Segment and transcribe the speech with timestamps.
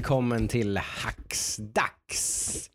[0.00, 2.70] välkommen till Hacksdags.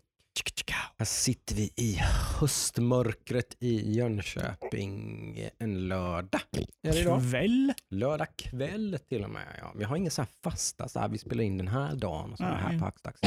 [0.97, 1.97] Här sitter vi i
[2.39, 6.41] höstmörkret i Jönköping en lördag.
[6.87, 7.21] Är det idag?
[7.31, 7.73] Kväll?
[7.89, 9.43] Lördag kväll till och med.
[9.61, 9.73] Ja.
[9.75, 12.37] Vi har inga så här fasta, så här, vi spelar in den här dagen och
[12.37, 13.19] så här på Hacksdags.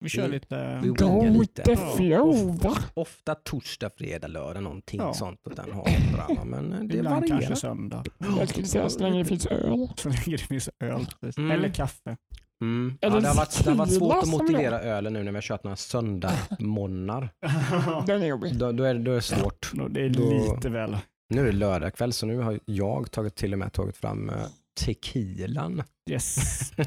[0.00, 0.80] Vi kör Vi- lite...
[0.82, 1.62] vi Go lite.
[1.62, 2.76] the flow va?
[2.94, 5.14] Ofta torsdag, fredag, lördag, någonting Ja.
[5.14, 6.44] sånt åt den hållet.
[6.44, 7.38] Men eh, det Ibland varierar.
[7.40, 8.04] kanske söndag.
[8.38, 9.88] Jag skulle säga så länge det finns öl.
[9.96, 11.06] Så länge det finns öl.
[11.36, 11.50] Mm.
[11.50, 12.16] Eller kaffe.
[12.62, 12.98] Mm.
[13.00, 15.42] Ja, det har varit, det har varit svårt att motivera ölen nu när vi har
[15.42, 17.28] kört några söndagmorgnar.
[18.06, 18.56] Den är jobbig.
[18.58, 19.70] Då, då, är, då är det svårt.
[19.90, 20.96] det är Då- lite väl.
[21.28, 24.30] Nu är det lördag kväll så nu har jag tagit, till och med tagit fram
[24.30, 24.34] eh,
[24.74, 25.82] tequilan.
[26.10, 26.34] Yes.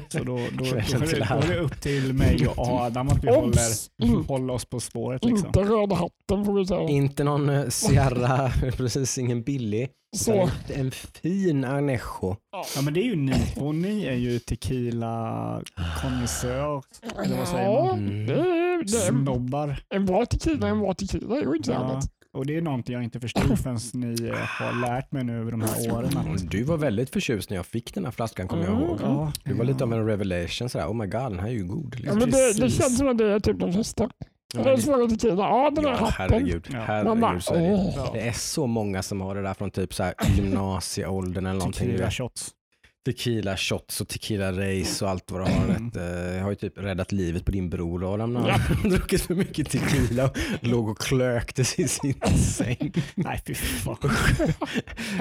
[0.08, 3.48] Så då, då, då, då är det upp till mig och Adam att vi håller,
[3.48, 3.90] Obs!
[4.02, 5.24] In, håller oss på spåret.
[5.24, 5.46] Liksom.
[5.46, 6.88] inte röda hatten får vi säga.
[6.88, 9.90] Inte någon eh, Sierra, precis ingen billig.
[10.16, 10.50] Så.
[10.74, 12.36] En fin Anejo.
[12.52, 15.62] Ja men det är ju ni och ni är ju tequila
[16.02, 16.82] konnässör,
[17.24, 17.98] eller vad säger man?
[17.98, 18.26] Mm.
[18.26, 19.82] det är, det är snobbar.
[19.94, 21.34] en bra tequila är en bra tequila.
[21.34, 21.76] Det är ju inte så Ja.
[21.78, 22.04] annat.
[22.38, 25.50] Och det är någonting jag inte förstod förrän ni eh, har lärt mig nu över
[25.50, 26.16] de här åren.
[26.18, 28.84] att- Du var väldigt förtjust när jag fick den här flaskan kommer jag Mm.
[28.84, 28.98] ihåg.
[29.02, 31.64] Ja, Du var lite av en revelation sådär, oh my god den här är ju
[31.64, 31.94] god.
[31.94, 32.18] Ja, Liksom.
[32.18, 34.10] men det, det känns som att det är typ de flesta.
[34.54, 35.34] Ja, Det är svåra tequila.
[35.42, 36.14] Ja, den Ja, hatten.
[36.18, 36.66] herregud.
[36.72, 37.14] Ja.
[37.14, 37.92] Bara, så är det.
[37.96, 38.10] Ja.
[38.12, 41.88] Det är så många som har det där från typ så här gymnasieåldern eller någonting.
[41.88, 42.50] tequila shots.
[43.12, 45.64] Tequila shots och tequila race och allt vad du har.
[45.64, 45.90] Mm.
[46.36, 48.54] Jag har ju typ räddat livet på din bror Adam när Ja.
[48.54, 52.92] han druckit för mycket tequila och låg och klöktes i sin säng.
[53.14, 53.96] Nej fy fan.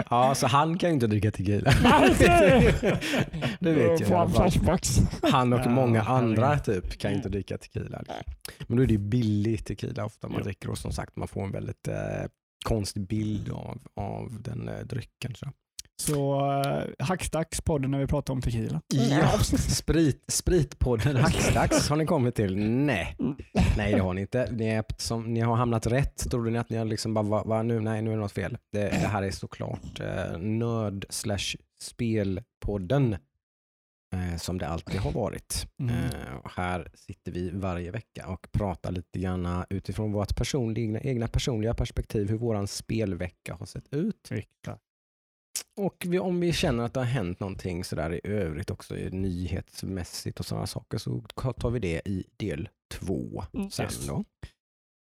[0.10, 1.72] Ja, så han kan ju inte dricka tequila.
[3.60, 4.52] Det- vet jag alla
[5.22, 8.00] han och många andra typ kan ju inte dricka tequila.
[8.00, 8.34] liksom.
[8.68, 11.44] Men då är det ju billig tequila ofta man dricker och som sagt man får
[11.44, 11.96] en väldigt eh,
[12.66, 15.36] konstig bild av, av den eh, drycken.
[15.36, 15.52] Så.
[16.02, 18.82] Så uh, Hackstacks podden när vi pratar om tequila.
[18.88, 22.58] Ja, sprit, spritpodden Hackstacks har ni kommit till?
[22.58, 23.16] Nej.
[23.78, 24.52] Nej det har ni inte.
[24.52, 26.32] Ni, är, som, ni har hamnat rätt.
[26.32, 28.32] Trodde ni att ni har liksom bara, va, va, nu, nej nu är det något
[28.32, 28.58] fel.
[28.72, 33.14] Det, det här är såklart eh, nörd slash spelpodden
[34.14, 35.68] eh, som det alltid har varit.
[35.80, 35.96] Mm.
[35.96, 41.28] Eh, och här sitter vi varje vecka och pratar lite grann utifrån vårt personliga, egna
[41.28, 44.32] personliga perspektiv hur våran spelvecka har sett ut.
[44.32, 44.82] Riktigt.
[45.78, 50.40] Och vi, om vi känner att det har hänt någonting sådär i övrigt också nyhetsmässigt
[50.40, 51.22] och sådana saker så
[51.60, 54.08] tar vi det i del två Mm, sen yes.
[54.08, 54.24] då.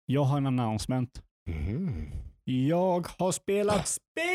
[0.05, 1.21] Jag har en announcement.
[1.49, 2.11] Mhm.
[2.43, 4.25] Jag har spelat spel!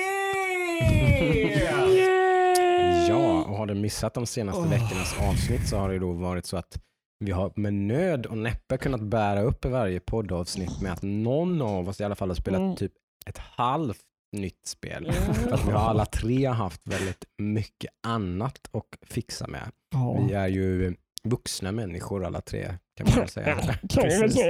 [3.09, 4.71] Ja, och har du missat de senaste Åh.
[4.71, 6.81] veckornas avsnitt så har det då varit så att
[7.25, 11.89] vi har med nöd och näppe kunnat bära upp varje poddavsnitt med att någon av
[11.89, 12.77] oss i alla fall har spelat Mm.
[12.77, 12.93] typ
[13.27, 14.01] ett halvt
[14.33, 15.13] nytt spel.
[15.13, 19.71] För att vi har alla tre haft väldigt mycket annat att fixa med.
[19.93, 20.25] Ja.
[20.29, 23.57] Vi är ju vuxna människor alla tre kan man väl säga.
[23.89, 24.43] Precis.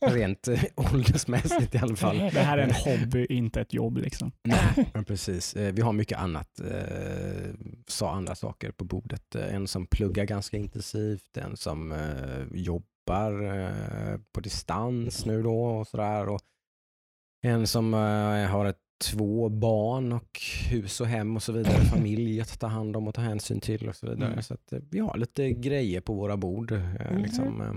[0.00, 2.18] Rent eh, åldersmässigt i alla fall.
[2.18, 4.32] Det här är en hobby, inte ett jobb liksom.
[4.44, 5.56] Nej, men precis.
[5.56, 7.50] Eh, Vi har mycket annat, eh,
[7.88, 9.34] sa andra saker på bordet.
[9.34, 15.64] Eh, En som pluggar ganska intensivt, en som eh, jobbar eh, på distans nu då
[15.64, 16.38] och sådär.
[17.44, 20.40] En som eh, har ett, två barn och
[20.70, 23.88] hus och hem och så vidare, familj att ta hand om och ta hänsyn till
[23.88, 24.30] och så vidare.
[24.32, 24.42] Mm.
[24.42, 26.72] Så att eh, vi har lite grejer på våra bord.
[26.72, 27.22] Mhm.
[27.22, 27.60] Liksom.
[27.60, 27.72] eh.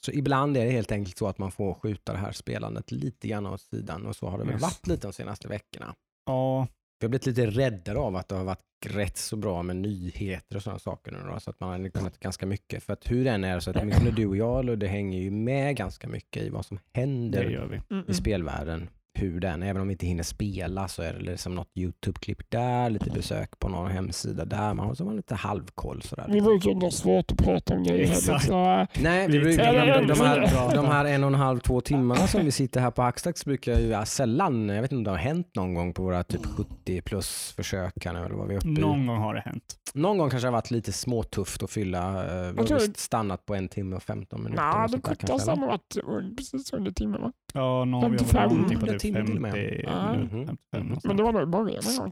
[0.00, 3.28] Så ibland är det helt enkelt så att man får skjuta det här spelandet lite
[3.28, 4.62] grann åt sidan och så har det väl Yes.
[4.62, 5.94] varit lite de senaste veckorna.
[6.26, 6.66] Ja,
[7.00, 10.56] Vi har blivit lite räddare av att det har varit rätt så bra med nyheter
[10.56, 12.82] och sådana saker nu då, så att man har kunnat ganska mycket.
[12.82, 15.76] För att hur den är så att åtminstone du och jag Ludde hänger ju med
[15.76, 17.82] ganska mycket i vad som händer.
[17.90, 18.88] Mm, i spelvärlden.
[19.18, 22.90] Hur den, även om vi inte hinner spela så är det liksom något YouTube-klipp där,
[22.90, 26.26] lite besök på någon hemsida där, man har så har man lite halvkoll sådär.
[26.28, 28.02] Vi brukar inte ha svårt att prata om grejer.
[28.10, 28.44] Exakt.
[28.46, 31.80] Så, Nej, vi Vi brukar, de, de, här, de här en och en halv, två
[31.80, 35.04] timmarna som vi sitter här på Hackstacks brukar ju ja, sällan, jag vet inte om
[35.04, 38.48] det har hänt någon gång på våra typ 70 plus försök här nu eller vad
[38.48, 38.72] vi är uppe i.
[38.72, 39.74] Någon gång har det hänt.
[39.94, 42.08] Någon gång kanske det har varit lite småtufft att fylla.
[42.46, 44.62] eh, Vi har stannat på en timme och 15 minuter.
[44.78, 47.32] Nej, det kortaste kanske, har varit precis under timmen va?
[47.54, 49.52] Ja, någon, vi har 55 varit någonting på typ timme till och med.
[49.52, 50.12] 50 Ja.
[50.12, 50.28] minuter.
[50.36, 50.86] 55 Mhm.
[50.86, 51.04] någonstans.
[51.04, 52.10] Men det var nog i början jag.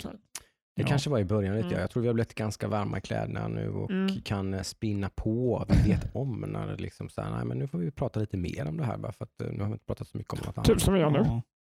[0.77, 0.89] Det Ja.
[0.89, 1.69] kanske var i början lite.
[1.69, 1.81] Mm.
[1.81, 4.21] Jag tror vi har blivit ganska varma i kläderna nu och Mm.
[4.25, 5.65] kan eh, spinna på.
[5.69, 8.37] Vi vet om när det liksom så här, nej men nu får vi prata lite
[8.37, 10.33] mer om det här bara för att eh, nu har vi inte pratat så mycket
[10.33, 10.67] om något annat.
[10.67, 11.27] Typ som vi gör nu.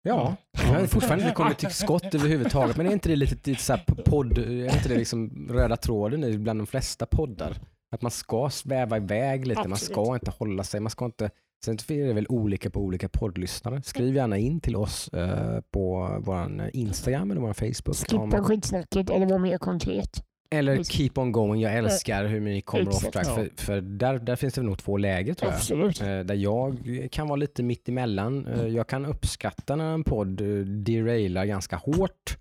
[0.04, 0.36] Ja.
[0.52, 2.78] Jag har fortfarande inte kommit till skott överhuvudtaget.
[2.78, 6.24] Men är inte det lite, lite så här podd, är inte det liksom röda tråden
[6.24, 7.58] i bland de flesta poddar?
[7.92, 10.22] Att man ska sväva iväg lite, man ska Absolut.
[10.22, 11.30] inte hålla sig, man ska inte
[11.66, 13.82] Sen är det väl olika på olika poddlyssnare.
[13.82, 17.96] Skriv gärna in till oss eh, på vår Instagram eller vår Facebook.
[17.96, 20.24] Skippa skitsnacket eller vara mer konkret.
[20.56, 20.84] Eller.
[20.84, 23.14] Keep On Going, jag älskar hur ni kommer off Exakt.
[23.14, 23.28] track.
[23.28, 23.36] Ja.
[23.36, 25.58] För, för där, där finns det nog två läger tror jag.
[25.58, 26.02] Absolut.
[26.02, 26.78] Eh, Där jag
[27.12, 28.48] kan vara lite mitt emellan.
[28.48, 32.38] Eh, Jag kan uppskatta när en podd eh, derailar ganska hårt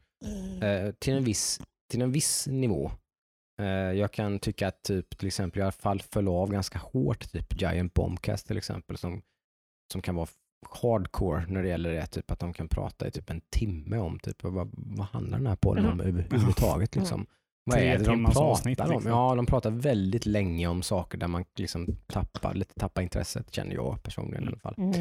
[0.62, 2.90] eh, till en viss, till en viss nivå.
[3.60, 7.60] Eh, Jag kan tycka att typ till exempel jag fall föll av ganska hårt, typ
[7.60, 9.22] Giant Bombcast till exempel, som,
[9.92, 10.26] som kan vara
[10.82, 14.18] hardcore när det gäller det, typ att de kan prata i typ en timme om
[14.18, 17.26] typ vad, vad handlar den här podden om överhuvudtaget liksom.
[17.64, 18.90] Vad är det de pratar avsnitt, om?
[18.90, 19.10] liksom.
[19.10, 23.74] Ja, de pratar väldigt länge om saker där man liksom tappar, lite tappar intresset känner
[23.74, 24.74] jag personligen i alla fall.
[24.78, 24.94] Mm.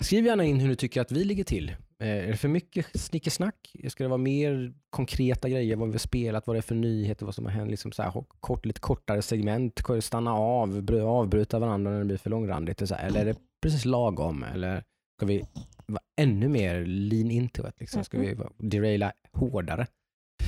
[0.00, 1.76] Skriv gärna in hur du tycker att vi ligger till.
[2.02, 3.72] Eh, är det för mycket snickesnack?
[3.88, 5.76] Ska det vara mer konkreta grejer?
[5.76, 7.70] Vad vi har spelat, vad det är för nyheter, vad som har hänt?
[7.70, 12.16] Liksom så här, kort, lite kortare segment, stanna av, bry- avbryta varandra när det blir
[12.16, 12.88] för långrandigt.
[12.88, 13.06] Så här.
[13.06, 14.42] Eller är det precis lagom?
[14.42, 14.82] Eller
[15.18, 15.44] ska vi
[15.86, 17.80] vara ännu mer lean into it?
[17.80, 18.04] Liksom?
[18.04, 19.86] Ska vi vara- deraila hårdare?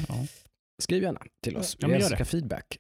[0.09, 0.15] Ja.
[0.83, 1.77] Skriv gärna till oss.
[1.81, 2.79] Ja, Vi gör älskar feedback.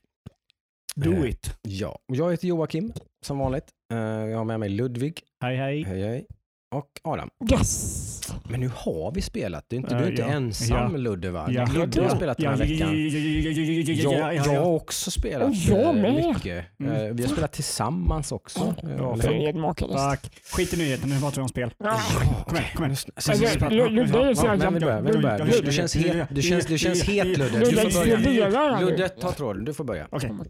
[0.96, 1.56] Do Eh, it.
[1.62, 2.92] Ja, jag heter Joakim
[3.26, 3.68] som vanligt.
[3.92, 5.82] Eh, Jag har med mig Ludvig, Hej hej.
[5.82, 6.26] hej hej,
[6.70, 7.28] och Adam.
[7.52, 8.20] Yes!
[8.50, 9.64] Men nu har vi spelat.
[9.68, 10.28] Du är inte, Eh, du är inte ja.
[10.28, 10.96] ensam Ja.
[10.98, 11.48] Ludde va?
[11.50, 11.66] Ja.
[11.74, 12.78] Ludde har spelat den här veckan.
[12.78, 14.60] ja, ja, ja, ja, ja, Jag, ja, jag ja.
[14.60, 16.14] har också spelat Och jag eh, med.
[16.14, 16.64] mycket.
[16.80, 16.92] Mm.
[16.92, 18.60] Eh, Vi har spelat tillsammans också.
[18.82, 19.16] eh, Ja?
[19.16, 19.98] Fredmakarlist.
[20.10, 20.42] Fuck.
[20.52, 21.70] Skit i nyheten, nu pratar vi om spel.
[22.46, 22.96] Kom igen, kom igen.
[23.70, 25.62] Lu- Ludde är så?
[25.62, 27.58] Du, känns het, du känns, du känns het Ludde.
[27.58, 28.80] Du Ludde får börja.
[28.80, 29.64] Ludde, ta tråden.
[29.64, 30.06] Du får börja.
[30.10, 30.40] Okej, Oh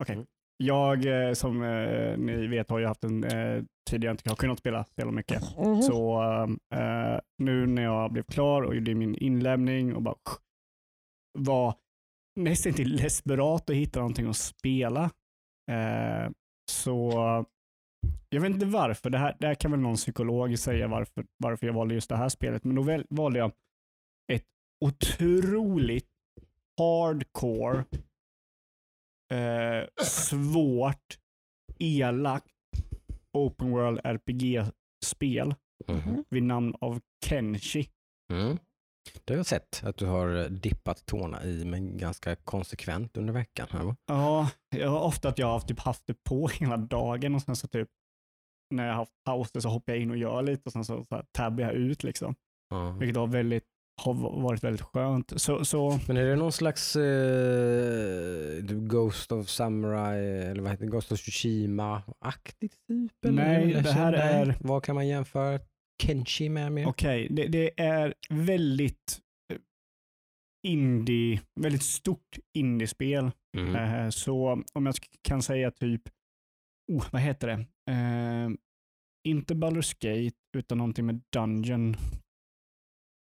[0.00, 0.24] okej.
[0.56, 4.36] Jag, eh, som eh, ni vet, har ju haft en eh, tid jag inte har
[4.36, 5.58] kunnat spela så jävla mycket.
[5.58, 5.82] Mhm.
[5.82, 6.22] Så
[6.74, 10.16] eh, nu när jag blev klar och gjorde min inlämning och bara
[11.38, 11.74] var
[12.40, 15.10] nästan till desperat att hitta någonting att spela.
[15.70, 16.30] Eh,
[16.70, 17.12] så
[18.28, 19.10] jag vet inte varför.
[19.10, 22.16] Det här, det här kan väl någon psykolog säga varför, varför jag valde just det
[22.16, 22.64] här spelet.
[22.64, 23.52] Men då väl, valde jag
[24.32, 24.46] ett
[24.84, 26.08] otroligt
[26.78, 27.84] hardcore,
[29.32, 31.18] eh, svårt,
[31.78, 32.46] elakt
[33.32, 35.54] open world RPG-spel
[35.88, 36.24] Mhm.
[36.30, 37.88] vid namn av Kenshi.
[38.32, 38.58] Mm.
[39.24, 43.66] Det har jag sett att du har dippat tårna i, men ganska konsekvent under veckan.
[43.70, 43.96] Här, va?
[44.06, 47.56] Ja, jag har ofta att jag har typ haft det på hela dagen och sen
[47.56, 47.88] så typ
[48.74, 51.04] när jag har haft pauser så hoppar jag in och gör lite och sen så,
[51.08, 52.34] så tabbar jag ut liksom.
[52.70, 52.90] Ja.
[52.90, 53.64] Vilket har, väldigt,
[54.02, 55.32] har varit väldigt skönt.
[55.40, 60.90] Så, så Men är det någon slags eh, Ghost of Samurai eller vad heter det?
[60.90, 63.12] Ghost of Tsushima-aktigt typ?
[63.22, 65.60] Nej, Eller det här är- Vad kan man jämföra
[66.02, 66.72] Kenshi med?
[66.72, 66.86] med?
[66.86, 69.20] okej, det, det är väldigt
[69.52, 69.58] eh,
[70.66, 73.30] indie, väldigt stort indiespel.
[73.56, 73.74] Mm.
[73.76, 76.02] Eh, Så om jag kan säga typ,
[76.92, 77.66] oh, vad heter det?
[77.92, 78.50] Eh,
[79.28, 81.96] inte Baldur's Gate, utan någonting med Dungeon.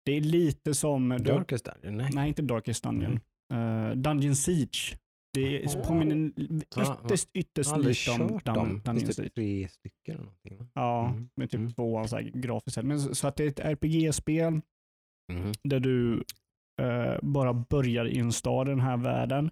[0.05, 1.09] Det är lite som...
[1.09, 1.97] Darkest Dungeon?
[1.97, 2.09] Nej.
[2.13, 3.19] Nej, inte Darkest Dungeon.
[3.53, 4.97] Eh, Dungeon Siege.
[5.33, 8.81] Det är, påminner ytterst, ytterst lite om Dun- dem.
[8.85, 9.29] Dungeon Siege.
[9.35, 10.57] tre stycken eller någonting?
[10.57, 10.67] Va?
[10.73, 11.29] Ja, Mm.
[11.35, 11.71] med typ Mm.
[11.73, 12.85] två så här, grafiskt sett.
[12.85, 14.61] Men så, så att det är ett RPG-spel
[15.33, 15.51] Mhm.
[15.63, 16.23] där du
[16.81, 19.51] eh, bara börjar i en stad i den här världen.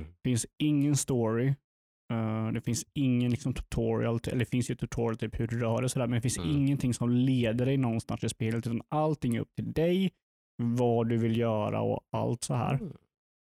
[0.00, 0.12] Mm.
[0.24, 1.54] Finns ingen story.
[2.12, 5.80] Eh, det finns ingen liksom, tutorial, eller det finns ju tutorial typ hur du rör
[5.80, 6.50] dig sådär, men det finns Mm.
[6.50, 10.10] ingenting som leder dig någonstans i spelet, utan allting är upp till dig,
[10.62, 12.74] vad du vill göra och allt så här.
[12.74, 12.92] Mm.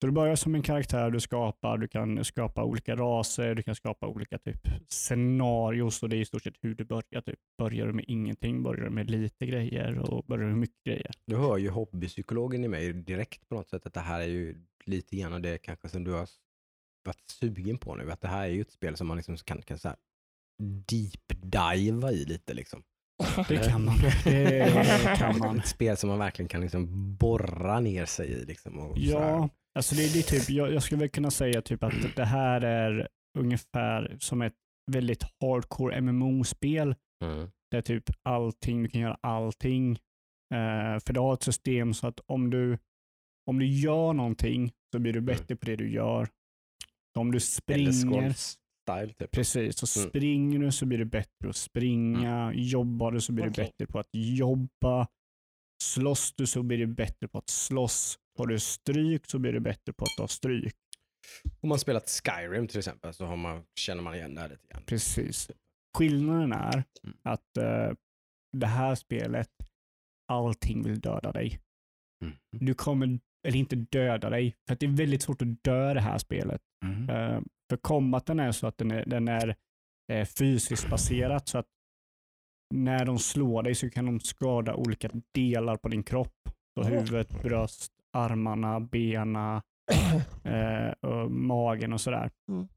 [0.01, 3.75] Så du börjar som en karaktär du skapar, du kan skapa olika raser, du kan
[3.75, 7.21] skapa olika typ scenarios och det är i stort sett hur du börjar.
[7.21, 7.39] Typ.
[7.57, 11.11] Börjar du med ingenting, börjar du med lite grejer och börjar du med mycket grejer.
[11.25, 14.55] Du hör ju hobbypsykologen i mig direkt på något sätt att det här är ju
[14.85, 16.27] lite grann det kanske som du har
[17.07, 18.11] varit sugen på nu.
[18.11, 19.97] Att det här är ju ett spel som man liksom kan, kan så här
[20.87, 22.83] deep diva i lite liksom.
[23.47, 23.95] Det kan man.
[24.23, 25.59] Det kan man.
[25.59, 28.45] Ett spel som man verkligen kan liksom borra ner sig i.
[28.45, 28.93] Liksom.
[28.95, 29.49] Ja,
[29.79, 32.61] alltså det, det är typ, jag, jag skulle väl kunna säga typ att det här
[32.61, 33.07] är
[33.39, 34.55] ungefär som ett
[34.91, 37.49] väldigt hardcore MMO-spel Mm.
[37.71, 39.91] där typ allting, du kan göra allting.
[40.53, 42.77] Eh, för det har ett system så att om du,
[43.49, 46.27] om du gör någonting så blir du bättre på det du gör.
[47.17, 49.31] Om du springer, style typ.
[49.31, 50.09] precis, så Mm.
[50.09, 52.51] springer du så blir du bättre på att springa.
[52.55, 53.65] Jobbar du så blir du Okej.
[53.65, 55.07] bättre på att jobba.
[55.83, 58.19] Slåss du så blir du bättre på att slåss.
[58.37, 60.75] Har du stryk så blir du bättre på att ta stryk.
[61.61, 64.67] Om man spelat Skyrim till exempel så har man, känner man igen det här lite
[64.67, 64.83] grann.
[64.85, 65.51] Precis.
[65.97, 67.17] Skillnaden är Mm.
[67.23, 67.91] att eh,
[68.57, 69.49] det här spelet,
[70.31, 71.59] allting vill döda dig.
[72.23, 72.35] Mm.
[72.51, 76.17] Du kommer, eller inte döda dig, för det är väldigt svårt att dö det här
[76.17, 76.61] spelet.
[76.85, 77.09] Mm.
[77.09, 79.55] Eh, för combaten är så att den är, den är
[80.11, 81.67] eh, fysiskt baserat så att
[82.73, 86.49] när de slår dig så kan de skada olika delar på din kropp.
[86.79, 89.63] Så huvudet, bröst, armarna, bena,
[90.43, 92.31] eh, och magen och sådär.
[92.51, 92.67] Mm.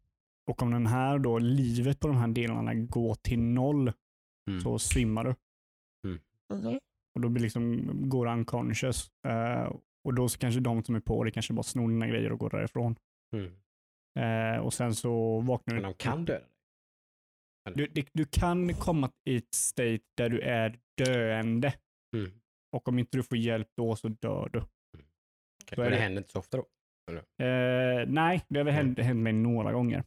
[0.50, 3.92] Och om den här då, livet på de här delarna går till noll
[4.50, 4.60] Mm.
[4.60, 5.34] så svimmar du.
[6.54, 6.80] Okej.
[7.14, 9.10] Och då blir liksom, går du unconscious.
[9.28, 9.72] Eh,
[10.04, 12.38] och då så kanske de som är på dig kanske bara snor dina grejer och
[12.38, 12.96] går därifrån.
[14.20, 14.54] Mm.
[14.54, 15.88] Eh, och sen så vaknar Men du.
[15.88, 16.46] de kan döda dig.
[17.74, 21.74] Du, du, kan komma i ett state där du är döende.
[22.16, 22.30] Mm.
[22.76, 24.58] Och om inte du får hjälp då så dör du.
[24.58, 24.68] Okej,
[25.74, 26.02] Så är Men det det.
[26.02, 26.64] händer inte så ofta då?
[27.44, 30.04] Eh, nej, det har väl hänt, hänt mig några gånger.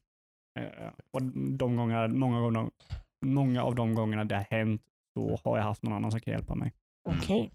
[0.60, 1.22] Eh, och
[1.58, 2.72] de gånger, många, gånger,
[3.26, 4.82] många av de gångerna det har hänt
[5.14, 6.74] så har jag haft någon annan som kan hjälpa mig.
[7.10, 7.52] Okej.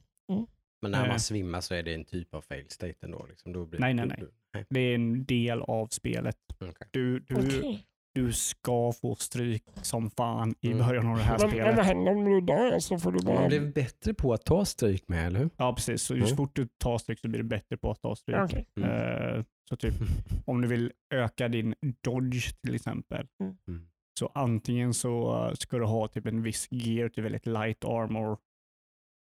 [0.83, 1.09] Men när Eh.
[1.09, 3.27] man svimmar så är det en typ av fail state ändå?
[3.29, 3.53] Liksom.
[3.53, 4.65] Då blir, Nej, nej, nej.
[4.71, 6.37] Det är en del av spelet.
[6.61, 6.89] Okej.
[6.91, 7.85] Du, du, Okej.
[8.15, 10.87] du ska få stryk som fan i Mm.
[10.87, 11.87] början av det här Men, men vad spelet.
[11.87, 12.79] händer om du dör?
[12.79, 13.41] Så får du bara...
[13.41, 15.51] Man blir bättre på att ta stryk med, eller hur?
[15.57, 16.03] Ja, precis.
[16.03, 16.37] Så ju Mm.
[16.37, 18.37] fort du tar stryk så blir du bättre på att ta stryk.
[18.45, 18.67] Okej.
[18.77, 18.91] Mm.
[19.39, 19.95] Eh, så typ
[20.47, 23.27] om du vill öka din dodge till exempel.
[23.69, 23.87] Mm.
[24.19, 28.39] Så antingen så ska du ha typ en viss gear till väldigt light armor.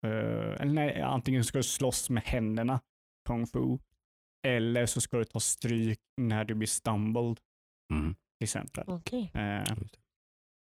[0.05, 2.79] Eh, eller nej, antingen ska du slåss med händerna,
[3.27, 3.77] kung fu.
[4.47, 7.39] Eller så ska du ta stryk när du blir stumbled
[7.93, 8.13] Mm.
[8.13, 8.83] till exempel.
[8.87, 9.31] Okej.
[9.33, 9.75] Eh,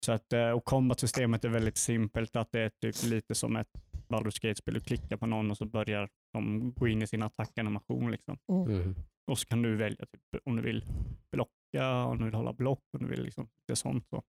[0.06, 2.36] så att, eh, och combat-systemet är väldigt simpelt.
[2.36, 3.68] Att det är typ lite som ett
[4.10, 4.74] Baldur's Gate-spel.
[4.74, 8.12] Du klickar på någon och så börjar de gå in i sin attackanimation.
[8.12, 8.38] Liksom.
[8.50, 8.96] Mm.
[9.32, 10.86] Och så kan du välja typ, om du vill
[11.32, 14.08] blocka, om du vill hålla block, om du vill liksom, det sånt.
[14.10, 14.24] Så.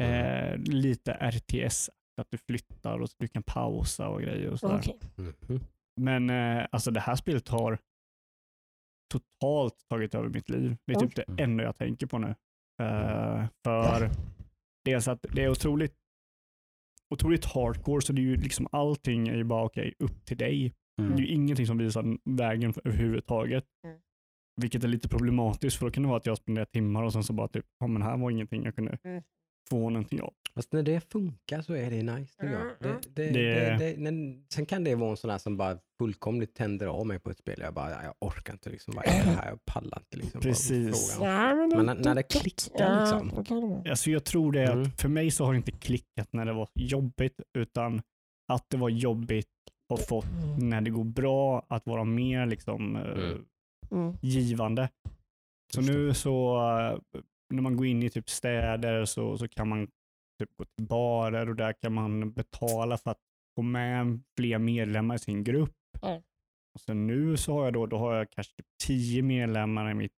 [0.00, 4.50] Eh, lite RTS, att du flyttar och du kan pausa och grejer.
[4.50, 4.78] Och sådär.
[4.78, 4.98] Okej.
[5.48, 5.60] Mhm.
[6.00, 7.78] Men eh, alltså det här spelet har
[9.12, 10.76] totalt tagit över mitt liv.
[10.86, 11.36] Det är typ Mm.
[11.36, 12.28] det enda jag tänker på nu.
[12.82, 14.10] Eh, för
[14.84, 15.94] dels att det är otroligt
[17.14, 20.74] otroligt hardcore, så det är ju liksom allting är ju bara okej, upp till dig.
[20.96, 21.18] Det är Mm.
[21.18, 23.64] ju ingenting som visar vägen för- överhuvudtaget.
[23.86, 24.00] Mm.
[24.60, 27.24] Vilket är lite problematiskt, för då kan det vara att jag spenderar timmar och sen
[27.24, 29.22] så bara typ, ja men här var ingenting jag kunde Mm.
[29.70, 30.32] Få någonting av.
[30.54, 32.62] Fast när det funkar så är det nice tycker jag.
[32.62, 33.00] Mm, Det, mm.
[33.14, 36.54] det, Det- det, det, men sen kan det vara en sån här som bara fullkomligt
[36.54, 37.60] tänder av mig på ett spel.
[37.60, 38.94] Jag bara, jag orkar inte liksom.
[38.96, 39.48] Vad är det här?
[39.48, 40.40] Jag pallar inte liksom.
[40.40, 41.14] Precis.
[41.16, 41.32] frågan.
[41.48, 43.84] Ja, men, Men när- när det klickar, liksom.
[43.90, 44.82] Alltså jag tror det är Mm.
[44.82, 48.02] att för mig så har det inte klickat när det var jobbigt, utan
[48.52, 49.46] att det var jobbigt
[49.88, 50.26] och fått
[50.58, 53.44] när det går bra att vara mer liksom eh, Mm.
[53.90, 54.14] Mm.
[54.22, 54.88] givande.
[55.74, 59.86] Så nu så eh, när man går in i typ städer så, så kan man
[60.38, 63.20] typ gå till barer och där kan man betala för att
[63.56, 65.76] få med fler medlemmar i sin grupp.
[66.02, 66.22] Ja.
[66.74, 69.94] Och sen nu så har jag då, då har jag kanske typ tio medlemmar i
[69.94, 70.12] mitt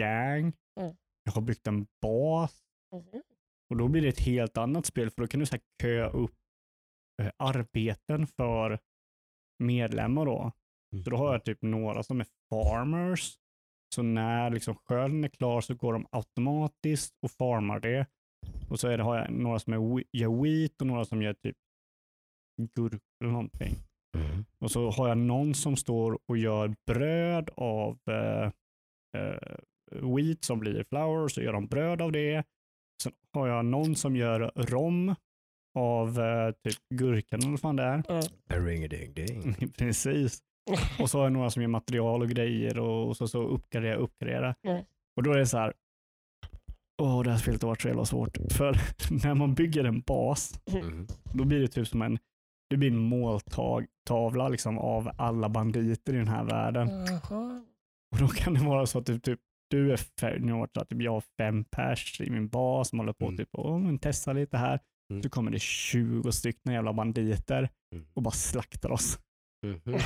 [0.00, 0.52] gang.
[0.80, 0.96] Mm.
[1.24, 2.62] Jag har byggt en bas
[2.92, 3.22] Mhm.
[3.70, 6.08] och då blir det ett helt annat spel för då kan du så här köa
[6.10, 6.34] upp
[7.22, 8.78] eh, arbeten för
[9.58, 10.52] medlemmar då.
[11.04, 13.38] Så då har jag typ några som är farmers.
[13.94, 18.06] Så när liksom skörden är klar så går de automatiskt och farmar det.
[18.70, 21.34] Och så är det, har jag några som är, gör wheat och några som gör
[21.34, 21.56] typ
[22.76, 23.74] gurka eller någonting.
[24.16, 24.44] Mm.
[24.60, 28.52] Och så har jag någon som står och gör bröd av eh,
[29.16, 32.44] eh, wheat som blir flour, så gör de bröd av det.
[33.02, 35.14] Sen har jag någon som gör rom
[35.78, 38.02] av eh, typ gurkan eller vad fan det är.
[38.60, 39.70] Ring-a-ding-ding.
[39.78, 40.42] Precis.
[41.00, 43.94] Och så har jag några som gör material och grejer och, och så, så uppgradera,
[43.96, 44.54] uppgradera.
[44.60, 44.82] Ja.
[45.16, 45.72] Och då är det så här,
[47.02, 48.36] åh det här spelet har varit så jävla svårt.
[48.52, 48.72] För
[49.24, 51.06] när man bygger en bas, Mm.
[51.34, 52.18] då blir det typ som en,
[52.70, 56.88] det blir en måltavla liksom av alla banditer i den här världen.
[56.88, 57.64] Jaha.
[58.14, 60.60] Och då kan det vara så att typ, typ du är fem, nu har det
[60.60, 63.36] varit så att typ jag har fem pers i min bas som håller på Mm.
[63.36, 64.80] typ, åh men testa lite här.
[65.10, 65.22] Mm.
[65.22, 68.06] Så kommer det 20 stycken jävla banditer Mm.
[68.14, 69.18] och bara slaktar oss.
[69.66, 69.80] Mhm.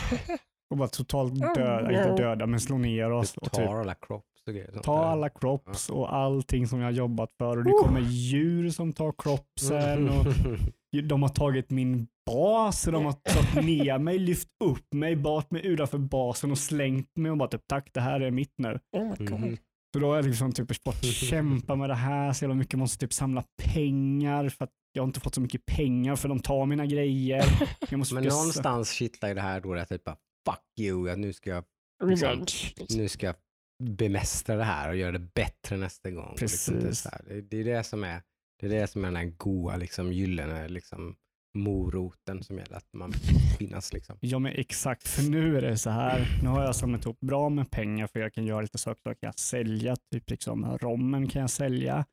[0.70, 1.90] Och bara totalt Oh, döda, no.
[1.90, 3.32] inte döda, men slå ner oss.
[3.32, 4.80] Du Och tar typ, alla crops och grejer.
[4.82, 7.56] ta alla crops och allting som jag har jobbat för.
[7.58, 10.08] Och det kommer djur som tar cropsen.
[10.08, 10.26] Och
[11.04, 15.50] de har tagit min bas, och de har tagit ner mig, lyft upp mig, bart
[15.50, 18.78] mig utanför basen och slängt mig och bara typ tack, det här är mitt nu.
[18.96, 19.40] Oh my god.
[19.40, 19.56] Mhm.
[19.94, 22.72] Så då har jag liksom typ fått kämpa med det här så jävla mycket.
[22.72, 26.28] Jag måste typ samla pengar för att jag har inte fått så mycket pengar för
[26.28, 27.44] de tar mina grejer.
[27.90, 31.10] Jag måste Men försöka- någonstans kittlar ju det här då, att typ bara, fuck you,
[31.10, 31.64] att nu ska jag
[32.02, 32.72] Revenge.
[32.76, 32.98] liksom.
[33.00, 33.36] nu ska jag
[33.82, 36.24] bemästra det här och göra det bättre nästa gång.
[36.28, 37.10] Och Liksom det, är Precis.
[37.28, 38.22] det, det är det som är
[38.60, 41.16] det är det som är den här goa, liksom, gyllene liksom,
[41.58, 43.12] moroten som gäller att man
[43.58, 43.92] finnas.
[43.92, 44.18] Liksom.
[44.20, 46.38] Ja men exakt, för nu är det så här.
[46.42, 49.00] Nu har jag samlat ihop bra med pengar för jag kan göra lite saker.
[49.04, 52.04] Jag kan sälja, typ liksom rommen kan jag sälja.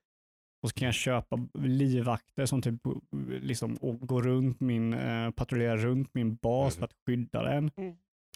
[0.63, 2.81] Och så kan jag köpa livvakter som typ
[3.41, 6.79] liksom och gå runt min, eh, patrullera runt min bas Mm.
[6.79, 7.71] för att skydda den.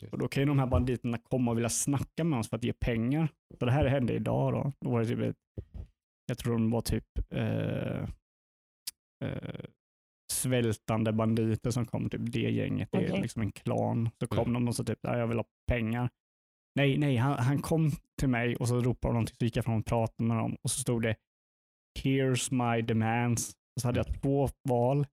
[0.06, 2.58] Just Och då kan ju de här banditerna komma och vilja snacka med oss för
[2.58, 3.28] att ge pengar.
[3.60, 4.72] Så det här hände idag då.
[4.82, 5.36] då var det typ ett,
[6.26, 8.02] jag tror de var typ eh,
[9.24, 9.66] eh,
[10.34, 12.90] svältande banditer som kom, typ det gänget.
[12.92, 14.10] Det är liksom en klan.
[14.20, 14.54] Så kom Mm.
[14.54, 16.10] de och så typ, "Ja, jag vill ha pengar.
[16.76, 19.66] Nej, nej, han, han kom till mig och så ropade de någonting, så gick jag
[19.66, 21.16] fram och pratade med dem och så stod det
[22.00, 23.54] Here's my demands.
[23.76, 25.06] Och så hade jag två val,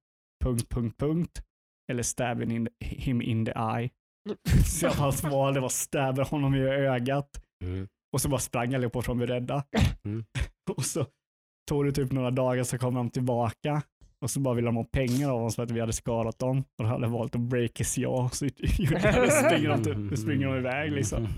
[0.44, 1.42] punkt, punkt, punkt,
[1.92, 3.90] eller stab in the, him in the eye.
[4.66, 7.28] Så jag hans val det var honom i ögat
[7.64, 7.88] Mm.
[8.12, 9.64] och så bara sprang allihopa från vi rädda.
[10.04, 10.24] Mm.
[10.76, 11.06] Och så
[11.68, 13.82] tog det typ några dagar så kom de tillbaka
[14.20, 16.58] och så bara ville de ha pengar av oss för att vi hade skadat dem.
[16.58, 18.28] Och de hade valt att break his jaw.
[18.36, 18.48] Så
[19.46, 21.28] springer de, typ, springer de iväg liksom.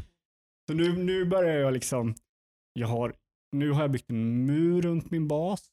[0.71, 2.15] Så nu, nu börjar jag liksom,
[2.73, 3.15] jag har,
[3.57, 5.71] nu har jag byggt en mur runt min bas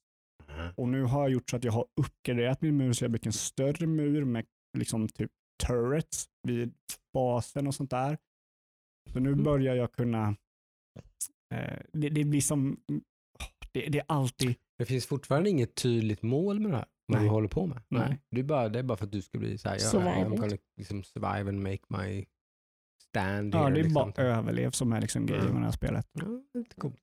[0.59, 0.73] Mm.
[0.77, 3.13] och nu har jag gjort så att jag har uppgraderat min mur så jag har
[3.13, 4.45] byggt en större mur med
[4.77, 5.31] liksom typ
[5.67, 6.73] turrets vid
[7.13, 8.17] basen och sånt där.
[9.13, 9.43] Så nu Mm.
[9.43, 10.35] börjar jag kunna,
[11.53, 12.77] eh, det, det blir som,
[13.71, 17.25] det, det är alltid, Det finns fortfarande inget tydligt mål med det här, vad Nej.
[17.27, 17.81] du håller på med.
[17.89, 18.19] Nej.
[18.31, 20.57] Det, är bara, det är bara för att du ska bli så här, jag, gonna
[20.77, 22.25] liksom survive and make my
[23.09, 23.73] stand ja here.
[23.73, 24.11] det är liksom.
[24.15, 25.53] bara överlev som är liksom grejen Mm.
[25.53, 26.07] med det här spelet.
[26.13, 26.99] Ja, lite coolt.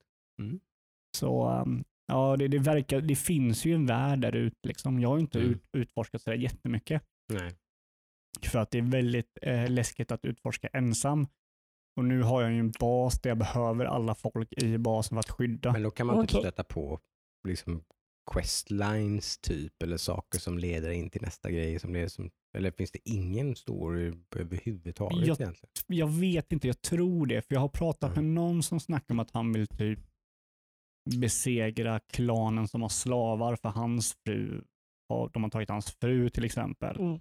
[1.17, 5.01] Så um, ja, det, det verkar, det finns ju en värld där ute liksom.
[5.01, 5.51] Jag har inte Mm.
[5.53, 7.03] ut, utforskat så där jättemycket.
[7.33, 7.53] Nej.
[8.47, 11.27] För att det är väldigt eh, läskigt att utforska ensam.
[11.97, 15.21] Och nu har jag ju en bas där jag behöver alla folk i basen för
[15.21, 15.73] att skydda.
[15.73, 16.43] Men då kan man typ Okej.
[16.51, 17.01] sätta på
[17.49, 17.85] liksom
[18.33, 21.79] questlines typ, eller saker som leder in till nästa grej.
[21.79, 25.55] Som leder som, eller finns det ingen story överhuvudtaget Jag- egentligen?
[25.87, 27.43] Jag vet inte, jag tror det.
[27.43, 28.25] För jag har pratat Mm.
[28.25, 29.99] med någon som snackar om att han vill typ
[31.21, 34.63] besegra klanen som har slavar för hans fru.
[35.09, 36.97] har- De har tagit hans fru till exempel.
[37.01, 37.21] Mm.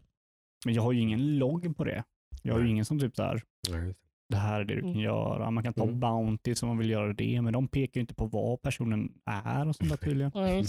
[0.65, 2.03] Men jag har ju ingen logg på det.
[2.41, 3.95] Jag har ju ingen som typ så här, Nej.
[4.29, 5.01] det här är det du kan Mm.
[5.01, 5.51] göra.
[5.51, 5.99] Man kan ta Mm.
[5.99, 9.67] Bounty som man vill göra det, men de pekar ju inte på vad personen är
[9.67, 10.31] och sånt där tydligen.
[10.31, 10.67] Det.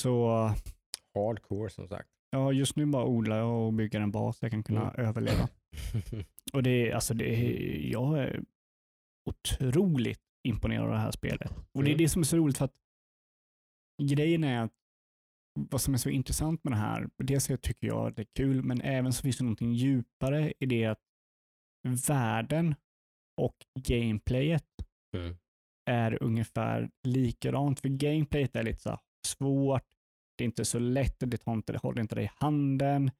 [0.00, 0.50] Så
[1.14, 2.08] Hardcore som sagt.
[2.30, 5.06] ja, just nu bara odlar jag och bygger en bas jag kan kunna Mm.
[5.06, 5.48] överleva.
[6.52, 8.42] Och det är, alltså det är, jag är
[9.30, 11.50] otroligt imponerad av det här spelet.
[11.72, 11.98] Och det är Mm.
[11.98, 12.74] det som är så roligt för att
[14.02, 14.72] grejen är att
[15.54, 18.80] vad som är så intressant med det här, dels tycker jag det är kul, men
[18.80, 21.00] även så finns det någonting djupare i det att
[22.08, 22.74] världen
[23.40, 24.64] och gameplayet
[25.16, 25.36] Mm.
[25.90, 27.80] är ungefär likadant.
[27.80, 29.84] För gameplayet är lite så svårt,
[30.38, 33.10] det är inte så lätt, det, tar inte, det håller inte dig i handen.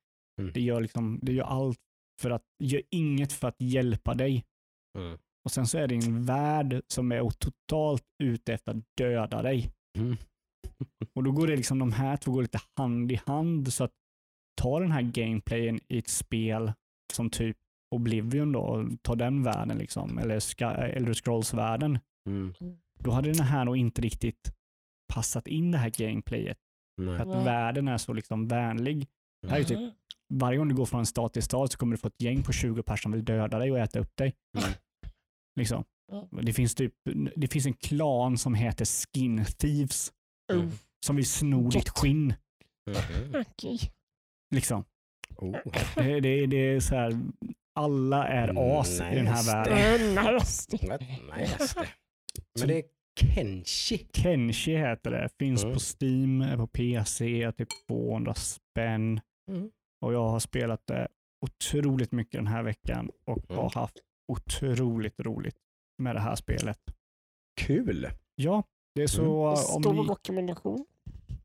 [0.40, 0.52] Mm.
[0.52, 1.80] Det, gör liksom, det gör allt
[2.20, 4.44] för att, gör inget för att hjälpa dig.
[4.98, 5.18] Mm.
[5.44, 9.70] Och sen så är det en värld som är totalt ute efter att döda dig.
[10.80, 11.10] Mm.
[11.14, 13.72] Och då går det liksom, de här två går lite hand i hand.
[13.72, 13.92] Så att
[14.60, 16.72] ta den här gameplayen i ett spel
[17.12, 17.56] som typ
[17.94, 21.98] Oblivion då, och ta den världen liksom, eller Elder Scrolls-världen.
[22.28, 22.54] Mm.
[22.98, 24.52] Då hade den här nog inte riktigt
[25.14, 26.58] passat in det här gameplayet.
[26.96, 27.16] Nej.
[27.16, 27.44] För att Nej.
[27.44, 29.08] världen är så liksom vänlig.
[29.42, 29.90] Det här är typ, Mhm.
[30.34, 32.42] varje gång du går från en stad till stad så kommer du få ett gäng
[32.42, 34.34] på 20 personer som vill döda dig och äta upp dig.
[34.58, 34.70] Mm.
[35.56, 35.84] Liksom.
[36.12, 36.28] Ja.
[36.42, 36.94] Det, finns typ,
[37.36, 40.12] det finns en klan som heter Skin Thieves
[40.58, 40.68] Oh,
[41.06, 42.34] som vill sno ditt skinn.
[43.34, 43.78] Okej.
[44.54, 44.84] Liksom.
[45.36, 45.56] Oh.
[45.94, 47.20] Det, det, det är så här,
[47.74, 50.14] alla är as i den här världen.
[50.70, 50.98] Det.
[52.58, 52.84] Men det är
[53.20, 54.06] Kenshi.
[54.12, 55.28] Kenshi heter det.
[55.38, 55.74] Finns Mm.
[55.74, 59.20] på Steam, på PC, typ 200 spänn.
[59.50, 59.70] Mm.
[60.04, 61.08] Och jag har spelat det
[61.46, 63.62] otroligt mycket den här veckan och Mm.
[63.62, 63.96] har haft
[64.32, 65.56] otroligt roligt
[65.98, 66.78] med det här spelet.
[67.60, 68.08] Kul.
[68.34, 68.62] Ja,
[68.94, 70.86] det är så om Stor ni, rekommendation.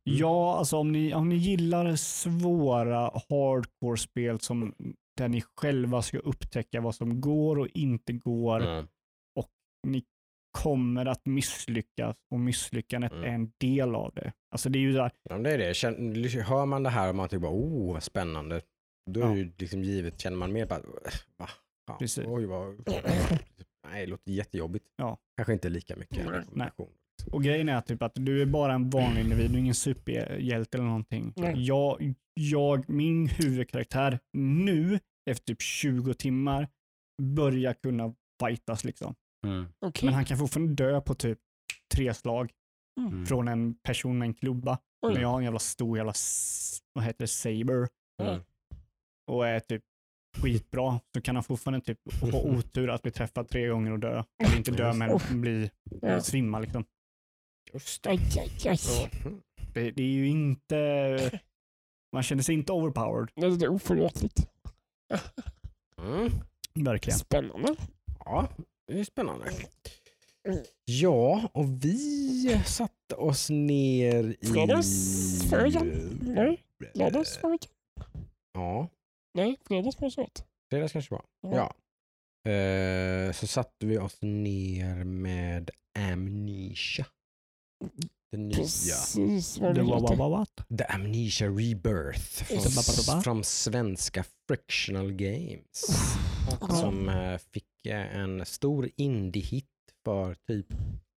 [0.04, 4.74] ja, alltså om ni, om ni gillar svåra hardcore-spel som
[5.18, 8.62] där ni själva ska upptäcka vad som går och inte går.
[8.64, 8.88] Mm.
[9.88, 10.04] Ni
[10.58, 13.24] kommer att misslyckas och misslyckandet Mm.
[13.24, 14.34] är en del av det.
[14.52, 16.42] Alltså det är ju där, Ja, det är det.
[16.42, 18.62] Hör man det här och man tycker bara, oh vad spännande.
[19.12, 19.36] Då är Ja.
[19.36, 20.80] ju liksom givet, känner man mer bara,
[21.38, 21.50] va?
[21.88, 22.26] Ja, Precis.
[22.28, 22.76] Oj, vad...
[23.88, 24.86] Nej, det låter jättejobbigt.
[24.98, 25.18] Ja.
[25.38, 26.26] Kanske inte lika mycket Nej.
[26.40, 26.90] rekommendation.
[27.32, 30.78] Och grejen är typ att du är bara en vanlig individ, du är ingen superhjälte
[30.78, 31.34] eller någonting.
[31.36, 31.54] Nej.
[31.68, 36.68] Jag, jag, min huvudkaraktär nu, efter typ 20 timmar,
[37.22, 39.16] börjar kunna fightas liksom.
[39.48, 39.66] Mm.
[39.80, 40.06] Okej.
[40.06, 41.40] Men han kan fortfarande dö på typ
[41.94, 42.52] tre slag
[43.00, 43.26] Mm.
[43.26, 44.78] från en person med en klubba.
[45.06, 45.14] Oj.
[45.14, 46.14] Men jag har en jävla stor jävla,
[46.94, 47.88] vad heter det, saber
[48.24, 48.42] Mm.
[49.32, 49.84] och är typ
[50.38, 51.00] skitbra.
[51.16, 54.24] Så kan han fortfarande typ ha otur att bli träffad tre gånger och dö.
[54.44, 56.22] Eller inte dö men bli Ja.
[56.22, 56.86] svimma liksom.
[57.76, 58.10] Just det.
[58.10, 59.10] Aj, aj, aj.
[59.74, 61.40] Det, det är ju inte,
[62.14, 63.30] man känner sig inte overpowered.
[63.36, 64.48] Det är oförlåtligt.
[66.02, 66.32] Mm.
[66.74, 67.20] Verkligen.
[67.20, 67.76] Spännande.
[68.26, 68.50] Ja,
[68.88, 69.46] det är spännande.
[70.86, 74.46] Ja, och vi satte oss ner i...
[74.48, 74.90] Fredags
[75.50, 76.20] förra veckan?
[76.22, 77.72] Nej, lördags förra veckan?
[78.54, 78.88] Ja,
[79.34, 80.48] Nej, fredags måste det vara.
[80.70, 81.26] fredags kanske var.
[81.42, 81.56] Ja.
[82.44, 82.52] Ja.
[82.52, 87.06] Eh, så satte vi oss ner med Amnesia.
[88.32, 88.56] Det nya.
[88.56, 90.46] Precis vad Det var?
[90.78, 95.86] The Amnesia Rebirth från, från svenska Frictional Games.
[96.70, 99.66] Som eh, fick eh, en stor indie-hit
[100.06, 100.68] för typ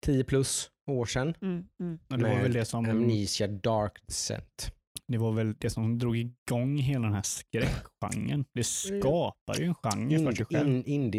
[0.05, 1.33] 10 plus år sedan.
[1.41, 1.99] Mm, mm.
[2.07, 4.71] Det var, Med väl det, som, Amnesia Dark Descent.
[5.07, 8.45] det var väl det som drog igång hela den här skräckgenren.
[8.53, 10.83] Det skapar ju en genre för sig själv.
[10.85, 11.11] in,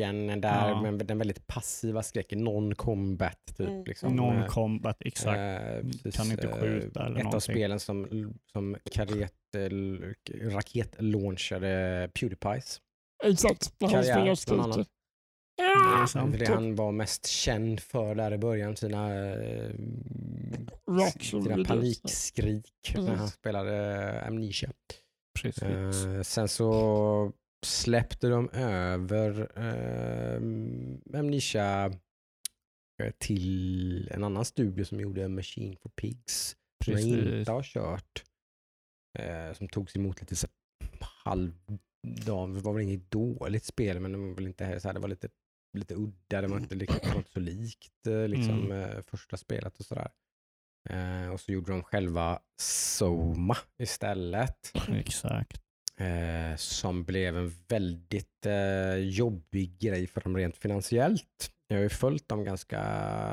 [0.00, 0.82] Indie-skräcken, där, Ja.
[0.82, 3.68] men den väldigt passiva skräcken, non-combat typ.
[3.68, 3.84] Mm.
[3.84, 4.16] Liksom.
[4.16, 5.38] Non-combat, exakt.
[5.38, 7.40] Eh, precis, Kan inte eh, skjuta eller Ett av någonting.
[7.40, 8.06] spelen som,
[8.52, 9.32] som karet,
[10.42, 12.80] raketlaunchade Pewdiepies.
[13.24, 14.84] Exakt, när han springer och skriker.
[15.58, 15.62] Det
[16.02, 16.38] Ah, sant.
[16.38, 19.70] Det han var mest känd för där i början, sina, eh,
[21.20, 23.34] sina panikskrik när han Precis.
[23.34, 24.70] spelade Amnesia.
[25.42, 25.62] Precis.
[25.62, 27.32] Eh, sen så
[27.64, 30.36] släppte de över eh,
[31.18, 31.92] Amnesia
[33.18, 36.56] till en annan studio som gjorde Machine for Pigs.
[36.84, 37.34] Som jag Precis.
[37.38, 38.24] inte har kört.
[39.18, 40.46] Eh, som togs emot lite så
[41.24, 41.52] halv...
[42.26, 45.00] Ja, det var väl inget dåligt spel men det var väl inte så här, det
[45.00, 45.28] var lite,
[45.78, 49.36] lite udda, det var inte, liksom, det var inte så likt eh, liksom, eh, första
[49.36, 50.10] spelet och sådär.
[50.90, 54.72] Eh, och så gjorde de själva Soma istället.
[54.88, 55.65] Exakt.
[56.00, 61.52] Eh, som blev en väldigt eh, jobbig grej för dem rent finansiellt.
[61.68, 62.80] Jag har ju följt dem ganska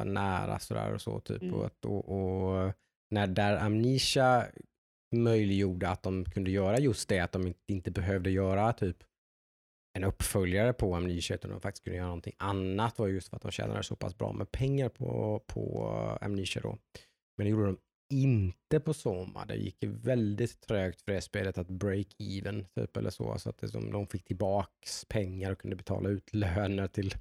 [0.03, 1.41] nära sådär och så typ.
[1.41, 1.53] Mm.
[1.53, 2.73] Och, och, och
[3.11, 4.45] när där Amnesia
[5.15, 9.03] möjliggjorde att de kunde göra just det, att de inte, inte behövde göra typ
[9.97, 13.41] en uppföljare på Amnesia utan de faktiskt kunde göra någonting annat var just för att
[13.41, 15.87] de tjänade så pass bra med pengar på, på
[16.21, 16.77] Amnesia då.
[17.37, 17.77] Men det gjorde de
[18.13, 19.45] inte på Soma.
[19.45, 23.37] Det gick väldigt trögt för det spelet att break even typ eller så.
[23.39, 27.19] Så att det, de fick tillbaks pengar och kunde betala ut löner till eh,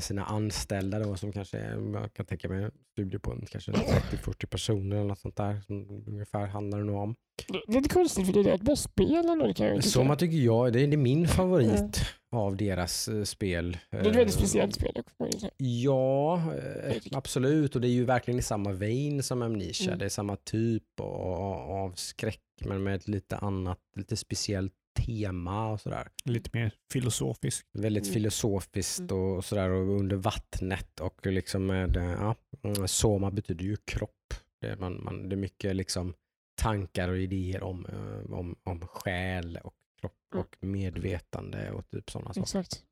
[0.00, 3.72] sina anställda då som kanske, är- jag kan tänka mig en studio på en, kanske
[3.72, 5.60] 30-40 personer eller något sånt där.
[5.66, 7.14] Som ungefär handlar det nog om.
[7.48, 9.88] Det är lite konstigt för det är ett bra spel ändå kan jag tycka.
[9.88, 12.00] Soma tycker jag, det är, det är min favorit
[12.32, 13.76] av deras eh, spel.
[13.90, 14.92] Det är ett väldigt Eh, speciellt spel.
[15.18, 15.48] också.
[15.56, 17.74] Ja, eh, Jag absolut.
[17.74, 19.86] Och det är ju verkligen i samma vein som Amnesia.
[19.86, 19.98] Mm.
[19.98, 25.68] Det är samma typ av, av skräck men med ett lite annat, lite speciellt tema
[25.72, 26.08] och sådär.
[26.24, 27.68] Lite mer filosofiskt.
[27.72, 28.14] Väldigt Mm.
[28.14, 29.16] filosofiskt Mm.
[29.16, 34.34] och sådär och under vattnet och liksom med, eh, ja, mm, soma betyder ju kropp.
[34.60, 36.14] Det är, man, man, det är mycket liksom
[36.62, 40.44] tankar och idéer om, eh, om, om själ och kropp Mm.
[40.46, 42.40] och medvetande och typ sådana saker.
[42.42, 42.84] Exakt.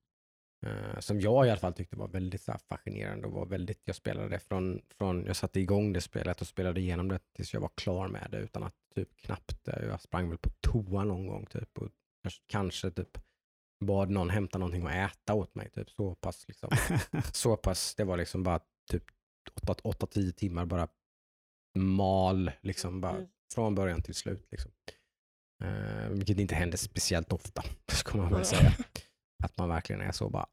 [0.67, 3.97] Eh, som jag i alla fall tyckte var väldigt här, fascinerande och var väldigt, jag
[3.97, 7.61] spelade det från, från, jag satte igång det spelet och spelade igenom det tills jag
[7.61, 11.27] var klar med det utan att typ knappt, eh, jag sprang väl på toa någon
[11.27, 11.89] gång typ och
[12.47, 13.19] kanske, typ
[13.85, 16.71] bad någon hämta någonting att äta åt mig typ så pass liksom,
[17.33, 19.05] så pass, det var liksom bara typ
[19.83, 20.89] 8-10 timmar bara
[21.79, 23.29] mal liksom bara Mm.
[23.55, 24.71] från början till slut liksom.
[25.65, 28.73] Eh, vilket inte händer speciellt ofta, ska man väl säga.
[29.43, 30.47] Att man verkligen är så bara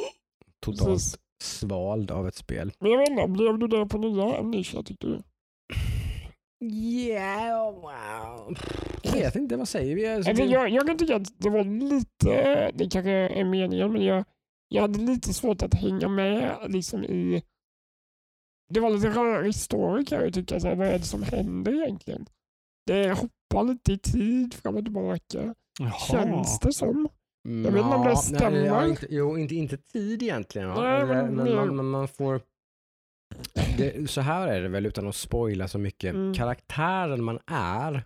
[0.64, 1.18] totalt Precis.
[1.42, 2.72] svald av ett spel.
[2.78, 5.22] Men jag vet inte, blev du där på nya Amnesia tyckte du?
[6.64, 8.58] Yeah, wow.
[9.02, 10.06] Jag vet inte, vad säger vi?
[10.06, 13.92] Alltså, Alltså, det- jag, jag kan tycka att det var lite, det kanske är meningen,
[13.92, 14.24] men jag,
[14.68, 17.42] jag hade lite svårt att hänga med liksom i...
[18.74, 20.60] Det var lite rörig story kan jag tycka.
[20.60, 22.26] Så här, vad är det som händer egentligen?
[22.86, 25.54] Det hoppar lite i tid fram och tillbaka.
[26.10, 27.08] Känns det som.
[27.64, 28.64] Jag vet inte om det Ja, stämmer.
[28.66, 30.68] Ja, inte, jo, inte, inte tid egentligen.
[30.68, 30.82] Va?
[30.82, 32.40] Nej, men men, man, men man får...
[33.78, 36.14] Det, så här är det väl utan att spoila så mycket.
[36.14, 36.34] Mm.
[36.34, 38.04] Karaktären man är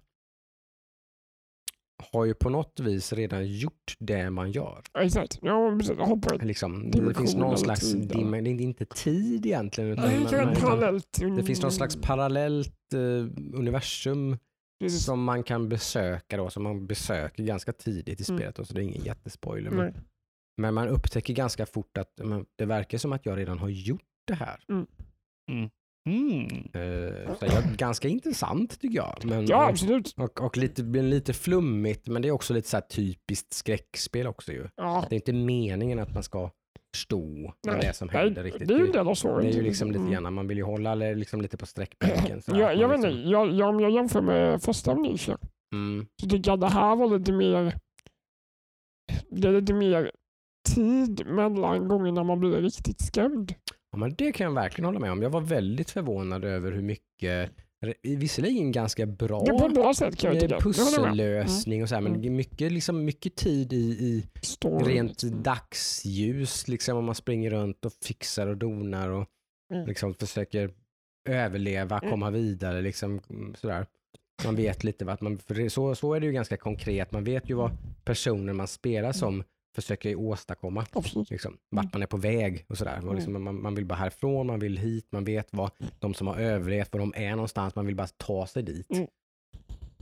[2.12, 4.82] har ju på något vis redan gjort det man gör.
[4.98, 5.38] Exakt.
[5.42, 5.96] Ja, precis.
[5.98, 6.38] Jag hoppar.
[6.38, 8.24] Liksom, det finns någon slags tid, eller?
[8.32, 9.90] dim, det är inte tid egentligen.
[9.90, 11.18] Utan, Nej, men- kanske men- utan parallellt.
[11.36, 13.00] det finns någon slags parallellt eh,
[13.58, 14.38] universum
[14.82, 15.04] Precis.
[15.04, 18.38] som man kan besöka då, som man besöker ganska tidigt i Mm.
[18.38, 18.58] spelet.
[18.58, 19.70] Och så det är ingen jättespoiler.
[19.70, 19.94] Men,
[20.60, 24.02] men man upptäcker ganska fort att men, det verkar som att jag redan har gjort
[24.26, 24.60] det här.
[24.70, 24.86] Mm.
[26.74, 29.24] Eh, så jag, ganska intressant tycker jag.
[29.24, 30.14] Men, Ja, absolut.
[30.18, 34.26] och, och lite, blir lite flummigt, men det är också lite så här typiskt skräckspel
[34.26, 34.68] också ju.
[34.76, 35.06] Ja.
[35.08, 36.50] Det är inte meningen att man ska
[36.94, 38.68] förstå vad det är som händer riktigt.
[38.68, 39.46] det är ju en del av storyn.
[39.46, 40.12] det är ju liksom lite Mm.
[40.12, 42.42] grann, man vill ju hålla liksom lite på sträckbänken.
[42.46, 45.38] här, Jag, vet inte, liksom- jag, jag, om jag jämför med första Amnesia
[45.74, 47.74] Mm, så tycker jag det här var lite mer
[49.30, 50.10] det är lite mer
[50.74, 53.54] tid mellan gångerna man blir riktigt skrämd.
[53.92, 55.22] Ja, men det kan jag verkligen hålla med om.
[55.22, 57.50] Jag var väldigt förvånad över hur mycket,
[58.02, 60.60] visserligen ganska bra är på bra sätt kan jag tycka.
[60.60, 66.96] Pussellösning och så här, men mycket, liksom, mycket tid i, i Story, rent dagsljus, liksom
[66.96, 69.28] om man springer runt och fixar och donar och
[69.72, 69.86] Mm.
[69.86, 70.70] liksom försöker
[71.28, 72.10] överleva, Mm.
[72.10, 72.82] komma vidare.
[72.82, 73.86] Liksom, mm, sådär.
[74.44, 77.24] Man vet lite vad man, för det, så, så är det ju ganska konkret, man
[77.24, 77.70] vet ju vad
[78.04, 80.86] personer man spelar som försöker åstadkomma.
[80.92, 81.30] Absolut.
[81.30, 83.08] Liksom, vart man är på väg och sådär.
[83.08, 86.26] Och liksom, man, man vill bara härifrån, man vill hit, man vet vad de som
[86.26, 88.86] har överlevt, var de är någonstans, man vill bara ta sig dit.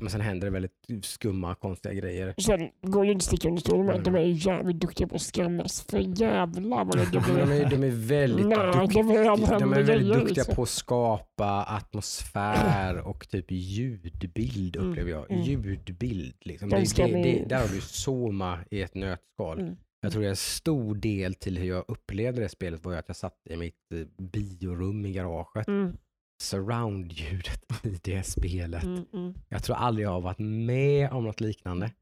[0.01, 2.35] Men sen händer det väldigt skumma, konstiga grejer.
[2.39, 5.23] Sen går ju inte sticka under stol med att de är jävligt duktiga på att
[5.23, 5.83] skrämmas.
[5.91, 9.83] För jävlar vad det De är, de är väldigt Nej, duktiga, de är de är
[9.83, 10.55] väldigt duktiga liksom.
[10.55, 15.31] på att skapa atmosfär och typ ljudbild Mm, upplever jag.
[15.31, 15.43] mm.
[15.43, 16.35] Ljudbild.
[16.41, 16.69] Liksom.
[16.69, 19.61] De Det, det, det, där har du Soma i ett nötskal.
[19.61, 19.77] Mm.
[20.03, 23.05] Jag tror det är en stor del till hur jag upplevde det spelet var att
[23.09, 25.69] jag satt i mitt eh, biorum i garaget.
[25.69, 25.97] Mm,
[26.41, 28.83] Surround-ljudet i det spelet.
[28.83, 29.35] mm, mm.
[29.49, 31.93] Jag tror aldrig jag har varit med om något liknande.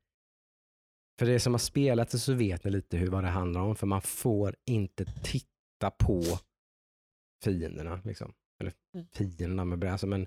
[1.18, 3.77] För det som har spelat det så vet ni lite hur vad det handlar om.
[3.77, 6.22] För man får inte titta på
[7.44, 8.01] fienderna.
[8.05, 8.33] Liksom.
[8.61, 9.07] Eller Mm.
[9.12, 10.27] fienderna med alltså, men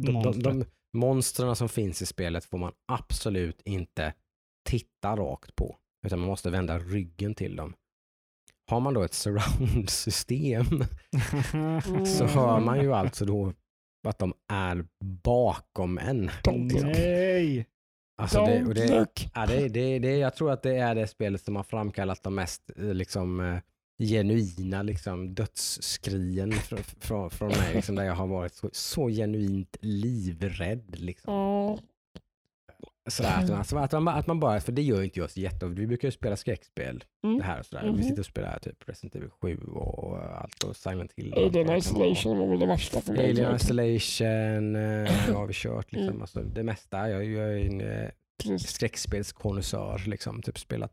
[0.00, 4.14] de, de, de monstren som finns i spelet får man absolut inte
[4.68, 5.76] titta rakt på.
[6.06, 7.74] Utan man måste vända ryggen till dem.
[8.68, 10.64] Har man då ett surround-system
[12.06, 13.52] så hör man ju alltså då
[14.08, 14.84] att de är
[15.24, 16.30] bakom en.
[16.84, 17.66] Nej!
[18.22, 21.40] Alltså det, och det, ja, det, det, det, jag tror att det är det spelet
[21.40, 23.58] som har framkallat de mest eh, liksom, eh,
[23.98, 27.74] genuina liksom, dödsskrien från, från, från mig.
[27.74, 31.00] Liksom, där jag har varit så, så genuint livrädd.
[31.00, 31.34] Liksom.
[33.10, 35.40] Sådär, att, man- alltså, att, man, att man bara, för det gör inte jag så
[35.40, 35.66] jätteofta.
[35.80, 37.04] Vi brukar ju spela skräckspel.
[37.24, 37.38] Mm.
[37.38, 37.86] Det här och sådär.
[37.86, 37.96] Mhm.
[37.96, 41.32] Vi sitter och spelar typ Resident Evil 7 och allt och Silent Hill.
[41.32, 41.76] och Alien vara.
[41.76, 43.30] Isolation var väl det värsta för mig.
[43.30, 45.92] Alien Isolation eh, har vi kört.
[45.92, 46.08] Liksom.
[46.08, 46.20] Mm.
[46.22, 47.10] Alltså, det mesta.
[47.10, 50.02] Jag, jag är en eh, skräckspelskonnässör.
[50.06, 50.42] Liksom.
[50.42, 50.92] Typ spelat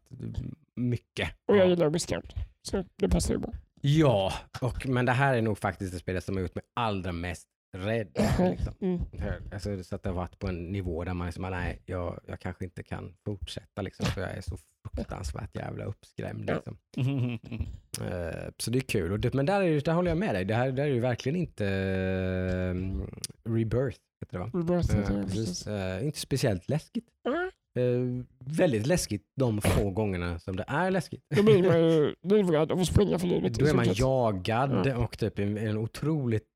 [0.75, 1.29] mycket.
[1.47, 1.69] Och jag Ja.
[1.69, 2.33] gillar att bli skrämd.
[2.61, 3.51] Så det passar ju bra.
[3.81, 7.11] Ja, och, men det här är nog faktiskt det spelet som har gjort mig allra
[7.11, 8.07] mest rädd.
[8.39, 8.73] Liksom.
[8.81, 9.01] Mm.
[9.53, 12.39] Alltså, så att det har varit på en nivå där man liksom, nej, jag, jag
[12.39, 13.81] kanske inte kan fortsätta.
[13.81, 14.57] Liksom, för jag är så
[14.93, 16.45] fruktansvärt jävla uppskrämd.
[16.45, 16.77] Liksom.
[18.01, 19.11] Eh, så det är kul.
[19.11, 20.45] Och det, men där, är, där håller jag med dig.
[20.45, 23.99] Det här där är ju verkligen inte eh, Rebirth.
[24.21, 24.49] Heter det, va?
[24.53, 25.67] Rebirth, det, precis.
[25.67, 27.05] Eh, inte speciellt läskigt.
[27.23, 31.23] Ja, Eh, väldigt läskigt de få gångerna som det är läskigt.
[31.35, 33.53] Då blir man ju livrädd och får springa för livet.
[33.53, 34.97] Då är man jagad Ja.
[34.97, 36.47] och typ en, en otroligt,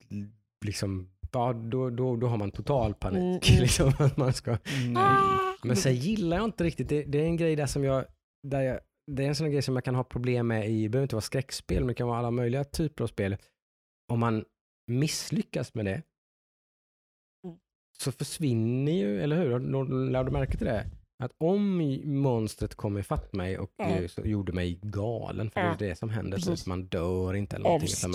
[0.65, 3.17] liksom, ja, då, då, då har man total panik.
[3.19, 3.61] Mm, mm.
[3.61, 4.57] Liksom, att man ska.
[4.93, 5.17] Nej.
[5.63, 8.05] Men sen gillar jag inte riktigt, det, det är en grej där som jag,
[8.47, 8.79] där jag,
[9.11, 11.15] det är en sån grej som jag kan ha problem med i, det behöver inte
[11.15, 13.37] vara skräckspel, men det kan vara alla möjliga typer av spel.
[14.11, 14.45] Om man
[14.87, 16.01] misslyckas med det
[17.45, 17.57] Mm.
[17.99, 19.59] så försvinner ju, eller hur?
[20.09, 20.85] Lade du märke till det?
[21.23, 21.77] Att om
[22.21, 23.71] monstret kom ifatt mig och
[24.09, 25.73] så gjorde mig galen, för det Ja.
[25.73, 26.63] är det som händer, så Precis.
[26.63, 28.11] att man dör inte eller någonting.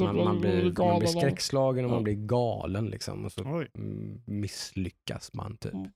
[0.00, 3.24] Man, man, man, blir, man blir skräckslagen och man blir galen liksom.
[3.24, 3.68] Och så Oj.
[3.74, 5.74] mm, misslyckas man typ.
[5.74, 5.90] Mm.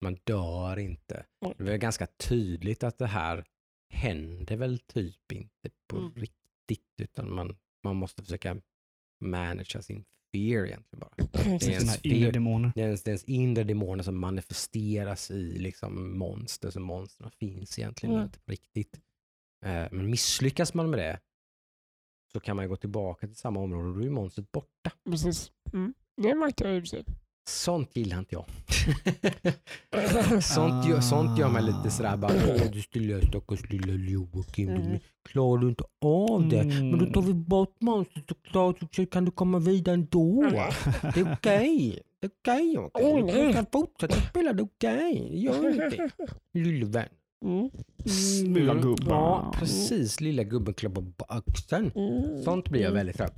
[0.00, 1.14] Man dör inte.
[1.44, 1.54] Mm.
[1.58, 3.44] Det är väl ganska tydligt att det här
[3.90, 6.12] händer väl typ inte på Mm.
[6.14, 8.56] riktigt, utan man, man måste försöka
[9.20, 11.10] managera sin fear egentligen bara.
[11.58, 12.32] Det är ens fear,
[12.74, 17.30] det är ens, det är ens inre demoner som manifesteras i liksom monster, så monstren
[17.30, 18.24] finns egentligen Mm.
[18.26, 19.00] inte riktigt.
[19.64, 21.20] Eh, men misslyckas man med det
[22.32, 24.90] så kan man ju gå tillbaka till samma område och då är monstret borta.
[25.10, 25.52] Precis.
[25.72, 25.94] Mm.
[26.16, 27.04] Det märkte jag i och för sig.
[27.48, 28.44] Sånt gillar inte jag.
[30.42, 34.98] sånt, gör, sånt gör mig lite sådär bara, åh du stilla stackars lilla Joakim, Mm.
[35.28, 36.64] klarar du inte av det?
[36.64, 40.42] Men då tar vi bort monstret så klart så kan du komma vidare ändå.
[41.14, 42.02] Det är okej.
[42.20, 43.26] Det är okej Joakim.
[43.26, 45.44] Du kan fortsätta spela, det är okej.
[45.44, 46.10] Gör inte
[46.54, 47.08] lille vän.
[47.44, 47.70] Mm.
[48.54, 49.08] Lilla gubben.
[49.08, 50.20] Ja, precis.
[50.20, 51.90] Lilla gubben klappar på axeln.
[51.94, 52.42] Mm.
[52.42, 53.32] Sånt blir jag väldigt såhär,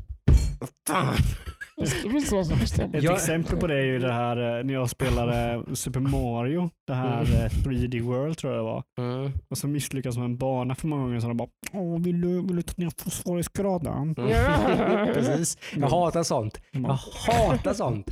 [2.95, 6.71] Ett Jag- exempel på det är ju det här eh, när jag spelade Super Mario.
[6.87, 8.83] Det här eh, 3D World tror jag det var.
[8.99, 9.33] Mm.
[9.51, 12.43] Och så misslyckas med en bana för många gånger så de bara Åh, vill, du,
[12.47, 14.15] vill du ta ner fosforisgraden?
[14.19, 14.31] Mm.
[14.31, 15.07] Ja.
[15.15, 15.59] Precis.
[15.77, 16.61] Jag hatar sånt.
[16.73, 18.07] Jag hatar sånt.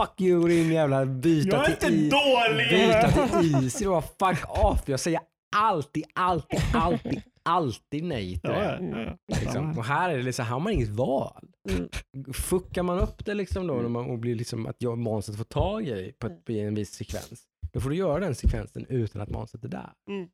[0.00, 2.70] Fuck you din jävla byta Jag är till inte i- dålig!
[2.70, 3.78] Byta till is.
[4.18, 4.82] Fuck off.
[4.86, 5.20] Jag säger
[5.56, 8.88] alltid, alltid, alltid, alltid nej till Ja, det.
[8.90, 9.36] ja, ja.
[9.40, 9.78] Liksom.
[9.78, 11.48] Och här är det liksom, här har man inget val.
[11.70, 11.88] Mm.
[12.32, 15.44] Fuckar man upp det liksom då när man, och blir liksom att jag, monstret får
[15.44, 16.38] tag i på, Mm.
[16.38, 17.46] ett, i en viss sekvens.
[17.72, 19.92] Då får du göra den sekvensen utan att monstret är där.
[20.10, 20.28] Mm.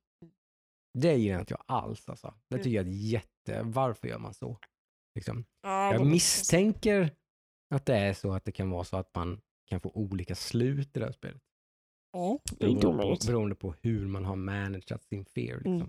[0.98, 2.34] Det gillar inte jag alls alltså.
[2.50, 3.62] Det tycker jag är jätte...
[3.64, 4.58] Varför gör man så?
[5.14, 5.44] Liksom.
[5.62, 7.10] Ja, Jag misstänker
[7.74, 10.96] att det är så att det kan vara så att man kan få olika slut
[10.96, 11.42] i det här spelet.
[12.12, 13.26] Ja, det är inte Beroende på, omöjligt.
[13.26, 15.54] beroende på hur man har manageat sin fear.
[15.56, 15.74] Liksom.
[15.74, 15.88] Mm.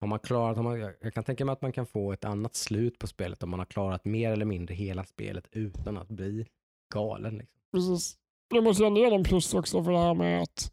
[0.00, 2.54] Har man klarat, har man, jag kan tänka mig att man kan få ett annat
[2.54, 6.46] slut på spelet om man har klarat mer eller mindre hela spelet utan att bli
[6.94, 7.38] galen.
[7.38, 7.60] Liksom.
[7.72, 8.16] Precis.
[8.54, 10.72] Jag måste ge ner en plus också för det här med att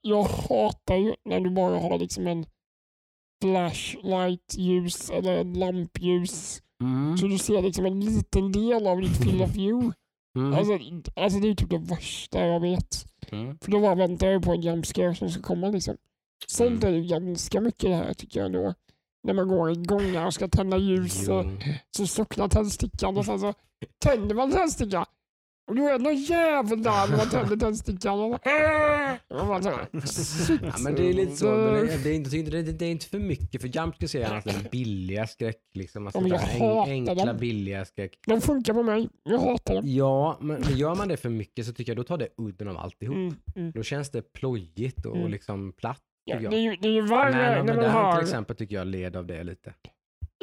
[0.00, 2.46] jag hatar ju när du bara har liksom en
[3.42, 6.62] flashlight-ljus eller en lampljus.
[7.20, 9.92] Så du ser liksom en liten del av ditt field of view.
[10.36, 10.54] Mm.
[10.54, 10.78] Alltså,
[11.16, 13.06] alltså det är typ det värsta jag vet.
[13.32, 13.58] Mm.
[13.58, 15.96] För då bara väntar jag på en jumpscare som ska komma liksom.
[16.46, 16.82] Sen Mm.
[16.84, 18.74] är ju ganska mycket det här tycker jag då.
[19.24, 21.44] När man går i gångar och ska tända ljus och
[21.96, 23.54] så slocknar tändstickan och sen så
[24.04, 25.04] tänder man tändstickan.
[25.70, 28.20] Och då är det någon jävel där man tänder tändstickan.
[28.20, 28.32] Och
[29.40, 29.62] och man
[30.06, 30.60] shit.
[30.64, 31.46] Ja, men det är lite så.
[31.56, 33.60] Det, det, är inte, det, det, det är inte för mycket.
[33.60, 35.60] För Jumpscares är egentligen billiga skräck.
[35.74, 36.06] Liksom.
[36.06, 37.36] Alltså, Ja, men jag det här hatar enkla, dem.
[37.36, 38.18] billiga skräck.
[38.26, 39.08] De funkar på mig.
[39.22, 39.82] Jag hatar dem.
[39.86, 42.68] Ja, men men gör man det för mycket så tycker jag då tar det udden
[42.68, 43.16] av alltihop.
[43.16, 43.72] Mm, mm.
[43.72, 45.30] Då känns det plojigt och Mm.
[45.30, 46.02] liksom platt.
[46.28, 48.22] Ja, det, är ju, det är ju värre Men, när man det här till har
[48.22, 49.74] exempel tycker jag led av det lite.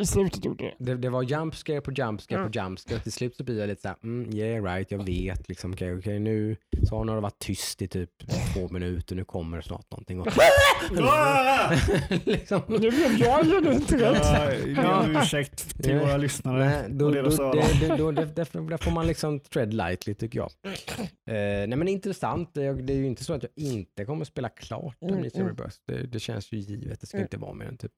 [0.01, 0.73] I slutet gjorde det.
[0.85, 2.45] Det, det var jumpscare på jumpscare Ja.
[2.49, 2.99] på jumpscare.
[2.99, 6.19] Till slut så blir jag lite såhär, mm, yeah right, jag vet liksom, okej, okej,
[6.19, 6.55] nu
[6.89, 8.09] så har det varit tyst i typ
[8.53, 10.19] två minuter, nu kommer det snart någonting.
[10.19, 10.27] Och,
[12.25, 14.67] liksom, nu blev jag ju inte rätt.
[14.67, 16.59] Jag ber om ursäkt till våra lyssnare.
[16.65, 20.39] nej, då, och då, det, det, då, det, där får man liksom tread lightly tycker
[20.39, 20.49] jag.
[21.27, 24.25] Eh, nej men intressant, det är, det är ju inte så att jag inte kommer
[24.25, 25.55] spela klart Mm, Amnesia mm.
[25.57, 25.77] Rebirth.
[25.87, 27.25] Det, det känns ju givet, det ska Mm.
[27.25, 27.91] inte vara mer än typ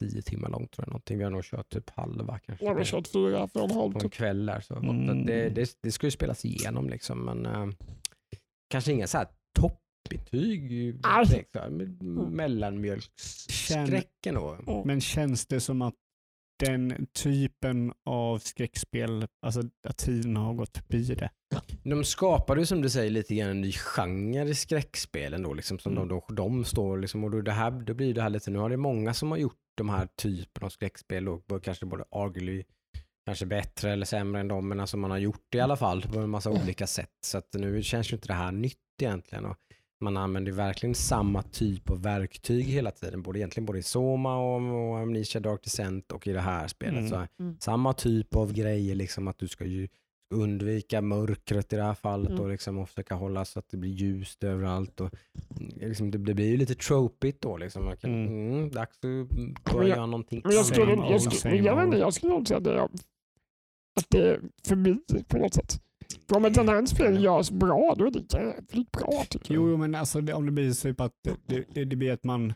[0.00, 0.88] 8-10 timmar långt tror jag.
[0.88, 1.18] Någonting.
[1.18, 2.64] Vi har nog kört typ halva kanske.
[2.64, 4.12] Jag har kört fyra, fyra och en halv på en typ.
[4.12, 4.60] kväll där.
[4.60, 5.26] Så Mm.
[5.26, 7.66] det, det, det ska ju spelas igenom liksom, men eh,
[8.70, 9.26] kanske inga så här
[9.58, 10.94] toppbetyg.
[11.70, 12.02] Med-
[13.12, 14.58] Mellanmjölksskräcken då.
[14.86, 15.94] Men känns det som att
[16.64, 21.30] den typen av skräckspel, alltså att tiden har gått förbi det?
[21.82, 25.78] De skapade ju som du säger lite grann en ny genre i skräckspelen då, liksom,
[25.78, 26.08] som Mm.
[26.08, 28.58] de, de, de står liksom, och då, det här, då blir det här lite, nu
[28.58, 32.64] har det många som har gjort de här typen av skräckspel och kanske både arguably
[33.28, 36.02] kanske bättre eller sämre än dem, men alltså man har gjort det i alla fall
[36.02, 37.10] på en massa olika sätt.
[37.26, 39.44] Så att nu känns ju inte det här nytt egentligen.
[39.44, 39.56] Och
[40.00, 44.90] man använder verkligen samma typ av verktyg hela tiden, både, egentligen både i Soma och,
[44.90, 46.98] och Amnesia Dark Descent och i det här spelet.
[46.98, 47.08] Mm.
[47.08, 47.56] Så Mm.
[47.60, 49.88] Samma typ av grejer, liksom att du ska ju
[50.30, 52.40] undvika mörkret i det här fallet Mm.
[52.42, 55.00] och, liksom, och försöka hålla så att det blir ljust överallt.
[55.00, 55.14] Och,
[55.60, 57.56] mm, liksom, det, det blir ju lite tropigt då.
[57.56, 57.84] Liksom.
[57.84, 58.52] Man kan, Mm.
[58.52, 58.70] mm.
[58.70, 61.98] dags att Men börja jag- göra någonting Men jag skulle, jag, skulle, jag, vet inte,
[61.98, 64.96] jag skulle nog säga det, att det är förbi
[65.28, 65.80] på något sätt.
[66.28, 69.62] För om ett här spel görs bra, då är det jävligt bra tycker jag.
[69.62, 71.12] Jo, jo, men alltså, det, om det blir typ att
[71.46, 72.54] det, det, det blir att man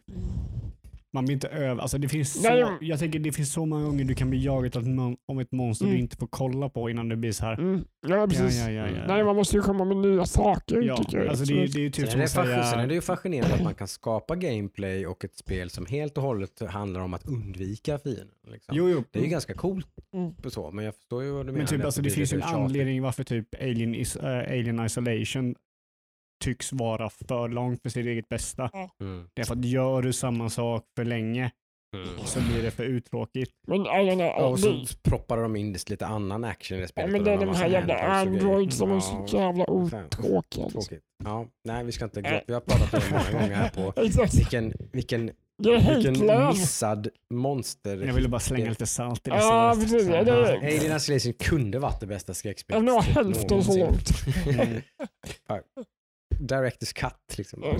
[1.12, 1.82] man blir inte över.
[1.82, 4.44] Alltså det finns Nej, så, jag tänker det finns så många gånger du kan bli
[4.44, 5.96] jagad av om ett monster Mm.
[5.96, 7.58] du inte får kolla på innan det blir så här.
[7.58, 7.84] Mm.
[8.08, 8.58] Ja, Ja, precis.
[8.60, 9.06] ja, ja, ja.
[9.08, 11.26] Nej, man måste ju komma med nya saker Ja, tycker jag.
[11.28, 12.62] alltså det, är- det är ju typ Sen är, det säga...
[12.64, 16.16] sen är det ju fascinerande att man kan skapa gameplay och ett spel som helt
[16.18, 18.26] och hållet handlar om att undvika fienden.
[18.52, 18.76] Liksom.
[18.76, 19.04] Jo, jo.
[19.10, 20.34] Det är ju ganska coolt Mm.
[20.34, 21.58] på så, men jag förstår ju vad du menar.
[21.58, 24.84] Men typ, alltså, det blir finns ju en anledning varför typ Alien, is, äh, Alien
[24.86, 25.54] Isolation
[26.42, 28.70] tycks vara för långt för sitt eget bästa.
[29.00, 29.28] Mm.
[29.34, 31.50] Det är för att gör du samma sak för länge
[31.96, 32.08] Mm.
[32.24, 33.52] så blir det för uttråkigt.
[33.68, 36.88] Men menar, Ja, och så det, proppar de in lite annan action i det ja,
[36.88, 37.10] spelet.
[37.12, 37.98] men det är de här jävla.
[37.98, 40.64] Android som är så Ja, jävla otråkiga.
[40.64, 40.70] liksom.
[40.70, 41.02] Tråkigt.
[41.24, 42.40] Ja, nej vi ska inte gråta.
[42.46, 43.92] Vi har pratat om det många gånger här på
[44.36, 47.96] vilken, vilken, vilken missad monster.
[48.06, 50.06] Jag ville bara slänga lite salt i det Ja, precis.
[50.08, 52.86] Ja, det är- Alien Isolation kunde varit det bästa Ja, skräckspelet.
[52.86, 54.08] det var hälften så långt.
[56.42, 56.46] Mm.
[56.62, 57.62] Directors cut liksom.
[57.62, 57.76] Mm.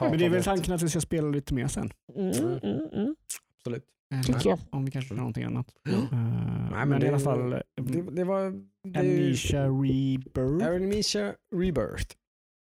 [0.00, 1.90] Men det är väl tanken att vi ska spela lite mer sen.
[2.16, 3.16] Mm, mm, mm.
[3.58, 3.84] Absolut.
[4.26, 4.58] Tycker jag.
[4.70, 5.66] Om vi kanske kör någonting annat.
[5.88, 6.02] Mm.
[6.02, 8.50] Eh, men men, det- i alla fall, Det, det var...
[8.84, 10.66] Det Amnesia Rebirth.
[10.68, 12.14] Amnesia Rebirth.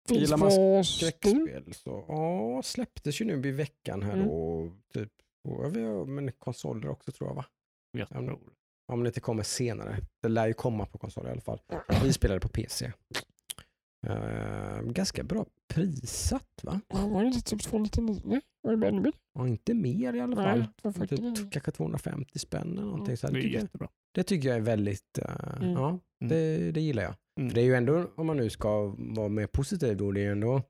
[0.08, 1.74] Finns Gillar man skräckspel.
[1.74, 4.26] Så, ja, släpptes ju nu i veckan här Mm.
[4.28, 4.72] då.
[4.94, 5.12] Typ,
[5.48, 7.44] och, men konsoler också tror jag va?
[7.98, 8.38] Jag tror.
[8.92, 9.96] Om det inte kommer senare.
[10.22, 11.60] Det lär ju komma på konsol i alla fall.
[12.02, 12.92] Vi spelade på PC.
[14.06, 16.80] Eh, ganska bra prissatt va?
[16.88, 18.40] Ja, Var det inte typ 299?
[18.62, 19.12] Var det ännu mer?
[19.48, 20.58] Inte mer i alla fall.
[20.58, 21.34] Nej, 249.
[21.36, 23.16] Typ, kanske 250 spänn eller någonting.
[23.16, 23.88] Så Det det, är tycker jag, jättebra.
[24.14, 25.72] det tycker jag är väldigt, eh, Mm.
[25.72, 27.14] ja, det, det gillar jag.
[27.38, 27.50] Mm.
[27.50, 30.24] För det är ju ändå, om man nu ska vara mer positiv då, det är
[30.24, 30.62] ju ändå,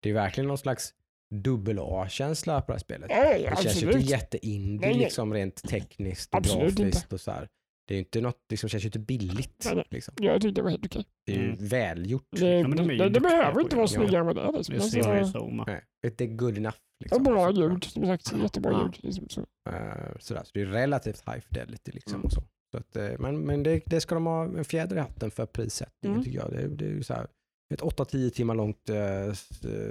[0.00, 0.94] det är verkligen någon slags
[1.30, 3.10] dubbel A-känsla på det här spelet.
[3.10, 7.48] Nej, Det känns ju inte jätteindie liksom rent tekniskt och Absolut grafiskt och så här.
[7.88, 9.62] Det är ju inte något, liksom, känns ju inte billigt.
[9.64, 9.84] Nej, nej.
[9.90, 10.14] Liksom.
[10.20, 11.04] Jag tyckte det var helt okej.
[11.26, 11.56] Det är ju Mm.
[11.68, 12.26] välgjort.
[12.30, 14.52] Det, Ja, men de det, det behöver inte vara snyggare än vad det är.
[14.52, 14.74] Liksom.
[15.00, 16.76] Det Alltså, Nej, det är good enough.
[17.04, 17.22] Liksom.
[17.22, 18.32] bra Så, ljud, som sagt.
[18.42, 18.82] Jättebra Ja.
[18.84, 18.96] ljud.
[19.04, 19.40] Liksom, så.
[19.70, 20.42] eh, sådär.
[20.44, 21.92] så det är relativt high fidelity.
[21.92, 22.24] Liksom, Mm.
[22.24, 22.42] och så.
[22.70, 25.46] Så att, eh, men men det, det ska de ha en fjäder i hatten för
[25.46, 26.24] prissättningen Mm.
[26.24, 26.50] tycker jag.
[26.50, 27.26] Det, är- det är så här,
[27.72, 29.34] ett 8-10 timmar långt äh,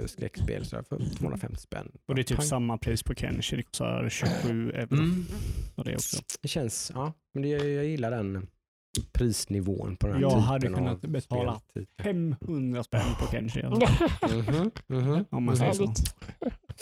[0.06, 1.92] skräckspel så här, för 250 spänn.
[2.08, 2.46] Och det är typ Pang.
[2.46, 3.56] samma pris på Kenshi.
[3.56, 4.94] Det kostar 27 euro.
[4.96, 5.24] Mm.
[5.74, 6.22] Och det också.
[6.42, 8.46] Det känns, ja, men det, jag gillar den
[9.12, 12.04] prisnivån på den här Jag hade kunnat betala speltitlar.
[12.04, 13.62] 500 spänn på Kenshi.
[13.62, 14.04] Alltså.
[14.36, 15.92] Mhm, mhm, Om man säger så.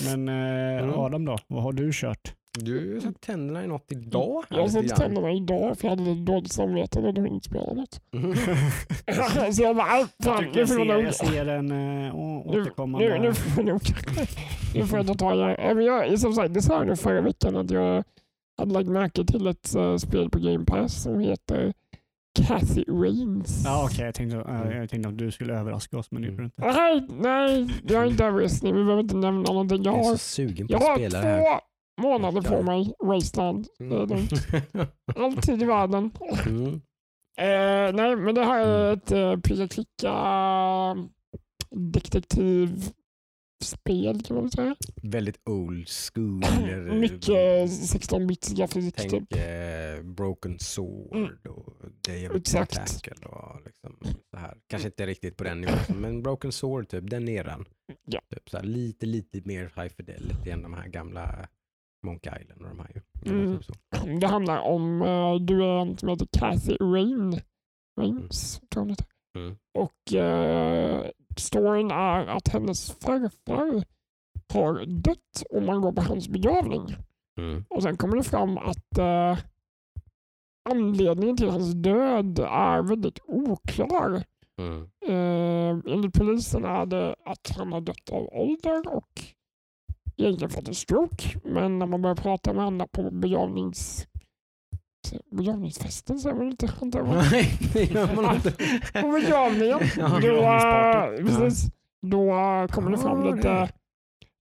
[0.04, 0.94] Men eh, Mm.
[0.94, 1.38] Adam då?
[1.46, 2.34] Vad har du kört?
[2.58, 4.44] Du har satt tänderna i något idag.
[4.50, 7.74] Jag har satt tänderna idag för jag hade lite dåligt samvete när du inte spelade
[7.74, 8.00] något.
[8.12, 8.34] Mhm.
[9.52, 11.02] så jag bara, "Aj, Jag, fan, nu får jag nog...
[11.02, 12.12] jag ser en äh, Nu,
[12.60, 13.08] återkommande...
[13.08, 13.80] nu, nu får jag nog...
[14.74, 16.18] Nu får jag ta tag i det.
[16.18, 18.04] som sagt, det sa jag nu förra veckan att jag
[18.58, 21.72] hade lagt märke till ett eh, spel på Game Pass som heter
[22.46, 23.62] Cathy Rains.
[23.64, 24.04] Ja, okej.
[24.04, 26.62] jag, tänkte, äh, jag tänkte att du skulle överraska oss, men det gjorde du inte.
[26.62, 28.74] Nej, nej, jag är inte överraskning.
[28.74, 29.82] Vi behöver inte nämna någonting.
[29.82, 31.60] Jag Jag är har, så sugen på att har spela det här.
[32.00, 33.66] Månader på mig, Wasteland.
[33.78, 34.32] Det är lugnt.
[35.16, 36.10] All tid i världen.
[36.46, 36.74] Mm.
[37.38, 40.14] Eh, nej, men det här är ett eh, picka-klicka
[41.70, 44.76] detektivspel kan man väl säga.
[45.02, 46.42] Väldigt old school.
[46.70, 49.32] eller- Mycket 16-bits grafik Tänk typ.
[49.32, 51.74] eh, Broken Sword och of
[52.06, 52.72] the Exakt.
[52.74, 53.96] Tentacle och liksom
[54.30, 54.56] så här.
[54.66, 57.64] Kanske inte riktigt på den nivån, men Broken Sword typ, den eran.
[58.06, 58.20] Ja.
[58.34, 61.48] Typ så här, lite, lite mer high fidelity än de här gamla
[62.02, 63.32] Monkey Island och de här ju.
[63.32, 63.58] Mm.
[63.58, 64.20] Typ.
[64.20, 67.40] Det handlar om, uh, du är en som heter Cathy Rain.
[68.00, 69.06] Rains, heter.
[69.36, 69.56] Mm.
[69.74, 73.84] Och eh, storyn är att hennes farfar
[74.52, 76.96] har dött och man går på hans begravning.
[77.38, 77.64] Mm.
[77.68, 79.38] Och sen kommer det fram att eh,
[80.70, 84.24] anledningen till hans död är väldigt oklar.
[84.58, 84.82] Mm.
[85.06, 89.22] Eh, enligt polisen är det att han har dött av ålder och
[90.24, 91.38] egentligen fått en stroke.
[91.44, 94.06] Men när man börjar prata med andra på begravnings...
[95.30, 96.72] begravningsfesten säger man inte.
[96.82, 97.08] antar jag.
[97.32, 98.50] Nej, det gör man inte.
[99.02, 99.78] På begravningen.
[99.96, 100.18] Ja.
[100.22, 101.70] Då, eh, precis,
[102.06, 103.48] då eh, kommer det fram Ja, lite,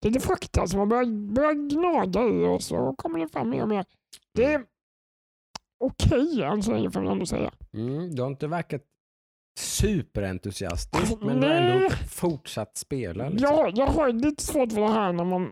[0.01, 0.07] det.
[0.07, 3.69] lite fakta som man börjar, börjar gnaga i och så kommer det fram mer och
[3.69, 3.85] mer.
[4.35, 4.61] Det är
[5.79, 7.51] okej än så länge får man ändå säga.
[7.73, 8.81] Mm, du har inte verkat
[9.59, 13.29] superentusiastisk, men du har ändå fortsatt spela.
[13.29, 13.55] Liksom.
[13.55, 15.51] Jag, jag har lite svårt för det här när man,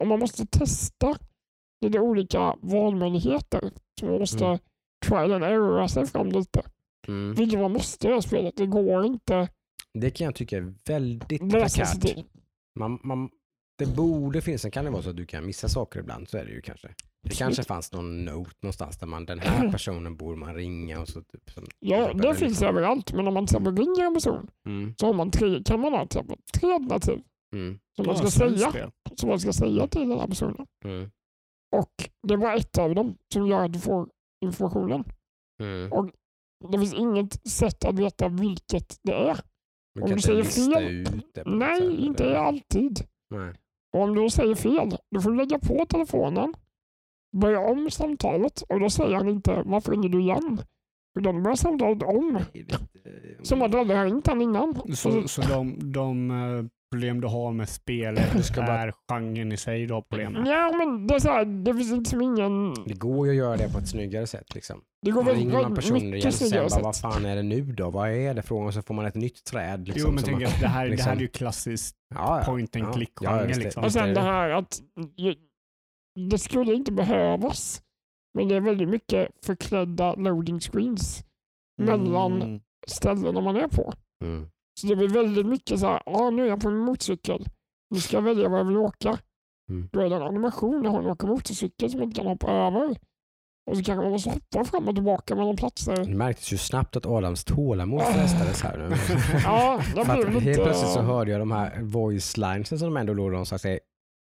[0.00, 1.16] om man måste testa
[1.80, 3.70] lite olika valmöjligheter.
[4.00, 4.58] Så man måste Mm.
[5.06, 6.62] trial and errora sig fram lite.
[7.08, 7.34] Mm.
[7.34, 8.56] Vilket man måste i det här spelet.
[8.56, 9.48] Det går inte
[9.94, 12.24] Det kan jag tycka är väldigt prekärt.
[12.78, 13.30] Man, man,
[13.78, 16.38] det borde finnas, sen kan det vara så att du kan missa saker ibland, så
[16.38, 16.88] är det ju kanske.
[17.22, 21.08] Det kanske fanns någon note någonstans där man, den här personen borde man ringa och
[21.08, 21.50] så typ.
[21.50, 22.68] Som, Ja, det finns liksom.
[22.68, 23.12] överallt.
[23.12, 25.92] Men om man till exempel ringer en person Mm, så har man tre, kan man
[25.92, 27.18] ha tre alternativ
[27.52, 30.66] mm, som man, ska säga, som man ska säga till den här personen.
[30.84, 31.10] mm,
[31.76, 31.92] Och
[32.28, 34.08] det var ett av dem som gör att du får
[34.44, 35.04] informationen.
[35.62, 35.92] mm.
[35.92, 36.10] Och
[36.72, 39.40] Det finns inget sätt att veta vilket det är.
[39.94, 42.34] Man Om du säger fel- Nej, sätt, inte eller?
[42.36, 43.00] alltid.
[43.30, 43.54] Nej.
[43.92, 46.54] Och om du säger fel, då får du lägga på telefonen,
[47.36, 50.62] börja om samtalet och då säger han inte varför ringer du igen?
[51.18, 52.36] Utan börjar samtalet om.
[52.36, 54.94] Är Som att du aldrig har ringt han innan.
[54.96, 59.52] Så, så de, de eh, problem du har med spelet Du ska bara- är genren
[59.52, 60.46] i sig du har problem med?
[60.46, 62.74] Ja, men det är så här, det finns liksom ingen...
[62.86, 64.54] Det går ju att göra det på ett snyggare sätt.
[64.54, 64.80] Liksom.
[65.02, 67.42] Det går väldigt, ringer man personer igen och säger snyggare bara, vad fan är det
[67.42, 67.90] nu då?
[67.90, 68.66] Vad är det frågan?
[68.66, 69.88] Och så får man ett nytt träd.
[69.88, 72.44] Liksom, jo, men tänk att det här, det liksom- här är ju klassiskt ja, ja.
[72.44, 73.40] point and Ja, click-genre.
[73.40, 73.58] ja, det.
[73.58, 73.84] liksom.
[73.84, 74.20] Och sen det det.
[74.20, 74.80] här att
[76.30, 77.82] det skulle inte behövas.
[78.34, 81.24] Men det är väldigt mycket förklädda loading screens
[81.82, 82.60] mellan Mm.
[82.86, 83.92] ställena man är på.
[84.24, 84.46] Mm.
[84.80, 87.46] Så det blir väldigt mycket så här, ah, nu är jag på en motorcykel.
[87.90, 89.18] Nu ska jag välja var jag vill åka.
[89.70, 89.88] Mm.
[89.92, 92.96] Då är det en animation när hon åker motorcykel som inte kan hoppa över.
[93.70, 95.96] Och så kanske man måste hoppa fram och tillbaka mellan platser.
[95.96, 98.96] Det märktes ju snabbt att Adams tålamod frestades här nu.
[99.44, 100.40] Ja, det blir lite...
[100.40, 103.66] helt plötsligt så hörde jag de här voice linesen som de ändå låg någon slags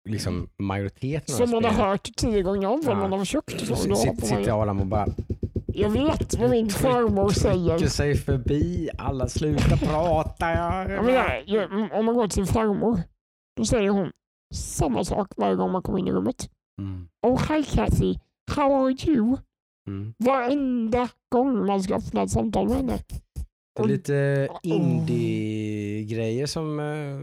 [0.10, 3.00] liksom majoriteten Som man har hört tio gånger om vad Ja.
[3.00, 3.60] man har försökt.
[3.68, 4.62] Så sitter.
[4.62, 5.08] Adam och bara
[5.76, 7.78] Jag vet vad min farmor säger.
[7.78, 8.90] trycker sig förbi.
[8.98, 10.48] Alla slutar prata.
[12.00, 13.02] Om man går till sin farmor,
[13.58, 14.12] då säger hon
[14.56, 16.50] samma sak varje gång man kommer in i rummet.
[16.82, 17.08] Mm.
[17.28, 18.16] Oh hi Kathy,
[18.56, 19.38] how are you?
[19.88, 20.14] Mm.
[20.18, 22.98] Varenda gång man ska öppna ett samtal med henne.
[23.76, 27.20] Det är lite indie-grejer som eh,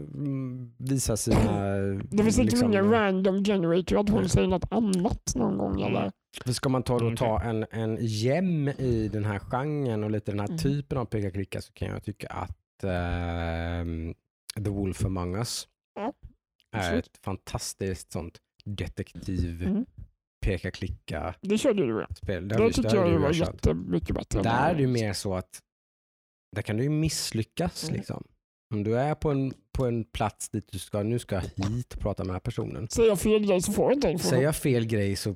[0.77, 1.67] visa sina...
[2.11, 5.87] Det finns inte liksom, ingen random generator att hon säger något annat någon gång Mm.
[5.95, 6.11] eller?
[6.45, 10.11] För ska man ta, då, Mm, ta en, en gem i den här genren och
[10.11, 10.57] lite den här Mm.
[10.57, 14.13] typen av peka-klicka så kan jag tycka att ehm,
[14.55, 16.13] The Wolf Among Us Ja,
[16.71, 19.85] är ett fantastiskt sånt detektiv Mm.
[20.45, 22.07] peka-klicka Det körde du med.
[22.17, 22.47] spel.
[22.47, 24.41] Det, Det tyckte jag var jättemycket bättre.
[24.41, 25.59] Där det är det ju mer så att
[26.55, 27.83] där kan du ju misslyckas.
[27.83, 27.95] Mm.
[27.95, 28.23] Liksom.
[28.73, 31.93] Om du är på en, på en plats dit du ska, nu ska jag hit
[31.93, 32.87] och prata med den här personen.
[32.89, 34.29] Säger jag fel grej så får jag inte information.
[34.29, 35.35] Säger jag fel grej så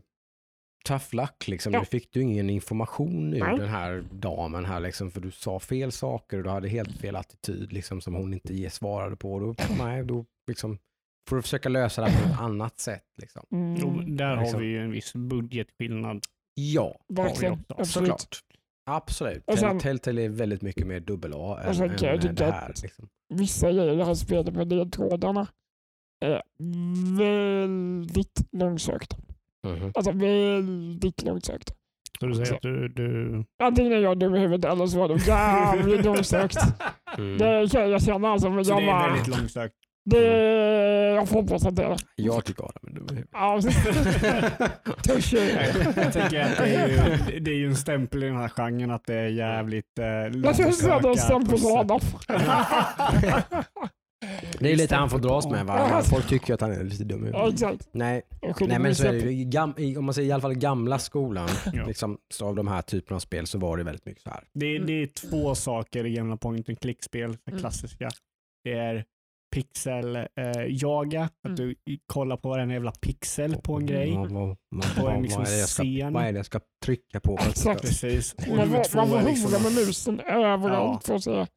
[0.85, 1.47] tough luck.
[1.47, 1.73] Liksom.
[1.73, 1.79] Ja.
[1.79, 3.57] Nu fick du ingen information ur Nej.
[3.57, 7.15] den här damen här liksom, för du sa fel saker och du hade helt fel
[7.15, 9.39] attityd liksom, som hon inte svarade på.
[9.39, 10.77] Då, nej, då liksom,
[11.29, 13.05] får du försöka lösa det på ett annat sätt.
[13.21, 13.45] Liksom.
[13.51, 14.17] Mm.
[14.17, 14.59] Där har Liksom.
[14.59, 16.23] vi ju en viss budgetskillnad.
[16.53, 17.53] Ja, Verkligen.
[17.53, 17.65] också.
[17.77, 18.07] Absolut.
[18.09, 18.41] såklart.
[18.85, 19.43] Absolut.
[19.47, 22.09] Och sen- Tell- Telltale är väldigt mycket mer dubbel A än, Och sen än kan
[22.09, 22.69] jag det här.
[22.69, 23.07] att- Liksom.
[23.33, 25.47] Vissa grejer i det här spelet med ledtrådarna
[26.25, 26.41] är
[27.17, 29.17] väldigt långsökta.
[29.67, 29.91] Mhm.
[29.95, 31.73] Alltså väldigt långsökta.
[32.19, 33.43] Så du säger Så- att du, du...
[33.63, 36.57] Antingen är jag dum i huvudet eller så var de jävligt långsökt.
[37.17, 37.37] Mm.
[37.37, 38.49] Det kan jag känna alltså.
[38.49, 39.75] Men Så jag det är bara, väldigt långsökt.
[40.05, 40.25] Det,
[41.15, 41.97] jag får hoppas att det är det.
[42.15, 43.29] Jag tycker Adam är dum i huvudet.
[43.33, 43.61] Ja,
[45.03, 45.37] touché.
[45.95, 46.87] Jag tänker att det är,
[47.33, 50.05] ju, det är ju en stämpel i den här genren att det är jävligt eh,
[50.05, 51.77] Jag tror att det är en stämpel på.
[51.77, 51.99] Adam.
[54.59, 55.65] Det är lite han får dras med.
[55.65, 55.87] Va?
[55.91, 56.01] Ja.
[56.01, 57.61] Folk tycker att han är lite dum i Ja, huvudet.
[57.71, 57.89] exakt.
[57.91, 58.21] Nej,
[58.59, 59.31] nej men så är det ju.
[59.31, 61.85] I gam, i, om man säger i alla fall gamla skolan, Ja.
[61.85, 64.43] liksom, så av de här typerna av spel så var det väldigt mycket så här.
[64.53, 67.59] Det, det är två saker i gamla point and click-spel, Mm.
[67.59, 68.09] klassiska.
[68.63, 69.03] Det är
[69.55, 71.55] pixel-jaga, att Mm.
[71.55, 71.75] du
[72.05, 74.15] kollar på varenda jävla pixel på en grej.
[74.17, 74.57] Vad,
[74.97, 76.13] På en liksom vad, är det jag ska, scen.
[76.13, 77.37] vad är det jag ska trycka på?
[77.49, 77.81] Exakt.
[77.81, 78.33] Precis.
[78.33, 79.51] Och Man nummer får, liksom...
[79.63, 81.07] med musen överallt Ja.
[81.07, 81.47] för att se.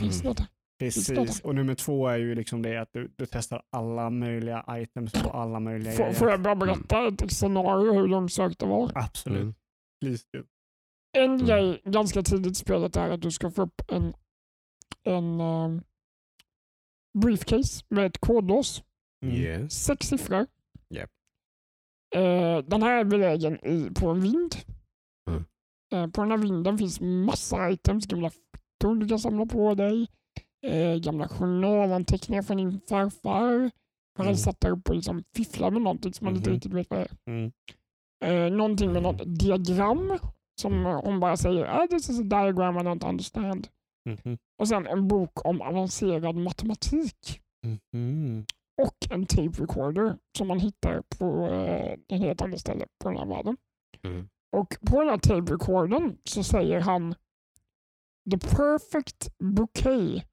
[0.00, 0.36] Finns det Mm.
[0.38, 0.48] något?
[0.78, 1.40] Precis.
[1.40, 5.30] Och nummer två är ju liksom det att du, du testar alla möjliga items på
[5.30, 6.14] alla möjliga Får, grejer.
[6.14, 8.90] får jag bara berätta ett scenario hur långsökt det var?
[8.94, 9.40] Absolut.
[9.42, 9.54] Mm.
[10.04, 10.42] Please do.
[11.18, 11.46] En Mm.
[11.46, 14.14] grej ganska tidigt i spelet är att du ska få upp en,
[15.04, 15.82] en ehm,
[17.18, 18.82] briefcase med ett kodlås.
[19.24, 19.36] Mm.
[19.36, 19.84] Yes.
[19.84, 20.46] Sex siffror.
[20.94, 21.10] Japp.
[22.16, 24.54] Eh, den här är belägen i, på en vind.
[25.30, 25.44] Mm.
[25.94, 30.08] Eh, på den här vinden finns massa items, gamla foton du kan samla på dig.
[30.66, 33.70] Eh, gamla journalanteckningar från din farfar.
[34.18, 34.36] Han Mm.
[34.36, 36.54] satt där uppe och liksom fifflar med någonting som man inte Mhm.
[36.54, 37.32] riktigt vet vad det är.
[37.32, 37.52] Mm.
[38.24, 40.18] Eh, någonting med något diagram
[40.60, 43.68] som eh, hon bara säger ah, this is a diagram I don't understand.
[44.04, 44.38] Mhm.
[44.58, 47.40] Och sen en bok om avancerad matematik
[47.92, 48.44] Mhm.
[48.82, 53.18] och en tape recorder som man hittar på eh, ett helt annat ställe på den
[53.18, 53.56] här världen.
[54.02, 54.28] Mm.
[54.56, 57.14] Och på den här tape recordern så säger han
[58.30, 60.24] The perfect bouquet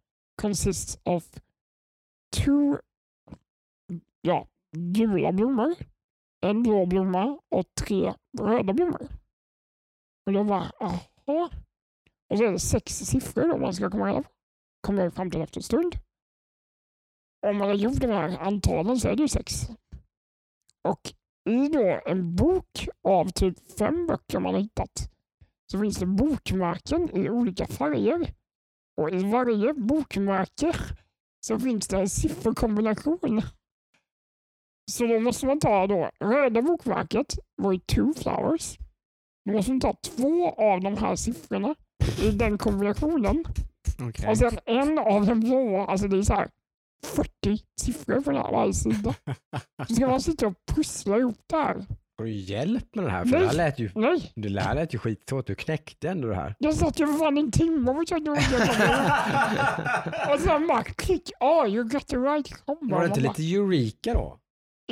[0.41, 1.39] consists of
[2.35, 2.77] two
[4.21, 4.47] ja,
[4.77, 5.75] gula blommor,
[6.41, 9.07] en blå blomma och tre röda blommor.
[10.25, 11.49] Och då bara, jaha.
[12.31, 14.25] Och så är det sex siffror då man ska komma ihåg.
[14.81, 15.95] Kommer jag fram till efter en stund.
[17.47, 19.53] Om man har gjort de här antalen så är det ju sex.
[20.83, 21.13] Och
[21.49, 25.11] i då en bok av typ fem böcker man har hittat
[25.71, 28.33] så finns det bokmärken i olika färger.
[28.97, 30.73] Och i varje bokmärke
[31.39, 33.41] så finns det en sifferkombination.
[34.91, 38.77] Så då måste man ta då röda bokmärket var ju two flowers.
[39.45, 41.75] Då måste man ta två av de här siffrorna
[42.21, 43.43] i den kombinationen.
[44.09, 44.29] Okej.
[44.29, 46.47] Och sen en av de blåa, alltså det är så här
[47.05, 49.15] 40 siffror på här varje sida.
[49.87, 51.85] Så ska man sitta och pussla ihop det här.
[52.17, 53.25] Får du hjälp med det här?
[53.25, 53.39] För Nej.
[53.39, 55.47] det här lät ju, Nej, det här lät ju skitsvårt.
[55.47, 56.55] Du knäckte ändå det här.
[56.59, 58.31] jag satt ju för fan en timme och försökte
[60.33, 62.95] Och sen bara klick, oh you got the right combo.
[62.95, 64.37] Var det inte lite eureka då?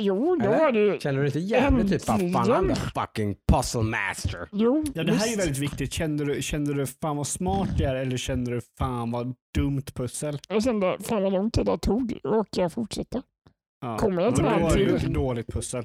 [0.00, 0.58] Jo, då Eller?
[0.58, 0.98] var det ju...
[1.00, 4.48] Kände du inte jävligt typ fan han är fucking puzzle master?
[4.52, 5.40] Jo, Ja, det här är ju visst.
[5.40, 5.92] väldigt viktigt.
[5.92, 9.82] Kände du, kände du fan vad smart jag är eller kände du fan vad dumt
[9.94, 10.38] pussel?
[10.48, 12.18] Jag kände, fan vad lång tid det tog.
[12.24, 13.22] Orkar jag fortsätta?
[13.80, 13.98] Ja.
[13.98, 15.84] Kommer jag till Men den då är det ju ett dåligt pussel.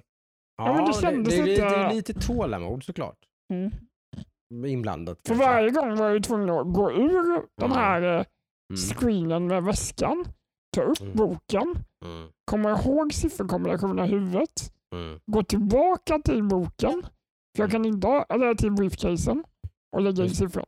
[0.57, 3.17] Ja, men det kändes det, det, lite- det är lite tålamod såklart.
[3.53, 3.71] Mm.
[4.65, 5.17] Inblandat.
[5.27, 5.45] För kanske.
[5.51, 7.23] varje gång var jag ju tvungen att gå ur
[7.61, 7.73] den Ja.
[7.73, 8.25] här eh,
[8.73, 8.77] Mm.
[8.77, 10.25] screenen med väskan,
[10.75, 11.15] ta upp Mm.
[11.17, 12.29] boken, Mm.
[12.45, 15.19] komma ihåg sifferkombinationen i huvudet, Mm.
[15.25, 17.01] gå tillbaka till boken,
[17.55, 19.43] för jag kan inte ha, eller till briefcasen
[19.95, 20.65] och lägga in siffror.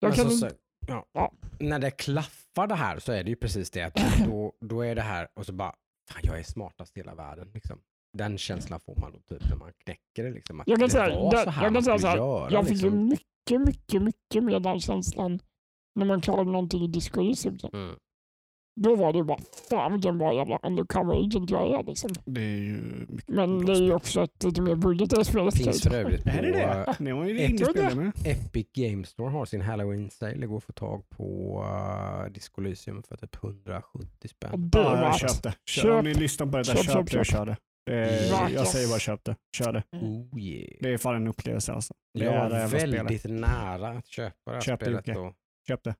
[0.00, 0.54] Jag kan så, inte, så,
[0.88, 1.04] ja.
[1.12, 1.32] Ja.
[1.60, 3.94] När det klaffar det här så är det ju precis det att
[4.26, 5.74] då, då är det här och så bara,
[6.10, 7.50] fan jag är smartast i hela världen.
[7.54, 7.78] Liksom.
[8.18, 10.30] Den känslan får man då typ när man knäcker det.
[10.30, 12.16] Liksom, att Jag kan det säga- det- så här jag kan säga skulle så här,
[12.16, 12.50] göra.
[12.50, 13.08] jag fick ju liksom.
[13.08, 15.40] mycket, mycket, mycket mer den känslan
[15.94, 17.58] när man klarade någonting i Disco Elysium.
[17.72, 17.96] Mm.
[18.82, 19.38] Då var det bara,
[19.70, 22.10] fan vilken bra jävla undercover agent jag är liksom.
[22.24, 22.72] Det är ju
[23.08, 25.56] mycket Men det är ju också ett lite mer budget i det spelet.
[25.56, 26.96] Finns för övrigt på Är det det?
[26.98, 28.12] Ni har ju Ett- indiespelare med.
[28.26, 30.34] Epic Game Store har sin Halloween sale.
[30.36, 31.58] Det går att få tag på
[32.26, 34.70] uh, Disco Elysium för typ 170 Och spänn.
[34.70, 35.54] det Ja, jag köpte.
[35.66, 37.36] Kör, om ni lyssnar på detta, Köp, köp, köp, det och köp.
[37.36, 37.56] kör det.
[37.86, 39.36] det är, jag säger bara köp det.
[39.56, 39.82] Kör det.
[39.92, 40.68] Oh yeah.
[40.80, 41.94] Det är fan en upplevelse alltså.
[42.18, 43.00] Det Jag är var det jävla spelet.
[43.00, 45.20] väldigt nära att köpa det här Köp det, spelet Jocke.
[45.20, 45.34] då.
[45.68, 45.94] Köp det.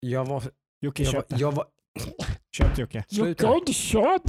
[0.00, 0.42] Jag var,
[0.80, 1.36] Jocke, jag var, köp det.
[1.40, 1.64] jag var,
[2.56, 3.04] Köp det Jocke.
[3.08, 3.46] Jag Sluta.
[3.46, 4.22] har inte kört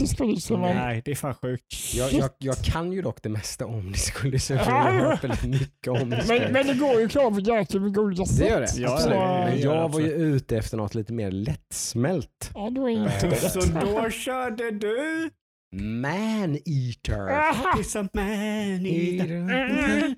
[0.69, 0.75] än.
[0.75, 1.93] Nej, det är fan sjukt.
[1.93, 5.87] jag, jag, jag kan ju dock det mesta om för Jag har hört väldigt mycket
[5.87, 6.23] om det.
[6.27, 8.37] Men, men det går ju klart på jäkligt mycket olika sätt.
[8.39, 8.67] Det gör det.
[8.77, 12.51] Ja, det- Men det gör det jag var ju ute efter något lite mer lättsmält.
[12.53, 13.81] Ja, då är inte det Så rätt.
[13.81, 15.29] då körde du
[15.73, 17.27] Man-eater.
[17.77, 19.31] It's a man eater.
[19.31, 20.15] Mm.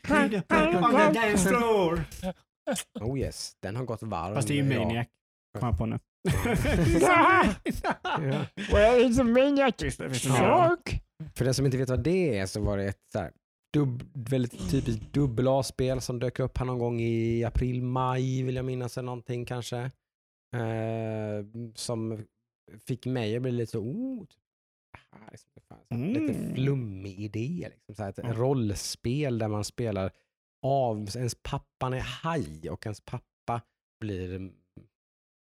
[0.84, 2.04] On the dance floor.
[3.02, 4.36] Oh yes, den har gått varm.
[4.36, 4.64] Fast det är ju.
[4.64, 5.08] Maniac.
[5.60, 6.00] Kom jag på nu.
[7.02, 7.44] Ja.
[8.72, 9.76] Well, it's a maniac
[10.22, 11.02] shark.
[11.36, 13.32] För den som inte vet vad det är så var det ett så här,
[13.74, 18.56] dubb, väldigt typiskt dubbel A-spel som dök upp här någon gång i april, maj vill
[18.56, 19.78] jag minnas eller någonting kanske.
[20.56, 22.26] Eh, som
[22.88, 24.40] fick mig att bli lite så, oh, typ,
[25.12, 26.56] här så här, lite Mm.
[26.56, 27.70] flummig idé.
[27.72, 28.34] Liksom, så här, ett Mm.
[28.34, 30.12] rollspel där man spelar
[30.66, 33.62] av, ens pappan är haj och ens pappa
[34.02, 34.52] blir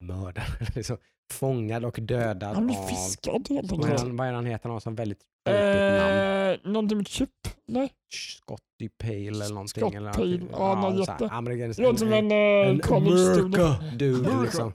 [0.00, 0.96] mördad, liksom,
[1.32, 4.62] fångad och dödad Han av fiskad helt vad är, han, vad är han heter?
[4.68, 6.64] Han har som väldigt tråkigt namn.
[6.66, 7.30] Eh, någonting med chip?
[7.66, 9.80] Nej, Scotty Pale eller någonting.
[9.80, 13.56] Scott eller Pale, ja, någon jätte- amerikansk- låter som en, en eh, student.
[13.56, 14.72] mörka dude liksom.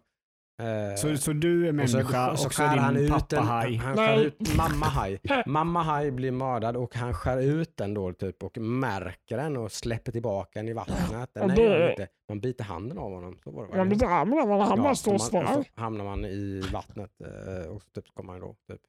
[0.60, 3.00] Eh, Så, så du är och så, människa och så och så skär han är
[3.00, 3.76] din ut pappa en, haj.
[3.76, 4.08] han Nej.
[4.08, 5.20] skär ut mamma haj.
[5.46, 9.72] Mamma haj blir mördad och han skär ut den då typ och märker den och
[9.72, 11.30] släpper tillbaka den i vattnet.
[11.34, 13.38] Den det- inte, man biter handen av honom.
[13.44, 13.78] Så var det?
[13.78, 17.90] Man blir av han bara står och så hamnar man i vattnet eh, och så
[17.90, 18.82] typ kommer man då typ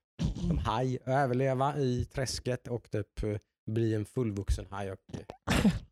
[0.48, 3.30] som haj överleva i träsket och typ eh,
[3.70, 4.98] bli en fullvuxen haj och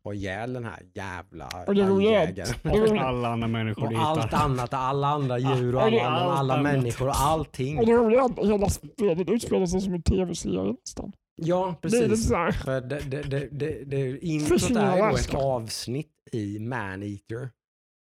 [0.03, 2.53] ha ihjäl den här jävla det hajjägaren.
[2.63, 6.31] det Och alla andra människor Och allt annat, alla andra djur och det- alla, alla,
[6.33, 7.79] allt alla människor och allting.
[7.79, 11.11] Och det roliga är att hela spelet utspelar sig som en tv-serie nästan.
[11.35, 12.27] Ja, Det precis.
[12.27, 12.51] såhär.
[12.51, 17.49] För det, det, det, det, det, introt är ju då ett avsnitt i Man-Eater.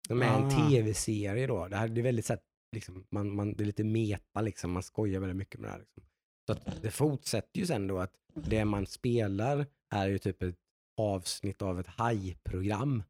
[0.06, 0.50] Som är en Ah.
[0.68, 1.68] tv-serie då.
[1.68, 2.40] Det, här, det är väldigt så här,
[2.72, 5.78] liksom, man, man, det är lite meta liksom, man skojar väldigt mycket med det här.
[5.80, 6.02] Liksom.
[6.46, 10.56] Så att det fortsätter ju sen då att det man spelar är ju typ ett
[10.96, 13.02] avsnitt av ett hajprogram.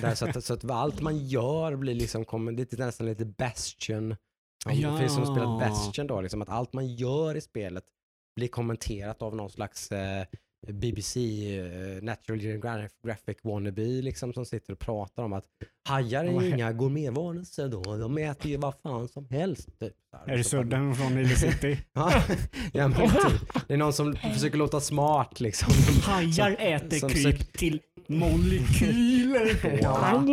[0.00, 3.24] Där, så, att, så att allt man gör blir liksom, kommer, det är nästan lite
[3.24, 4.16] Bastion.
[4.66, 4.98] Ja.
[4.98, 7.84] För som spelat Bastion då, liksom, att allt man gör i spelet
[8.36, 10.26] blir kommenterat av någon slags eh,
[10.72, 11.20] BBC,
[11.58, 15.44] eh, Natural Geographic wannabe liksom, som sitter och pratar om att
[15.88, 19.68] hajar är ju inga gourmetvarelser då, de äter ju vad fan som helst.
[19.80, 19.92] Typ.
[20.10, 20.30] Så.
[20.30, 21.78] Är det Så bara- sudden från Nile City?
[21.92, 23.10] Ja, men typ,
[23.68, 25.72] det är någon som försöker låta smart liksom.
[26.02, 29.78] Hajar Som- äter som kryp till molekyler.
[29.82, 30.24] Ja.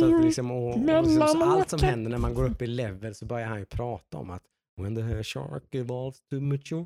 [0.00, 2.62] Så att liksom, och, och liksom, så mellan allt som händer när man går upp
[2.62, 4.42] i level så börjar han ju prata om att
[4.80, 6.84] when the shark evolves to mature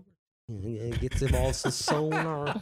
[1.02, 2.60] gets evolves to sonar.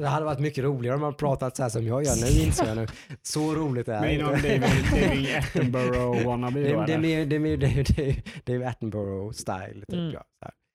[0.00, 2.66] Det hade varit mycket roligare om man pratat så här som jag gör nu inser
[2.66, 2.86] jag nu.
[3.22, 4.58] Så roligt är Men det inte.
[4.58, 4.62] David,
[4.92, 6.98] David Attenborough wannabe Det, då det, är eller?
[6.98, 9.84] mer, det är mer David, David, David Attenborough style.
[9.88, 10.12] Typ, Mm.
[10.12, 10.24] ja,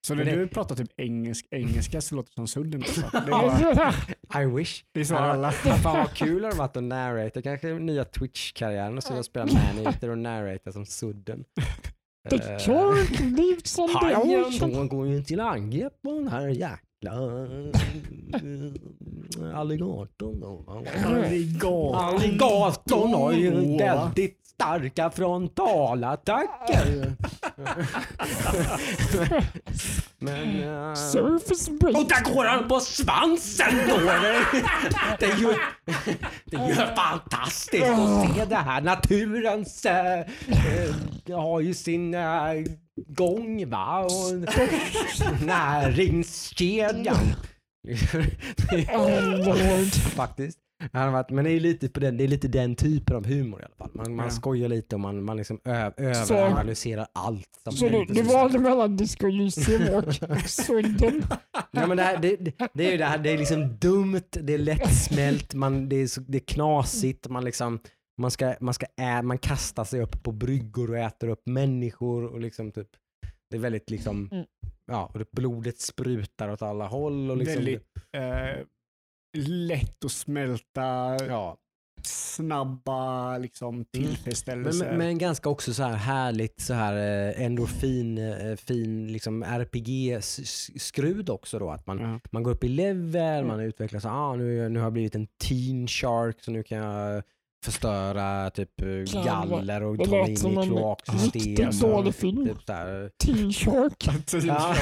[0.08, 2.84] så när Men det- du pratar typ engelsk, engelska så låter det som sudden.
[4.42, 4.84] I wish.
[4.94, 5.52] det är så alla.
[5.52, 7.42] Fan vad kul det hade varit att narrata.
[7.42, 9.48] Kanske nya Twitch-karriären och så jag spelar
[10.10, 11.44] och narrata som Sudden.
[12.30, 14.76] The Eh, shark lives on the Hajen ocean.
[14.76, 17.74] hon går ju till angrepp på den här jäkla eh,
[19.60, 20.44] alligatorn.
[21.96, 27.14] Alligatorn har ju väldigt starka frontalattacker.
[30.20, 30.64] Men...
[30.64, 32.10] eh, Surface och break.
[32.10, 33.98] där går han på svansen då!
[35.20, 35.54] Det är ju,
[36.46, 38.82] det är ju fantastiskt att se det här.
[38.82, 40.26] Naturens äh,
[41.30, 42.54] har ju sin äh,
[43.08, 44.34] gång va och
[45.46, 47.36] näringskedjan.
[48.94, 49.94] Oh lord.
[50.16, 50.58] Faktiskt.
[50.94, 53.62] Han varit, men det är, lite på den, det är lite den typen av humor
[53.62, 53.90] i alla fall.
[53.94, 54.32] Man, man Ja.
[54.32, 57.50] skojar lite och man, man liksom ö, överanalyserar allt.
[57.64, 60.14] Som Så du, du valde mellan Disco Elysium och
[60.50, 61.24] Sudden.
[61.72, 64.54] Ja, men det, här, det, det, det är det här, det är liksom dumt, det
[64.54, 67.80] är lättsmält, man, det, är, så- det är knasigt, man liksom
[68.22, 72.26] man ska, man ska ä, man kastar sig upp på bryggor och äter upp människor
[72.26, 72.88] och liksom typ
[73.50, 74.46] det är väldigt liksom, Mm.
[74.92, 77.84] ja, och det- blodet sprutar åt alla håll och liksom, Väldigt
[78.18, 78.64] eh,
[79.42, 81.18] lätt att smälta.
[81.28, 81.58] ja.
[82.04, 84.86] snabba liksom, Men, tillfredsställelser.
[84.86, 91.30] men, men ganska också så här härligt så här eh, endorfin, eh, fin liksom RPG-skrud
[91.30, 91.70] också då.
[91.70, 92.20] Att man, ja.
[92.32, 95.28] man går upp i level, man utvecklar så ah, nu, nu har jag blivit en
[95.28, 97.24] teen shark så nu kan jag
[97.66, 101.42] förstöra typ eh, galler och det ta mig lät in som i en kloaksystem.
[101.42, 102.46] riktigt dålig film.
[102.46, 104.08] Typ så här, Teen Shark.
[104.48, 104.76] Ja.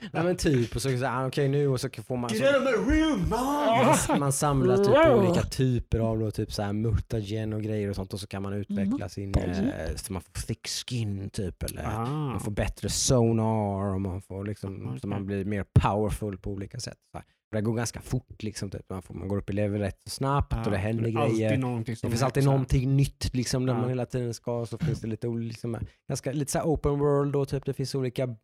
[0.12, 2.30] Nej men typ, och så, så ah, okej nu och så får man...
[2.30, 7.88] Så, man, man samlar typ olika typer av då, typ så här mutagen och grejer
[7.90, 11.62] och sånt och så kan man utveckla sin, eh, så man får thick skin typ
[11.62, 12.04] eller Ah.
[12.06, 15.00] man får bättre sonar och man får liksom, Okej.
[15.00, 16.98] så man blir mer powerful på olika sätt.
[17.12, 17.26] Så här.
[17.52, 18.90] Det går ganska fort liksom, typ.
[18.90, 21.84] man, får, man går upp i level rätt snabbt och det händer alltid grejer.
[21.86, 23.78] Det finns alltid någonting nytt liksom när Ja.
[23.80, 25.78] man hela tiden ska, så finns det lite, liksom,
[26.08, 28.36] ganska, lite så open world och typ det finns olika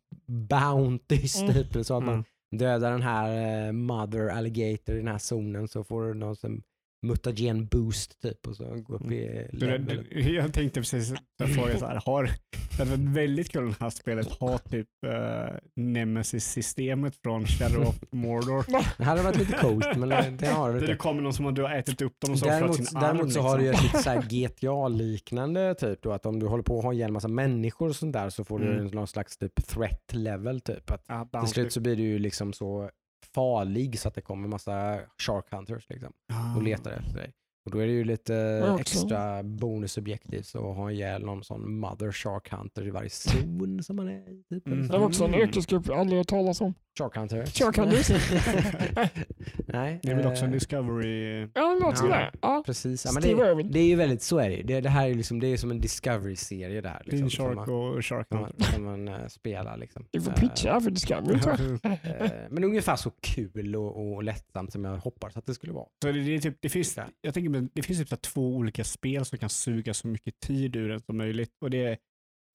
[0.49, 1.53] bounties Mm.
[1.53, 1.85] typ.
[1.85, 2.23] Så att man Mm.
[2.51, 6.61] dödar den här eh, mother alligator i den här zonen så får du någon som
[7.01, 9.47] mutagen boost typ och så gå upp i Mm.
[9.51, 10.05] Du, level.
[10.11, 11.13] du, jag tänkte precis
[11.55, 14.87] fråga så här, har, det hade varit väldigt kul om det här spelet har typ
[15.05, 18.65] uh, Nemesis-systemet från Shadow of Mordor.
[18.97, 20.15] Det hade varit lite coolt men det,
[20.47, 20.95] har det Där det inte.
[20.95, 23.03] kommer någon som har du har ätit upp dem och så Däremot, sin arm.
[23.03, 23.87] däremot så har du ju liksom.
[23.87, 27.07] ett lite så här GTA-liknande typ då att om du håller på att ha ihjäl
[27.07, 28.85] en massa människor och sånt där så får du Mm.
[28.87, 30.91] någon slags typ threat level typ.
[30.91, 32.89] Att Ja, till slut så blir du ju liksom så
[33.35, 36.55] farlig så att det kommer massa shark hunters liksom Ah.
[36.57, 37.33] och letar efter dig.
[37.65, 41.79] Och då är det ju lite Ja, extra bonusobjektivt så att ha ihjäl någon sån
[41.79, 44.43] mother shark hunter i varje zon som man är i.
[44.49, 44.67] Typ.
[44.67, 44.87] Mm.
[44.87, 45.47] Det var också en Mm.
[45.47, 46.73] yrkesgrupp jag aldrig hört talas om.
[46.99, 47.45] Shark hunter.
[47.45, 48.09] Shark hunters.
[49.67, 49.99] Nej.
[50.03, 51.39] Det är väl också en eh, Discovery...
[51.53, 51.95] Ja, det låter Ja.
[51.95, 52.31] sådär.
[52.41, 52.63] Ja.
[52.65, 53.05] Precis.
[53.05, 53.71] Ja, men Steve det, Irwin.
[53.71, 54.63] det är ju väldigt, så är det ju.
[54.63, 57.01] det, det här är ju liksom, det är som en Discovery-serie där.
[57.05, 58.55] Liksom, Din Shark man, och Shark som Hunter.
[58.59, 59.77] man, som man eh, spelar.
[59.77, 60.05] Liksom.
[60.11, 61.91] Du får Eh, pitcha här för Discovery tror jag.
[62.21, 65.87] eh, men ungefär så kul och, och lättsamt som jag hoppades att det skulle vara.
[66.03, 67.03] Så det, det, är typ, det finns, Ja.
[67.21, 70.39] jag tänker, det finns typ så här två olika spel som kan suga så mycket
[70.39, 71.51] tid ur en som möjligt.
[71.61, 71.97] Och det är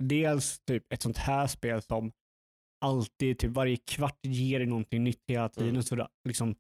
[0.03, 2.13] dels typ ett sånt här spel som
[2.85, 5.71] alltid, typ varje kvart ger dig någonting nytt hela tiden.
[5.71, 5.83] Mm.
[5.83, 6.55] Så det, liksom,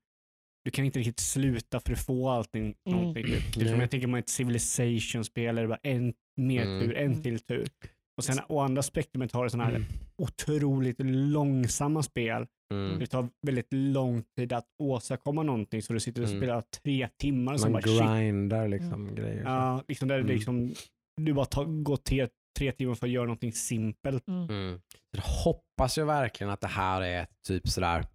[0.64, 2.64] du kan inte riktigt sluta för att få allting.
[2.64, 2.99] Mm.
[2.99, 3.25] Någonting.
[3.25, 3.45] Typ.
[3.45, 3.81] Typ som Nej.
[3.81, 6.81] jag tänker mig ett Civilization-spel där det bara en mer Mm.
[6.81, 7.68] tur, en till tur.
[8.16, 9.89] Och sen å andra spektrumet har du sådana här Mm.
[10.18, 12.99] otroligt långsamma spel Mm.
[12.99, 16.41] det tar väldigt lång tid att åstadkomma någonting så du sitter och Mm.
[16.41, 17.57] spelar tre timmar.
[17.57, 18.01] Som Man bara, shit.
[18.03, 19.43] grindar liksom grejer.
[19.45, 20.35] Ja, liksom där det Mm.
[20.35, 20.75] liksom,
[21.22, 22.29] du bara tar, går tre,
[22.59, 24.29] tre timmar för att göra någonting simpelt.
[24.29, 24.49] Mm.
[24.51, 24.81] Mm.
[25.11, 28.07] Jag hoppas jag verkligen att det här är ett typ sådär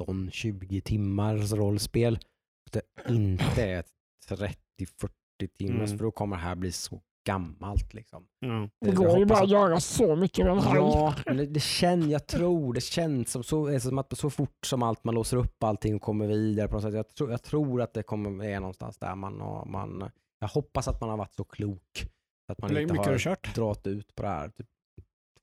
[0.00, 2.18] 15-20 timmars rollspel.
[2.66, 3.90] Att det inte är ett
[4.28, 5.08] 30-40
[5.58, 5.98] timmars Mm.
[5.98, 7.94] för då kommer det här bli så gammalt.
[7.94, 8.26] Liksom.
[8.38, 8.68] Ja.
[8.80, 10.76] Det går ju bara att- göra så mycket med en haj.
[10.76, 14.82] Ja, men det, känns, jag tror, det känns som, så, som att så fort som
[14.82, 16.94] allt man låser upp allting och kommer vidare på något sätt.
[16.94, 20.10] Jag, tror- jag tror att det kommer, är någonstans där man, har- man,
[20.40, 22.06] jag hoppas att man har varit så klok.
[22.48, 23.54] Att man Hur inte mycket har har du kört?
[23.54, 24.48] dragit ut på det här.
[24.48, 24.66] Typ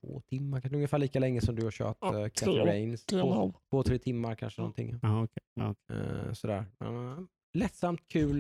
[0.02, 3.06] två timmar, kanske ungefär lika länge som du har kört Ja, uh, tre- Cathy Rains.
[3.06, 3.52] Tre och en Två, halv.
[3.70, 5.00] två, tre timmar kanske någonting.
[5.02, 5.44] Ja, okej.
[5.56, 5.96] Ja.
[5.96, 6.66] Eh, sådär.
[6.84, 7.20] Eh,
[7.54, 8.38] lättsamt, kul,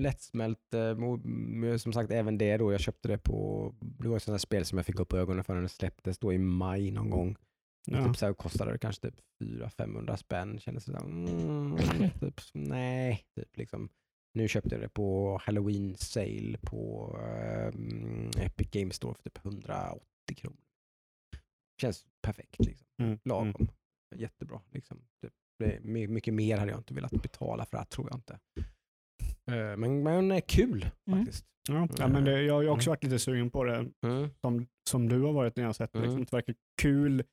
[0.00, 0.74] lättsmält.
[0.74, 0.94] eh,
[1.24, 2.72] med- som sagt, även det då.
[2.72, 5.44] Jag köpte det på, det var ett sånt här spel som jag fick upp ögonen
[5.44, 7.36] för när det släpptes då i maj någon gång.
[7.86, 8.04] Ja.
[8.06, 10.58] Typ så här kostade det kanske typ 400-500 spänn.
[10.60, 11.76] Kändes det så här, mm,
[12.20, 13.24] typ, nej.
[13.36, 13.88] Typ liksom.
[14.34, 20.00] Nu köpte jag det på Halloween sale på ehm, Epic Games Store för typ 180
[20.36, 20.56] kronor.
[21.80, 22.86] Känns perfekt liksom.
[23.02, 23.18] Mm.
[23.24, 23.48] Lagom.
[23.48, 23.68] Mm.
[24.16, 25.04] Jättebra liksom.
[25.22, 25.32] Typ,
[26.08, 28.38] mycket mer hade jag inte velat betala för det tror jag inte.
[29.50, 31.18] Eh, Men, men kul Mm.
[31.24, 31.46] faktiskt.
[31.68, 32.92] Ja, ja, men det, jag har också Mm.
[32.92, 34.30] varit lite sugen på det Mm.
[34.40, 35.98] som, som du har varit när jag har sett det.
[35.98, 36.10] Mm.
[36.10, 37.24] Liksom, det verkar kul.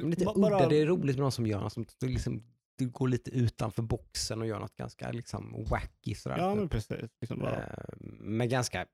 [0.00, 2.42] Men Lite Ba- udda, det är roligt med någon som gör något som liksom,
[2.84, 6.38] du går lite utanför boxen och gör något ganska liksom wacky sådär.
[6.38, 6.58] Ja, typ.
[6.58, 7.10] men precis.
[7.20, 7.84] Liksom bara, Eh,
[8.20, 8.86] med ganska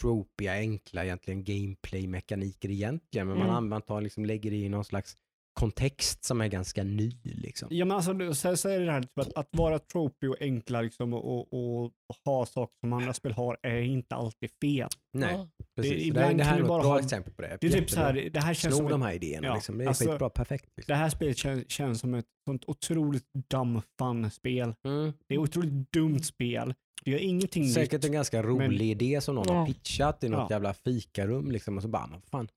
[0.00, 3.26] tropiga, enkla egentligen gameplay-mekaniker egentligen.
[3.26, 3.46] Men Mm.
[3.48, 5.16] man använder, liksom, lägger i någon slags
[5.52, 7.12] kontext som är ganska ny.
[7.24, 7.68] Liksom.
[7.70, 10.28] Ja, men alltså, du- så, så är det det här typ att, att vara tropy
[10.28, 11.52] och enkla liksom, och, och,
[11.84, 11.92] och
[12.24, 14.88] ha saker som andra spel har är inte alltid fel.
[15.12, 15.48] Nej, Ja.
[15.76, 15.92] precis.
[15.92, 17.58] det- Det, ibland det, det kan här du är ett bra ha- exempel på det.
[17.60, 19.46] Det är typ så här, det här känns Sno som de här idéerna.
[19.46, 19.78] ja, liksom.
[19.78, 20.64] Det är alltså, skitbra, perfekt.
[20.64, 20.96] det Liksom.
[20.96, 24.74] här spelet känns, känns som ett sånt otroligt dumb fun-spel.
[24.86, 25.12] Mm.
[25.28, 26.74] Det är ett otroligt dumt spel.
[27.04, 28.04] Det gör ingenting Säkert nytt.
[28.04, 29.54] en ganska rolig idé som någon Ja.
[29.54, 30.54] har pitchat i något Ja.
[30.54, 31.50] jävla fikarum.
[31.50, 32.48] Liksom, och så bara, men fan,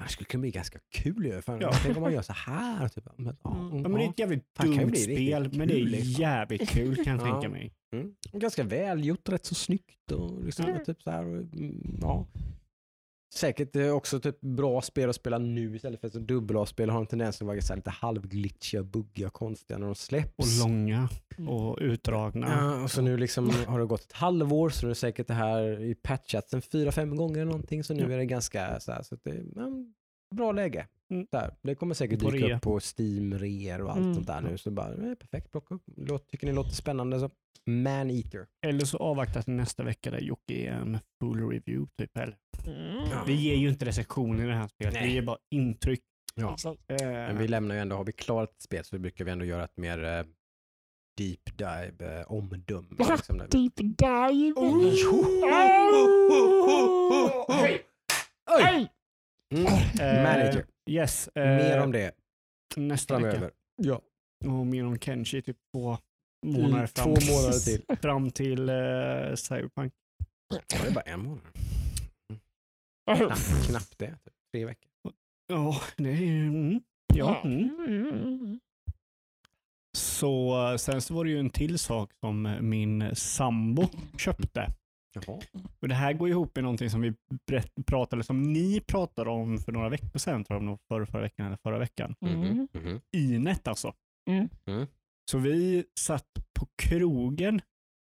[0.00, 1.42] fan det skulle kunna bli ganska kul ju.
[1.42, 1.72] Fan, Ja.
[1.82, 2.88] Tänk om man gör så här.
[2.88, 3.04] Typ.
[3.16, 3.82] Men, ja, Mm.
[3.82, 6.22] Ja, men det är ett jävligt Fan, dumt spel, men det är kul, liksom.
[6.22, 7.32] jävligt kul kan jag Ja.
[7.32, 7.72] tänka mig.
[7.94, 8.14] Mm.
[8.32, 10.84] Ganska välgjort, rätt så snyggt och liksom, Mm.
[10.84, 12.26] typ så här, och, mm, ja.
[13.34, 17.06] Säkert eh, också typ bra spel att spela nu istället för att dubbel-A-spel har en
[17.06, 20.62] tendens att vara så lite halvglitchiga, buggiga, konstiga när de släpps.
[20.62, 21.08] Och långa
[21.48, 22.46] och utdragna.
[22.48, 25.26] Ja, och så nu liksom har det gått ett halvår så nu är det säkert
[25.26, 28.10] det här i patchat sen fyra, fem gånger eller någonting så nu Ja.
[28.12, 29.68] är det ganska så här, så att det är ja,
[30.34, 30.86] bra läge.
[31.10, 31.26] Mm.
[31.32, 31.54] Där.
[31.62, 32.56] Det kommer säkert dyka rea.
[32.56, 34.14] upp på Steam, reor och allt Mm.
[34.14, 34.58] sånt där nu.
[34.58, 35.82] Så bara, eh, perfekt, plocka upp.
[35.96, 37.30] Låt, tycker ni låter spännande så
[37.66, 38.46] Man-Eater.
[38.66, 41.86] Eller så avvakta till nästa vecka där Jocke ger en full review.
[41.98, 42.16] Typ.
[42.16, 42.36] Eller,
[42.66, 43.08] Mm.
[43.26, 45.08] vi ger ju inte recensioner i det här spelet, Nej.
[45.08, 46.00] vi ger bara intryck.
[46.34, 46.56] Ja.
[46.66, 49.44] Eh, Men vi lämnar ju ändå, har vi klarat ett spel så brukar vi ändå
[49.44, 50.24] göra ett mer eh,
[51.18, 52.88] deep dive eh, omdöme.
[52.98, 54.54] Liksom, Deep dive.
[57.48, 57.82] Hej!
[58.62, 58.88] Hej!
[59.54, 59.66] Mm.
[60.00, 60.64] eh, Manager.
[60.90, 61.28] Yes.
[61.28, 62.12] eh, Mer om det
[62.76, 63.30] nästa vecka.
[63.30, 63.50] framöver.
[63.82, 64.00] Ja.
[64.44, 65.98] Och mer om Kenshi typ två
[66.46, 67.10] månader Två fram.
[67.34, 67.96] månader till.
[68.02, 69.92] Fram till eh, Cyberpunk.
[70.54, 71.40] Ja, det är bara en månad.
[73.16, 74.06] Knappt, knappt det.
[74.10, 74.34] Typ.
[74.54, 74.90] Tre veckor.
[75.46, 76.22] Ja, det är.
[76.46, 76.80] Mm.
[77.14, 77.40] Ja.
[77.44, 77.84] Mm.
[77.88, 78.60] Mm.
[79.98, 83.82] Så eh, sen så var det ju en till sak som min sambo
[84.18, 84.66] köpte.
[85.14, 85.38] Jaha.
[85.80, 87.14] Och det här går ihop med någonting som vi
[87.86, 91.56] pratade, som ni pratade om för några veckor sedan, tror jag, förra, förra veckan eller
[91.62, 92.14] förra veckan.
[92.26, 92.40] Mm.
[92.40, 93.00] Mhm, mhm.
[93.16, 93.94] Inet alltså.
[94.30, 94.48] Mm.
[94.66, 94.86] Mm.
[95.30, 96.26] Så vi satt
[96.58, 97.60] på krogen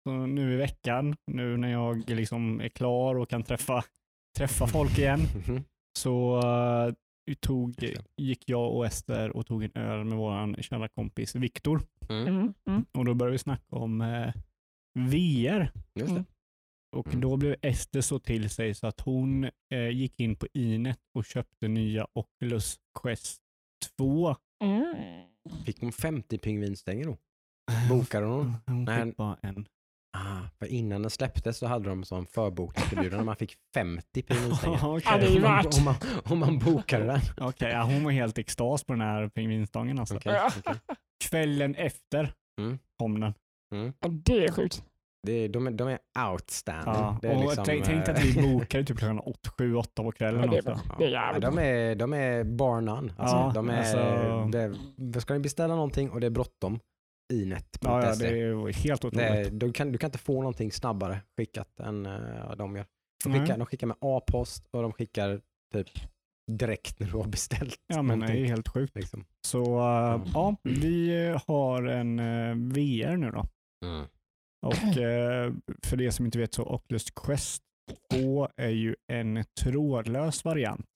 [0.08, 3.84] så nu i veckan, nu när jag liksom är klar och kan träffa,
[4.38, 5.64] träffa folk igen, Mhm.
[5.98, 6.42] så
[7.26, 7.74] vi tog,
[8.16, 11.80] gick jag och Ester och tog en öl med vår kära kompis Viktor.
[12.08, 12.26] Mm.
[12.28, 12.54] Mm.
[12.68, 12.84] Mm.
[12.92, 14.34] Och då började vi snacka om eh,
[14.98, 15.72] VR.
[15.94, 16.24] Just det.
[16.92, 17.00] Mm.
[17.00, 17.20] Och Mm.
[17.20, 21.24] då blev Ester så till sig så att hon eh, gick in på Inet och
[21.24, 23.40] köpte nya Oculus Quest
[23.98, 24.36] 2.
[24.64, 24.94] Mm.
[25.64, 27.16] Fick hon 50 pingvinstänger då?
[27.88, 28.56] Bokade hon?
[28.66, 29.04] Hon Nej.
[29.04, 29.66] fick bara en.
[30.18, 33.24] Ah, för innan den släpptes så hade de sån förbokningserbjudande.
[33.24, 34.78] Man fick 50 pingvinstänger.
[35.30, 37.20] Ju om, man, om, man, om man bokade den.
[37.48, 40.16] Okej, ja, hon var helt extas på den här pingvinstången alltså.
[40.16, 40.74] Okej, okej.
[41.24, 42.78] Kvällen efter Mm.
[42.98, 43.34] kom den.
[44.00, 44.84] Ja, det är sjukt.
[45.26, 45.98] Det är, de, är, de är
[46.30, 46.94] outstanding.
[46.94, 49.20] Ja, det är och liksom, tänk, eh, att vi bokade typ klockan
[49.58, 50.78] 7-8 på kvällen Ja, det är.
[50.98, 53.12] Det är Ja, de, är, de är bar none.
[53.16, 56.80] Alltså, Ja, de är, alltså- det, ska ni beställa någonting och det är bråttom,
[57.32, 57.78] inet.se.
[57.80, 59.26] Ja, ja, det var helt otroligt.
[59.26, 62.86] är, du, kan, du kan inte få någonting snabbare skickat än uh, de gör.
[63.24, 65.40] De skickar, de skickar med A-post och de skickar
[65.74, 65.88] typ
[66.52, 67.80] direkt när du har beställt.
[67.86, 68.94] Ja, men det är helt sjukt.
[68.94, 69.24] liksom.
[69.46, 73.44] Så uh, ja, vi eh, har en uh, VR nu då.
[73.86, 74.06] Mm.
[74.66, 75.52] Och eh,
[75.82, 77.62] för det som inte vet så Oculus Quest
[78.12, 80.86] 2 är ju en trådlös variant.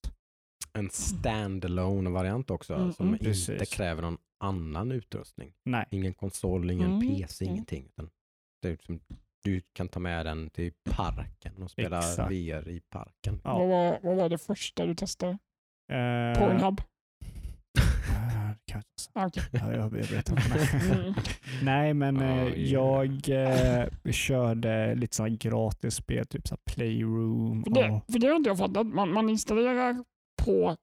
[0.73, 3.14] En standalone variant också Mm, som mm.
[3.14, 3.71] inte Precis.
[3.75, 5.53] kräver någon annan utrustning.
[5.64, 7.87] Nej, Ingen konsol, ingen Mm, PC, ingenting.
[7.87, 8.11] Utan
[8.62, 9.01] det är som,
[9.45, 12.31] du kan ta med den till parken och spela Exakt.
[12.33, 13.41] VR i parken.
[13.45, 13.59] Ja.
[13.59, 15.33] Vad, var, vad var det första du testade?
[15.93, 16.81] eh, Pornhub?
[18.77, 19.72] Det kan jag.
[19.74, 20.37] Ja, jag berättar.
[20.97, 21.14] Mm.
[21.62, 27.64] Nej, men eh, Oh, jag eh, körde lite sådana gratis spel, typ så Playroom.
[27.64, 28.87] För, det, Och, för det har inte jag fattat.
[28.87, 30.05] Man, man installerar
[30.45, 30.77] på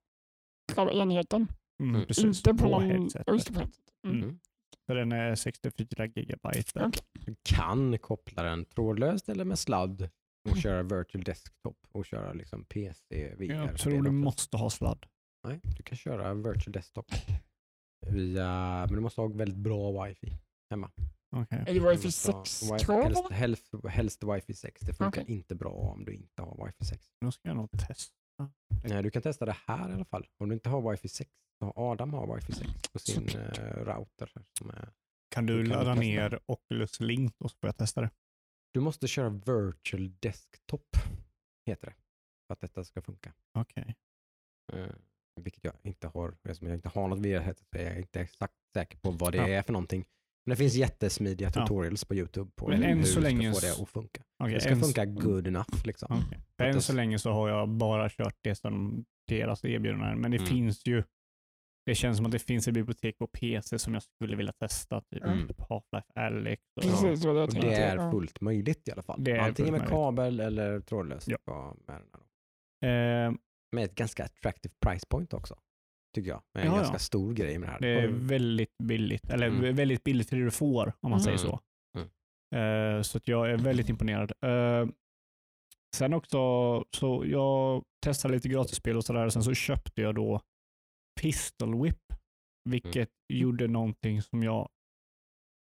[0.75, 1.47] själva enheten.
[1.83, 2.07] mm, Mm.
[2.07, 2.83] precis, inte på, på någon...
[2.83, 3.49] headsetet.
[3.55, 3.61] Ja.
[4.09, 4.23] Mm.
[4.23, 4.39] Mm.
[4.87, 6.83] Så den är 64 gigabyte.
[6.85, 7.01] Okej.
[7.25, 10.01] Du kan koppla den trådlöst eller med sladd
[10.45, 10.61] och Mm.
[10.61, 13.53] köra virtual desktop och köra liksom PC, VR.
[13.53, 15.05] Jag tror du måste ha sladd.
[15.47, 17.05] Nej, du kan köra virtual desktop
[18.07, 20.37] via, men du måste ha väldigt bra wifi
[20.69, 20.91] hemma.
[21.35, 21.63] Okej.
[21.67, 23.03] Är det wifi måste ha 6 wi- krav?
[23.03, 24.81] helst, helst, helst wifi 6.
[24.81, 25.35] Det funkar Okej.
[25.35, 27.11] inte bra om du inte har wifi 6.
[27.21, 28.13] Nu ska jag nog testa.
[28.85, 30.27] Nej, du kan testa det här i alla fall.
[30.37, 33.83] Om du inte har wifi 6, så har Adam har wifi 6 på sin eh,
[33.85, 34.31] router.
[34.73, 34.89] är,
[35.29, 38.09] Kan du Du kan ladda ner Oculus Link och så får jag testa det?
[38.73, 40.97] du måste köra virtual desktop,
[41.65, 41.93] heter det,
[42.47, 43.33] för att detta ska funka.
[43.59, 43.95] Okej.
[44.73, 44.85] Eh,
[45.41, 48.53] vilket jag inte har, eftersom jag inte har något VR-headset så är jag inte exakt
[48.75, 49.47] säker på vad det Ja.
[49.47, 50.05] är för någonting.
[50.45, 51.61] Men det finns jättesmidiga Ja.
[51.61, 54.23] tutorials på YouTube på Men än hur så du länge ska få det att funka.
[54.43, 56.11] Okej, Det ska funka good enough liksom.
[56.13, 60.21] Att än det- så länge så har jag bara kört det som deras erbjudanden.
[60.21, 60.49] Men det Mm.
[60.49, 61.03] finns ju,
[61.85, 65.01] det känns som att det finns ett bibliotek på PC som jag skulle vilja testa.
[65.01, 65.47] Typ Mm.
[65.57, 66.61] Half-Life Alyx.
[66.75, 68.11] och- Precis, det det Och det är Ja.
[68.11, 69.23] fullt möjligt i alla fall.
[69.23, 69.91] Det är Antingen med möjligt.
[69.91, 71.27] kabel eller trådlöst.
[71.27, 71.37] Ja.
[71.45, 71.75] Ja.
[71.87, 72.19] Med, den här
[73.29, 73.29] då.
[73.31, 73.39] Eh,
[73.73, 75.59] med ett ganska attractive price point också.
[76.15, 76.41] Tycker jag.
[76.53, 76.81] Med en Ja, ja.
[76.81, 77.79] ganska stor grej med det här.
[77.79, 78.27] det är Mm.
[78.27, 79.75] väldigt billigt, eller Mm.
[79.75, 81.49] väldigt billigt för det du får om man säger Mm.
[81.51, 81.59] så.
[81.97, 82.95] Mm.
[82.97, 84.31] Eh, så att jag är väldigt imponerad.
[84.41, 84.87] Eh,
[85.95, 86.37] sen också,
[86.91, 89.29] så jag testade lite gratisspel och sådär.
[89.29, 90.41] Sen så köpte jag då
[91.21, 91.99] Pistol Whip,
[92.69, 93.41] vilket Mm.
[93.41, 94.69] gjorde någonting som jag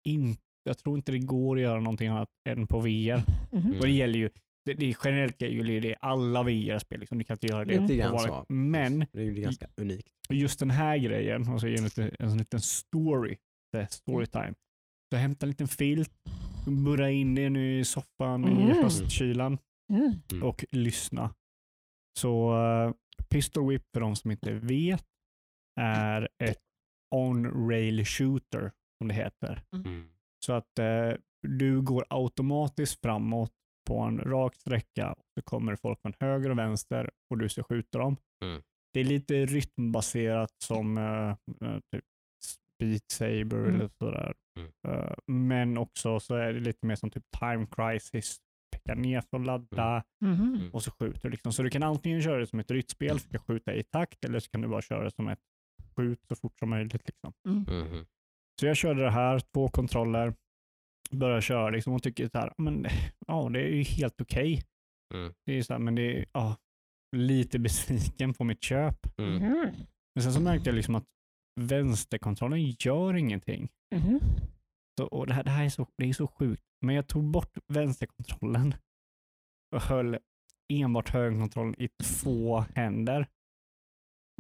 [0.08, 3.24] inte, jag tror inte det går att göra någonting annat än på VR.
[3.52, 3.74] Mhm.
[3.80, 4.30] Och det gäller ju,
[4.70, 7.00] det, det är generellt är ju det alla VR-spel.
[7.00, 7.18] Liksom.
[7.18, 7.74] Du kan inte göra det.
[7.74, 7.88] Mm.
[7.88, 8.46] Lite på grann så.
[8.54, 10.08] Men Det är ju ganska unikt.
[10.30, 13.38] just den här grejen, och så ger en liten, en liten story,
[13.78, 14.54] är storytime.
[15.14, 16.12] Så hämta en liten filt,
[16.86, 18.84] burra in det nu i soffan i Mm.
[18.84, 19.58] höstkylan
[19.94, 20.14] Mm.
[20.32, 20.44] Mm.
[20.44, 21.34] och lyssna.
[22.20, 22.94] Så uh,
[23.30, 25.06] Pistol Whip, för de som inte vet,
[25.80, 26.62] är ett
[27.16, 29.62] on-rail shooter, som det heter.
[29.74, 30.10] Mm.
[30.46, 31.12] Så att eh,
[31.48, 33.52] du går automatiskt framåt
[33.88, 37.64] på en rak sträcka och så kommer folk från höger och vänster och du ska
[37.64, 38.18] skjuta dem.
[38.44, 38.62] Mm.
[38.94, 41.36] Det är lite rytmbaserat som eh,
[41.92, 42.04] typ
[42.80, 43.76] Beat Saber Mm.
[43.76, 44.34] eller sådär.
[44.60, 44.72] Mm.
[44.88, 48.38] Eh, men också så är det lite mer som typ Time Crisis.
[48.72, 50.70] Peka ner för att ladda Mhm.
[50.74, 51.30] och så skjuter du.
[51.30, 51.54] Liksom.
[51.54, 54.50] Så du kan antingen köra det som ett rytspel, försöka skjuta i takt, eller så
[54.50, 55.40] kan du bara köra det som ett
[55.96, 57.08] skjut så fort som möjligt.
[57.08, 57.34] Liksom.
[57.48, 58.06] Mhm.
[58.60, 60.34] Så jag körde det här, två kontroller,
[61.18, 62.86] började köra liksom och tycker så här, men
[63.28, 64.64] ja, det är ju helt okej.
[65.14, 65.34] Mm.
[65.46, 66.58] Det är så här, men det är ja,
[67.16, 69.20] lite besviken på mitt köp.
[69.20, 69.36] Mm.
[69.36, 69.72] Mhm.
[70.16, 71.06] Men sen så märkte jag liksom att
[71.62, 73.70] vänsterkontrollen gör ingenting.
[73.96, 74.20] Mhm.
[75.00, 76.64] Så, och det, här, det här är så, det är så sjukt.
[76.86, 78.74] Men jag tog bort vänsterkontrollen
[79.76, 80.18] och höll
[80.74, 83.28] enbart högerkontrollen i två händer.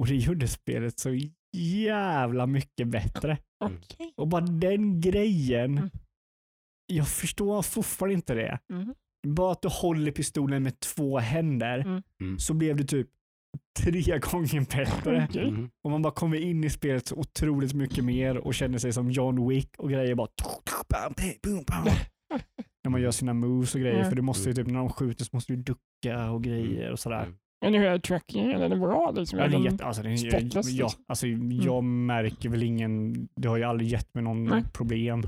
[0.02, 1.20] Och det gjorde spelet så
[1.58, 3.38] jävla mycket bättre.
[3.64, 4.14] Okej.
[4.16, 5.90] Och bara den grejen.
[6.90, 6.98] Mm.
[6.98, 8.60] Jag förstår fortfarande inte det.
[8.74, 8.94] Mhm.
[9.28, 12.02] Bara att du håller pistolen med två händer Mm.
[12.22, 12.40] Mm.
[12.40, 13.08] så blev det typ
[13.80, 13.92] tre
[14.32, 15.52] gånger bättre.
[15.52, 15.70] Mhm.
[15.84, 19.12] Och man bara kommer in i spelet så otroligt mycket mer och känner sig som
[19.12, 20.28] John Wick och grejer bara.
[22.84, 23.96] När man gör sina moves och grejer.
[23.96, 24.10] Mm.
[24.10, 27.00] För du måste ju typ när de skjuter så måste du ducka och grejer och
[27.00, 27.24] sådär.
[27.24, 27.36] Mm.
[27.62, 28.52] Men hur är trackingen?
[28.62, 29.12] Är den bra?
[29.16, 29.40] Liksom?
[29.40, 31.04] Ja, det är Är den- jätte, alltså, det är, spotless, ja, liksom.
[31.08, 31.28] alltså,
[31.66, 34.64] jag märker väl ingen, det har ju aldrig gett mig någon Nej.
[34.74, 35.24] problem.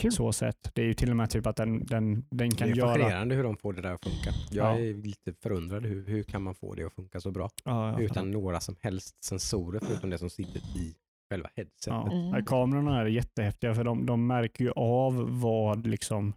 [0.00, 0.12] Kul.
[0.12, 0.70] Så sett.
[0.74, 2.88] Det är ju till och med typ att den, den, den Det kan är göra...
[2.88, 4.30] fascinerande hur de får det där att funka.
[4.50, 4.80] Jag Ja.
[4.80, 5.86] är lite förundrad.
[5.86, 7.50] Hur, hur kan man få det att funka så bra?
[7.64, 10.94] Ja, ja, Utan några som helst sensorer förutom det som sitter i
[11.30, 11.86] själva headsetet.
[11.86, 12.12] Ja.
[12.12, 12.44] Mm.
[12.44, 16.32] Kamerorna är jättehäftiga för de, de märker ju av vad liksom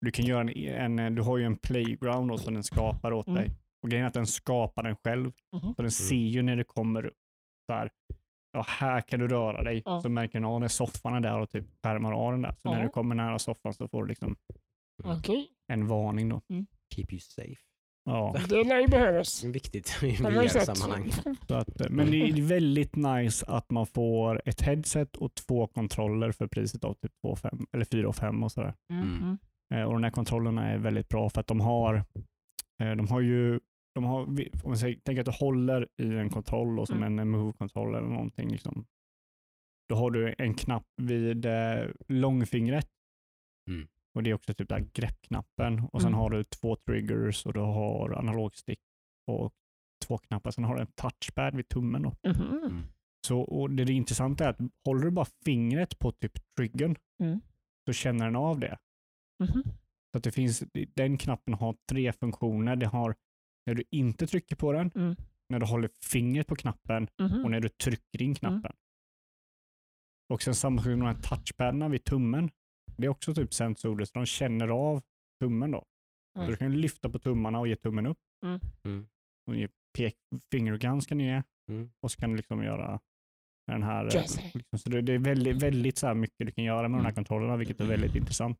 [0.00, 3.26] du kan göra en, en du har ju en playground då, som den skapar åt
[3.26, 3.42] Mm.
[3.42, 3.50] dig.
[3.82, 5.32] Och grejen är att den skapar den själv.
[5.52, 5.74] Mhm.
[5.74, 7.02] Så den ser ju när det kommer
[7.70, 7.90] så här,
[8.56, 9.82] ja här kan du röra dig.
[9.84, 10.00] Ja.
[10.00, 12.54] Så märker av när soffan är där och typ skärmar av den där.
[12.62, 12.82] Så när Ja.
[12.84, 14.36] du kommer nära soffan så får du liksom
[15.04, 15.48] Okej.
[15.72, 16.40] en varning då.
[16.94, 17.56] Keep you safe.
[18.04, 19.40] Ja, Det lär ju behövas.
[19.40, 20.10] Det är viktigt i.
[20.16, 21.10] VR-sammanhang.
[21.50, 26.46] eh, men det är väldigt nice att man får ett headset och två kontroller för
[26.46, 28.74] priset av typ 2 5, eller 4 och 5 och sådär.
[28.92, 29.38] Mhm.
[29.74, 31.94] Eh, Och de här kontrollerna är väldigt bra för att de har,
[32.82, 33.60] eh, de har ju,
[33.96, 37.18] de har, om man säger, tänker att du håller i en kontroll och som Mm.
[37.18, 38.48] en move-kontroll eller någonting.
[38.48, 38.86] Liksom.
[39.88, 42.88] Då har du en knapp vid eh, långfingret.
[43.70, 43.88] Mm.
[44.14, 45.80] Och Det är också typ där greppknappen.
[45.92, 46.20] Och Sen Mm.
[46.20, 48.80] har du två triggers och du har analogstick
[49.26, 49.52] och
[50.06, 50.50] två knappar.
[50.50, 52.02] Sen har du en touchpad vid tummen.
[52.02, 52.12] Då.
[52.28, 52.82] Mhm.
[53.26, 57.40] Så, och det, det intressanta är att håller du bara fingret på typ triggern Mm.
[57.86, 58.78] så känner den av det.
[59.44, 59.62] Mhm.
[60.12, 62.76] Så att det finns, den knappen har tre funktioner.
[62.76, 63.14] Det har
[63.66, 65.16] när du inte trycker på den, Mm.
[65.48, 67.44] när du håller fingret på knappen Mhm.
[67.44, 68.72] och när du trycker in knappen.
[70.28, 72.50] Och sen samma sak med de här touchpaddarna vid tummen.
[72.96, 75.02] Det är också typ sensorer, så de känner av
[75.40, 75.84] tummen då.
[76.36, 76.46] Mm.
[76.46, 78.18] Så du kan lyfta på tummarna och ge tummen upp.
[78.44, 78.60] Mm.
[78.84, 79.06] Mm.
[79.46, 81.42] Och ge pekfingerguns ska ni ge.
[81.70, 81.90] Mm.
[82.00, 83.00] Och så kan du liksom göra
[83.66, 84.04] den här.
[84.04, 84.10] eh.
[84.54, 87.04] Liksom, så det, det är väldigt, väldigt så här mycket du kan göra med de
[87.04, 87.14] här Mm.
[87.14, 88.58] kontrollerna, vilket är väldigt intressant.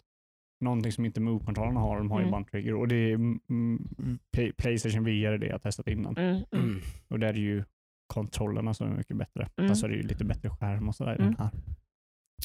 [0.60, 2.30] Någonting som inte Move-kontrollerna har, de har ju Mm.
[2.30, 2.74] bara en trigger.
[2.74, 3.88] Och det är mm, mm,
[4.36, 6.16] Play- Playstation VR är det jag har testat innan.
[6.16, 6.30] Mm.
[6.52, 6.64] Mm.
[6.64, 6.80] Mm.
[7.08, 7.64] Och där är ju
[8.06, 9.48] kontrollerna som är mycket bättre.
[9.56, 9.70] Mm.
[9.70, 11.34] Alltså det är ju lite bättre skärm och sådär i Mm.
[11.34, 11.50] den här.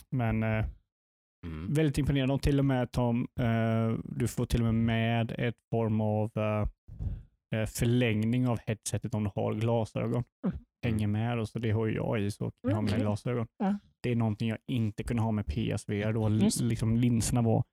[0.10, 0.66] Men eh,
[1.46, 1.74] Mm.
[1.74, 2.34] väldigt imponerande.
[2.34, 6.32] Och till och med Tom, eh, du får till och med med ett form av
[6.36, 6.68] eh,
[7.60, 10.24] eh, förlängning av headsetet om du har glasögon.
[10.46, 10.58] Mm.
[10.84, 13.02] Hänger med och så det har ju jag i så jag ha mina Okej.
[13.02, 13.48] glasögon.
[13.58, 13.78] Ja.
[14.04, 16.14] Det är någonting jag inte kunde ha med PSVR.
[16.14, 16.28] Då
[16.68, 17.64] liksom linserna var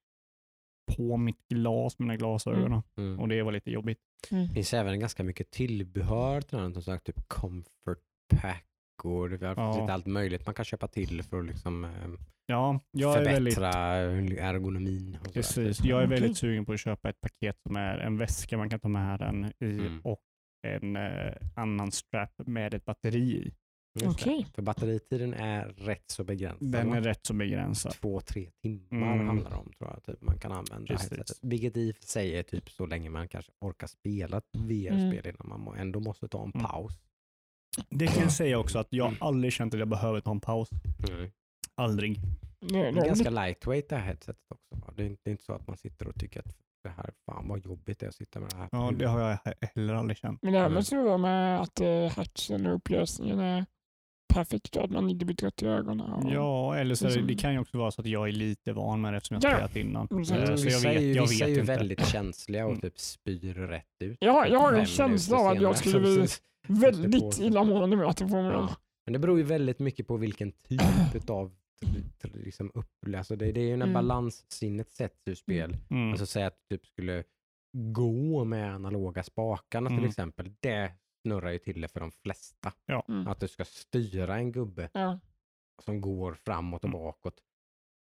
[0.97, 2.82] på mitt glas, mina glasögon.
[2.97, 3.20] Mm.
[3.20, 3.99] Och det var lite jobbigt.
[4.30, 7.99] Det finns även ganska mycket tillbehör till den, som sagt typ comfort
[8.36, 8.64] pack
[9.05, 9.80] och det finns Ja.
[9.80, 11.91] lite allt möjligt man kan köpa till för att liksom, eh,
[12.47, 13.74] Ja, jag är väldigt förbättra
[14.49, 15.18] ergonomin.
[15.34, 15.80] Precis.
[15.84, 16.20] Jag är Okej.
[16.20, 19.18] väldigt sugen på att köpa ett paket som är en väska man kan ta med
[19.18, 20.01] den i Mm.
[20.05, 20.20] och
[20.66, 23.55] en eh, annan strap med ett batteri i.
[24.03, 24.21] Just.
[24.21, 24.47] Okej.
[24.55, 26.69] För batteritiden är rätt så begränsad.
[26.73, 27.93] Den är rätt så begränsad.
[27.93, 29.27] Två, tre timmar Mm.
[29.27, 30.05] handlar det om tror jag.
[30.05, 31.11] Typ, man kan använda Precis.
[31.11, 31.39] headsetet.
[31.43, 35.27] Vilket i och för sig är typ så länge man kanske orkar spela ett VR-spel
[35.27, 36.67] innan man må- ändå måste ta en Mm.
[36.67, 36.93] paus.
[37.91, 40.69] Det kan jag säga också att jag aldrig känt att jag behöver ta en paus.
[41.09, 41.31] Mm.
[41.75, 42.21] Aldrig.
[42.61, 44.93] Det, är ganska lightweight det här headsetet också.
[44.97, 47.11] Det är, inte, det är inte så att man sitter och tycker att det här,
[47.27, 48.69] fan vad jobbigt det är att sitta med det här.
[48.73, 50.43] Ja, det har jag he- heller aldrig känt.
[50.43, 50.75] Men det här Mm.
[50.75, 53.67] måste ju vara med att uh, hatchen och upplösningen är
[54.39, 56.12] perfekt att man inte blir trött i ögonen.
[56.12, 58.32] Och, Ja, eller så det, liksom- det kan ju också vara så att jag är
[58.32, 59.57] lite van med det eftersom jag Ja.
[59.57, 60.09] spelat innan.
[60.11, 61.72] Mm, Så, Mm, så vissa jag är ju, vet, jag vissa är vet ju inte.
[61.76, 62.80] väldigt känsliga och Mm.
[62.80, 64.18] typ spyr rätt ut.
[64.20, 66.26] Jag, jag har en känsla av att jag skulle bli
[66.68, 68.53] väldigt illamående med att får mig.
[68.53, 68.68] Ja.
[69.07, 71.53] Men det beror ju väldigt mycket på vilken typ av
[72.34, 73.95] liksom upp, alltså det, det är ju när Mm.
[73.95, 75.76] balanssinnet sätts ur spel.
[75.91, 76.11] Mm.
[76.11, 77.24] Alltså säga att du typ skulle
[77.72, 80.09] gå med analoga spakarna till Mm.
[80.09, 80.51] exempel.
[80.61, 80.93] Det
[81.23, 82.73] snurrar ju till det för de flesta.
[83.09, 83.27] Mm.
[83.27, 85.21] Att du ska styra en gubbe Ja.
[85.83, 87.01] som går framåt och Mm.
[87.01, 87.41] bakåt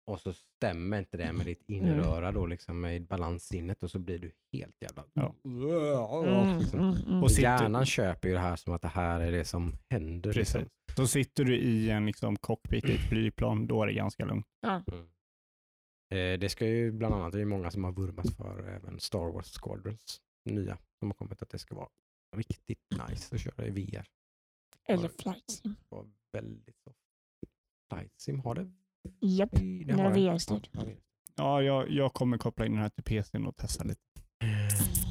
[0.08, 4.20] och så stämmer inte det med ditt inröra då liksom med balanssinnet och så blir
[4.20, 5.04] du helt jävla...
[5.14, 5.36] Ja.
[5.46, 6.80] Mm, Liksom.
[6.80, 7.24] mm, mm.
[7.24, 10.34] Och Hjärnan köper ju det här som att det här är det som händer.
[10.34, 10.56] Precis.
[10.56, 10.70] Liksom.
[10.96, 14.48] Så sitter du i en liksom, cockpit i ett flygplan, då är det ganska lugnt.
[14.68, 14.84] Mm.
[16.10, 19.32] Eh, det ska ju bland annat, det är många som har vurmat för även Star
[19.34, 21.90] Wars Squadrons nya som har kommit att det ska vara
[22.36, 24.06] riktigt nice att köra i VR.
[24.90, 25.76] Eller flight sim.
[25.90, 26.94] Det var väldigt så.
[27.94, 28.72] Flight Sim har det?
[29.22, 30.12] Japp, i- det har.
[30.14, 30.68] VR-stöd.
[30.72, 30.84] Ja.
[31.36, 34.02] Ja, jag, jag kommer koppla in den här till PCn och testa lite.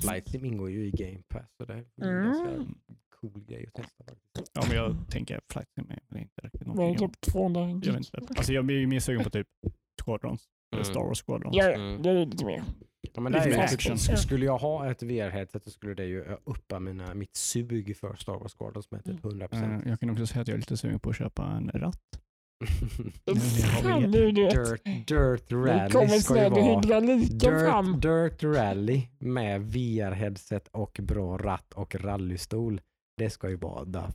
[0.03, 2.25] Flight Sim ingår ju i Game Pass så det är en Mm.
[2.25, 2.75] ganska
[3.21, 4.51] cool grej att testa faktiskt.
[4.55, 7.09] Ja, men jag tänker Flight Sim är väl inte riktigt är någonting.
[7.09, 7.93] det, typ 200 Jag, jag gig?
[7.93, 8.35] vet inte.
[8.37, 9.49] Alltså jag blir ju mer sugen på typ
[10.05, 10.45] Squadrons.
[10.73, 10.85] Mm.
[10.85, 11.57] Star Wars Squadrons.
[11.57, 12.03] Ja, Mm.
[12.03, 12.65] det är lite mer.
[13.17, 13.97] Ja, men Lite där är mer det action.
[13.97, 18.17] typ, skulle jag ha ett VR-headset så skulle det ju uppa mina, mitt sug för
[18.17, 19.83] Star Wars Squadrons med typ 100%.
[19.83, 22.21] Eh, jag kan också säga att jag är lite sugen på att köpa en ratt.
[23.83, 24.35] Fan, du vet.
[24.35, 28.01] Dirt, dirt Nu Rally kommer ska ju snart vara hydrauliken fram.
[28.01, 32.81] Dirt, dirt Rally med VR-headset och bra ratt och rallystol.
[33.17, 34.13] Det ska ju vara the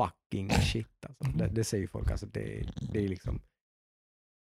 [0.00, 1.04] fucking shit.
[1.08, 1.38] Alltså.
[1.38, 3.40] Det, det säger folk, alltså det, det är liksom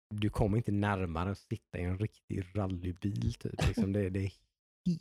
[0.09, 3.33] du kommer inte närmare att sitta i en riktig rallybil.
[3.33, 3.67] Typ.
[3.67, 4.31] Liksom det, det är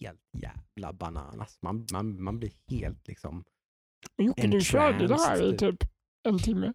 [0.00, 1.58] helt jävla bananas.
[1.62, 3.44] Man, man, man blir helt liksom
[4.22, 5.90] Jocke, du körde det här i entranced, typ
[6.28, 6.72] en timme.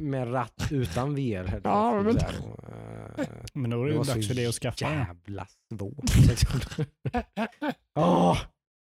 [0.00, 1.60] med ratt utan VR.
[1.64, 2.16] Ja, men-
[3.54, 4.98] Men då är det, det var dags för dig att skaffa den.
[4.98, 6.16] jävla svårt.
[6.28, 6.60] liksom.
[7.94, 8.38] Åh,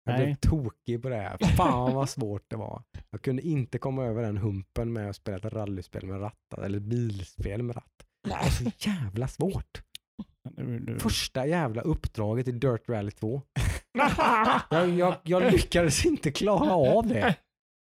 [0.04, 1.38] jag blev tokig på det här.
[1.58, 2.84] Fan vad svårt det var.
[3.10, 6.78] Jag kunde inte komma över den humpen med att spela ett rallyspel med ratt, eller
[6.78, 8.06] ett bilspel med ratt.
[8.30, 9.82] Det var så jävla svårt.
[10.58, 13.42] Du, du, Första jävla uppdraget i Dirt Rally 2.
[14.70, 17.36] Jag, jag, jag lyckades inte klara av det.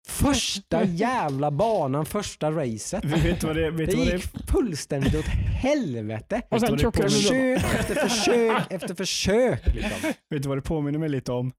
[0.07, 3.05] Första jävla banan, första racet.
[3.05, 6.41] vet vad det, vet Det vad det gick fullständigt åt helvete.
[6.49, 9.65] Och sen det Försök efter försök efter försök.
[9.65, 10.13] Liksom.
[10.29, 11.51] Vet du vad det påminner mig lite om?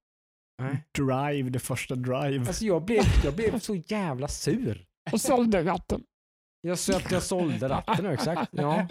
[0.62, 0.84] Nej.
[0.98, 2.46] Drive, det första Drive.
[2.46, 4.84] Alltså jag blev, jag blev så jävla sur.
[5.12, 6.02] Och sålde ratten.
[6.68, 8.48] Jag sökte, jag sålde ratten nu, exakt.
[8.52, 8.86] Ja.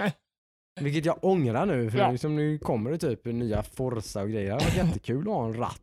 [0.82, 2.12] Vilket jag ångrar nu, för Ja.
[2.12, 4.58] liksom nu kommer det typ nya Forza och grejer.
[4.60, 5.82] Det hade jättekul att ha en ratt.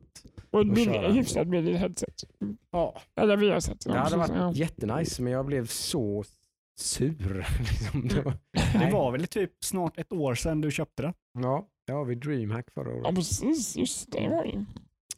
[0.50, 2.24] Och Och är hyfsat med ditt headset.
[2.70, 3.80] Ja, Eller VR-set.
[3.84, 4.52] det hade varit Ja.
[4.52, 6.24] jättenice, men jag blev så
[6.80, 7.46] sur.
[7.58, 8.08] Liksom.
[8.08, 11.14] Det var, Det var väl typ snart ett år sedan du köpte det?
[11.38, 13.14] ja, det har vi DreamHack förra Ja, året.
[13.14, 13.76] precis.
[13.76, 14.28] Just det.
[14.28, 14.64] var ju.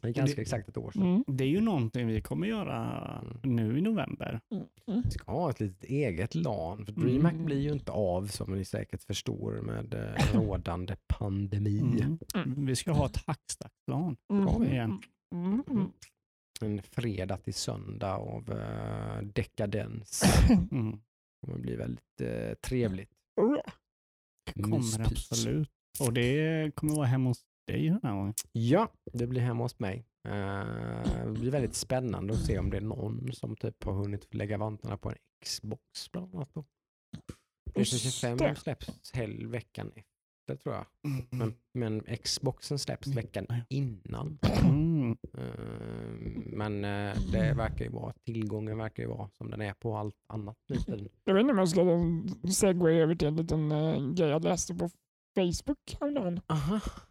[0.01, 1.01] Det är ganska exakt ett år sedan.
[1.01, 1.23] Mm.
[1.27, 4.39] Det är ju någonting vi kommer göra nu i november.
[4.51, 5.03] Mm.
[5.03, 6.85] Vi ska ha ett litet eget LAN.
[6.85, 7.45] För DreamHack Mm.
[7.45, 11.79] blir ju inte av som ni säkert förstår med eh, rådande pandemi.
[12.35, 12.65] Mm.
[12.65, 14.63] Vi ska ha ett hackstackplan Mm.
[14.63, 15.01] igen.
[15.35, 15.63] Mm.
[15.69, 15.91] Mm.
[16.61, 20.23] En fredag till söndag av eh, dekadens.
[20.71, 20.91] Mm.
[21.41, 23.11] Det kommer bli väldigt eh, trevligt.
[24.55, 25.07] Det kommer Myspys.
[25.31, 25.69] absolut.
[25.99, 28.33] Och det kommer vara hemma hos dig den här gången.
[28.51, 30.05] Ja, det blir hemma hos mig.
[30.27, 34.33] Eh, det blir väldigt spännande att se om det är någon som typ har hunnit
[34.33, 35.15] lägga vantarna på en
[35.45, 36.49] Xbox bland annat.
[36.53, 36.65] Då.
[37.73, 38.55] PS25 det.
[38.55, 39.91] släpps hel veckan
[40.47, 40.85] efter tror jag.
[41.05, 41.25] Mm.
[41.31, 43.15] Men, men Xboxen släpps Mm.
[43.15, 44.39] veckan innan.
[44.63, 45.17] Mm.
[45.37, 49.97] Eh, men eh, det verkar ju vara, tillgången verkar ju vara som den är på
[49.97, 50.75] allt annat nu.
[51.23, 54.75] Jag vet inte om jag ska segway över till en liten uh, grej jag läste
[54.75, 54.89] på
[55.37, 56.39] Facebook häromdagen.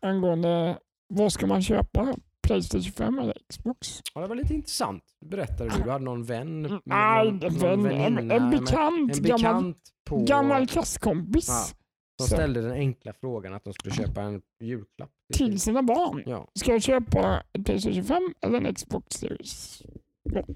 [0.00, 0.78] Angående
[1.08, 2.14] vad ska man köpa?
[2.42, 4.00] Playstation 5 eller Xbox?
[4.14, 5.02] Ja, det var lite intressant.
[5.24, 6.62] Berättade du, du hade någon vän?
[6.62, 10.24] med Nej, någon, vän, en, väninna en bekant, en gammal, bekant på...
[10.24, 15.10] gammal klasskompis Ja, De ställde den enkla frågan att de skulle köpa en julklapp.
[15.34, 16.22] till sina barn.
[16.26, 16.48] Ja.
[16.54, 19.82] Ska jag köpa en Playstation 5 eller en Xbox Series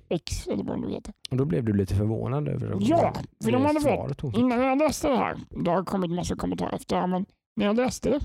[0.08, 1.14] X eller vad det heter?
[1.30, 3.14] Och då blev du lite förvånad över Ja,
[3.44, 4.36] för det de hade fick.
[4.38, 7.26] Innan jag läste det här, det har kommit massa kommentarer efter, men
[7.56, 8.20] när jag läste det,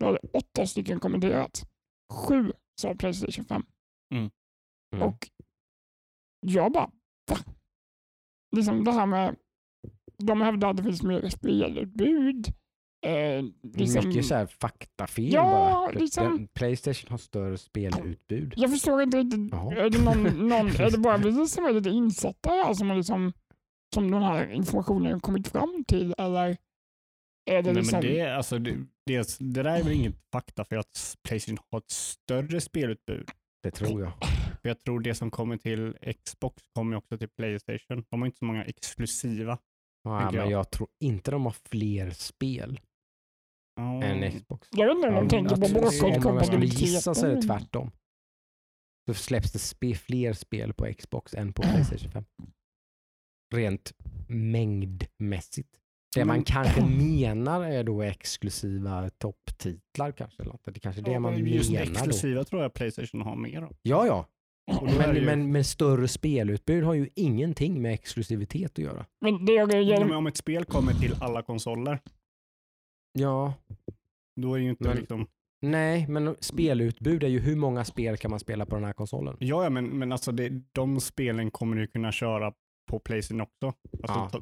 [0.00, 1.62] då hade åtta stycken kommenterat.
[2.12, 3.62] Sju sa Playstation 5.
[4.14, 4.30] Mm.
[5.02, 5.28] Och
[6.46, 6.90] jag bara,
[7.30, 7.36] va?
[8.56, 9.36] Liksom det här med,
[10.18, 12.54] de hävdar att det finns mer spelutbud
[13.06, 13.44] Eh,
[13.76, 15.90] liksom, Mycket så här faktafel Ja, bara.
[16.00, 18.54] Liksom- Playstation har större spelutbud.
[18.56, 19.52] jag förstår inte riktigt.
[19.54, 23.32] Är det, någon, någon, är det bara vi som är lite insatta här som, liksom,
[23.94, 26.14] som den här informationen har kommit fram till?
[26.18, 26.56] Eller
[27.46, 28.00] är det Nej, liksom...
[28.00, 28.76] men det, är- alltså, det,
[29.06, 33.28] det, det där är väl inget fakta för att Playstation har ett större spelutbud.
[33.62, 34.12] Det tror jag.
[34.62, 38.04] För jag tror det som kommer till Xbox kommer också till Playstation.
[38.10, 39.58] De har inte så många exklusiva.
[40.04, 40.58] Ja, Tänker men jag.
[40.60, 42.80] jag tror inte de har fler spel
[43.76, 44.02] Ja.
[44.02, 44.68] än Xbox.
[44.70, 47.90] Jag inte om de tänker på att- Om man skulle gissa så är det tvärtom.
[49.08, 52.24] Så släpps det spe, fler spel på Xbox än på Playstation 5.
[53.54, 53.92] Rent
[54.28, 55.80] mängdmässigt.
[56.14, 60.42] Det man kanske menar är då exklusiva topptitlar kanske.
[60.42, 61.92] Det är kanske är det Ja, man men just menar då.
[61.92, 63.76] exklusiva tror jag Playstation har mer av.
[63.82, 64.26] Ja, ja.
[64.66, 69.06] Det Men, ju- men, men större spelutbud har ju ingenting med exklusivitet att göra.
[69.20, 71.98] Men det Ja, reagerar men om ett spel kommer till alla konsoler,
[73.18, 73.54] Ja,
[74.40, 75.26] då är ju inte Men- liksom...
[75.62, 79.36] nej, men spelutbud är ju hur många spel kan man spela på den här konsolen?
[79.40, 82.52] Ja, ja men, men alltså det, de spelen kommer du kunna köra
[82.90, 83.66] på Playstation också.
[84.02, 84.40] Alltså, Ja.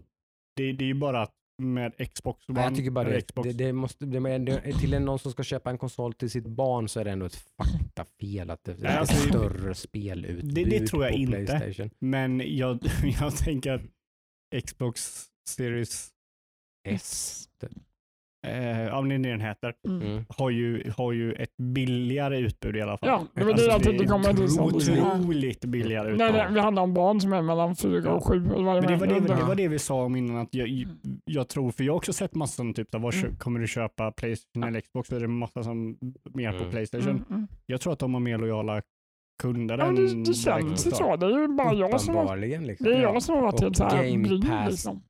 [0.56, 1.32] det, det är ju bara att
[1.62, 4.94] med Xbox One, Nej, jag tycker bara det, Xbox, det, det måste, det, det, till
[4.94, 7.36] en- någon som ska köpa en konsol till sitt barn så är det ändå ett
[7.56, 11.32] faktafel att det, det är alltså, större spelutbud det- det tror jag på inte.
[11.46, 11.90] Playstation.
[11.98, 12.78] Men jag,
[13.20, 13.82] jag tänker att
[14.66, 16.08] Xbox Series,
[16.88, 17.48] S.
[18.46, 20.02] eh, det det den heter, Mm.
[20.02, 20.24] Mm.
[20.28, 23.08] har ju, har ju ett billigare utbud i alla fall.
[23.08, 24.60] Ja, det var det Alltså, jag tänkte komma till.
[24.60, 26.18] Otroligt billigare utbud.
[26.18, 28.34] Nej, nej, vi handlar om barn som är mellan fyra och sju.
[28.54, 29.36] Eller vad Men det var det, var.
[29.36, 30.84] det var det vi sa om innan, att jag,
[31.24, 33.36] jag tror, för jag har också sett massor som typ, var Mm.
[33.36, 35.12] kommer du köpa Playstation eller Xbox?
[35.12, 35.96] Är det massa som
[36.34, 36.70] mer på Mm.
[36.70, 37.10] Playstation.
[37.10, 37.46] Mm, mm.
[37.66, 38.82] Jag tror att de har mer lojala
[39.42, 41.16] kunder Ja, än det, det känns så.
[41.16, 42.36] Det är ju bara jag som har.
[42.36, 42.86] Liksom.
[42.86, 44.48] det är jag som har varit helt så här Game blind.
[44.48, 44.70] Pass.
[44.70, 45.02] Liksom.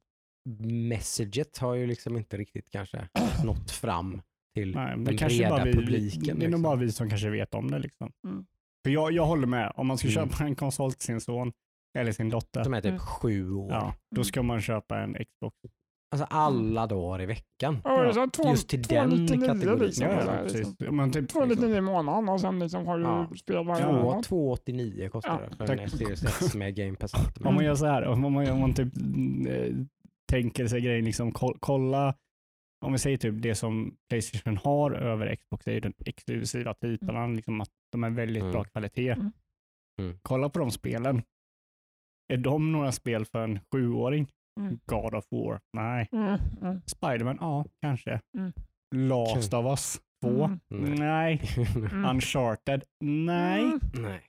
[0.88, 3.08] Messaget har ju liksom inte riktigt kanske
[3.44, 4.22] nått fram
[4.54, 6.22] till Nej, men den det kanske bara breda vi, publiken.
[6.22, 6.62] Det är nog liksom.
[6.62, 7.78] bara vi som kanske vet om det.
[7.78, 8.12] Liksom.
[8.26, 8.44] Mm.
[8.84, 10.30] För jag, jag håller med, om man ska Mm.
[10.30, 11.52] köpa en konsol till sin son
[11.98, 12.98] eller sin dotter, De är typ Mm.
[12.98, 13.72] sju år.
[13.72, 15.56] ja, då ska man köpa en Xbox.
[16.14, 17.78] Alltså alla dagar i veckan.
[17.84, 19.78] Ja, två- Just till den 299 kategorin.
[19.78, 20.06] liksom.
[20.06, 21.12] Ja, ja, liksom.
[21.12, 23.30] Typ, 299 i månaden och sen liksom har du Ja.
[23.36, 24.24] spel varje Två- månad.
[24.24, 25.80] 289 kostar Ja, det för tack.
[25.80, 27.12] en Series X med Game Pass.
[27.44, 29.74] Om man gör så här, om man, om man typ eh,
[30.32, 32.14] tänker sig grejen, liksom ko- kolla,
[32.84, 36.74] om vi säger typ det som Playstation har över Xbox, det är ju den exklusiva
[36.74, 38.52] titlarna, liksom att de är väldigt Mm.
[38.52, 39.08] bra kvalitet.
[39.12, 39.30] Mm.
[40.00, 40.18] Mm.
[40.22, 41.22] Kolla på de spelen.
[42.32, 44.28] Är de några spel för en sjuåring?
[44.60, 44.78] Mm.
[44.86, 45.60] God of War?
[45.72, 46.08] Nej.
[46.12, 47.38] Mm, mm, Spiderman?
[47.40, 48.20] Ja, kanske.
[48.38, 48.52] Mm.
[48.94, 50.44] Last of Us 2?
[50.44, 50.98] mm, Nej.
[50.98, 51.40] Nej.
[51.92, 52.04] mm.
[52.04, 52.84] Uncharted?
[53.04, 53.62] Nej.
[53.62, 53.80] Mm.
[53.94, 54.20] Nej.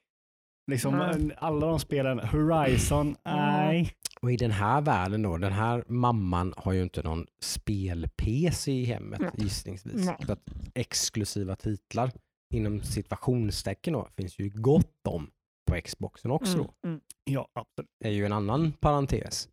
[0.72, 1.36] Liksom Nej.
[1.38, 2.20] alla de spelen.
[2.20, 3.16] Horizon?
[3.26, 3.94] Nej.
[4.22, 8.86] Och i den här världen då, den här mamman har ju inte någon spel-PC i
[8.86, 9.32] hemmet Nej.
[9.38, 10.06] gissningsvis.
[10.06, 10.16] Nej.
[10.26, 10.44] Så att
[10.76, 12.12] exklusiva titlar
[12.54, 15.32] inom situationstecken då, finns ju gott om
[15.72, 16.64] på Xboxen också då.
[16.64, 17.02] Mm, mm.
[17.24, 17.90] Ja, absolut.
[18.06, 19.50] är ju en annan parentes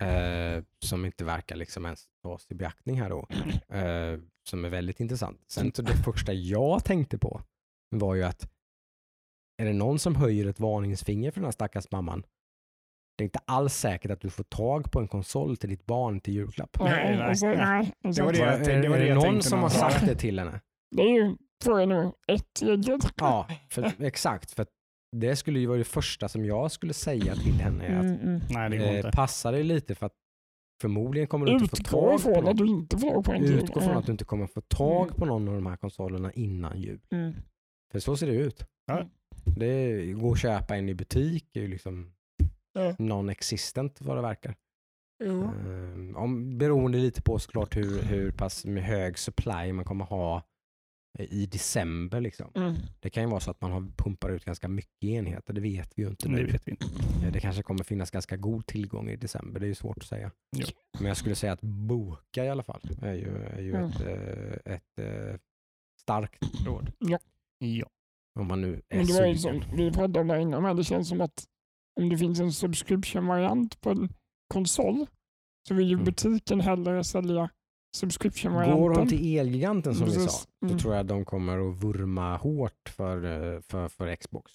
[0.00, 3.26] eh, som inte verkar liksom ens tas i beaktning här då.
[3.76, 5.40] Eh, som är väldigt intressant.
[5.48, 7.40] Sen så det första jag tänkte på
[7.90, 8.48] var ju att
[9.58, 12.22] är det någon som höjer ett varningsfinger för den här stackars mamman?
[13.18, 16.20] Det är inte alls säkert att du får tag på en konsol till ditt barn
[16.20, 16.76] till julklapp.
[16.80, 17.92] Nej, Nej, nej, alltså, nej.
[18.02, 20.14] Det var det Är, jag tänkte- det var är det någon som har sagt det
[20.14, 20.60] till henne?
[20.96, 23.00] Det är ju frågan nu, ett eget.
[23.16, 24.50] Ja, för, exakt.
[24.52, 24.66] För
[25.16, 27.84] det skulle ju vara det första som jag skulle säga till henne.
[27.86, 28.40] Är att, Mm, mm.
[28.50, 29.10] Nej, det går eh, inte.
[29.14, 30.14] passa dig lite för att
[30.82, 32.48] förmodligen kommer du inte få tag på någon.
[32.48, 33.34] att du inte får på.
[33.34, 35.14] Utgå från att du inte kommer få tag Mm.
[35.14, 37.00] på någon av de här konsolerna innan jul.
[37.10, 37.34] Mm.
[37.92, 38.66] För så ser det ut.
[38.86, 39.08] Ja.
[39.56, 42.12] Det är, gå och köpa en i butik är ju liksom
[42.72, 42.92] Ja.
[42.98, 44.54] non-existent vad det verkar.
[45.24, 45.42] Jo.
[45.42, 50.42] Um, om, beroende lite på såklart hur, hur pass med hög supply man kommer ha
[51.18, 52.20] i december.
[52.20, 52.50] Liksom.
[52.54, 52.74] Mm.
[53.00, 55.92] Det kan ju vara så att man har pumpar ut ganska mycket enheter, det vet
[55.96, 56.44] vi ju inte Det nu.
[56.46, 56.86] vet vi inte.
[57.26, 60.04] Eh, Det kanske kommer finnas ganska god tillgång i december, det är ju svårt att
[60.06, 60.30] säga.
[60.56, 60.66] Ja.
[60.98, 63.84] Men jag skulle säga att boka i alla fall är ju, är ju Mm.
[63.90, 65.38] ett, eh, ett eh,
[66.00, 66.92] starkt råd.
[66.98, 67.18] Ja.
[68.36, 70.76] Om man nu är Men det var ju som vi pratade om där innan, men
[70.76, 71.44] det känns som att
[72.00, 74.08] om det finns en subscription-variant på en
[74.54, 75.06] konsol
[75.68, 76.04] så vill ju Mm.
[76.04, 79.08] butiken hellre sälja Går de subscription-varianten.
[79.08, 80.40] till Elgiganten som vi sa, Precis.
[80.60, 80.78] så Mm.
[80.78, 84.52] tror jag att de kommer att vurma hårt för, eh, för, för Xbox.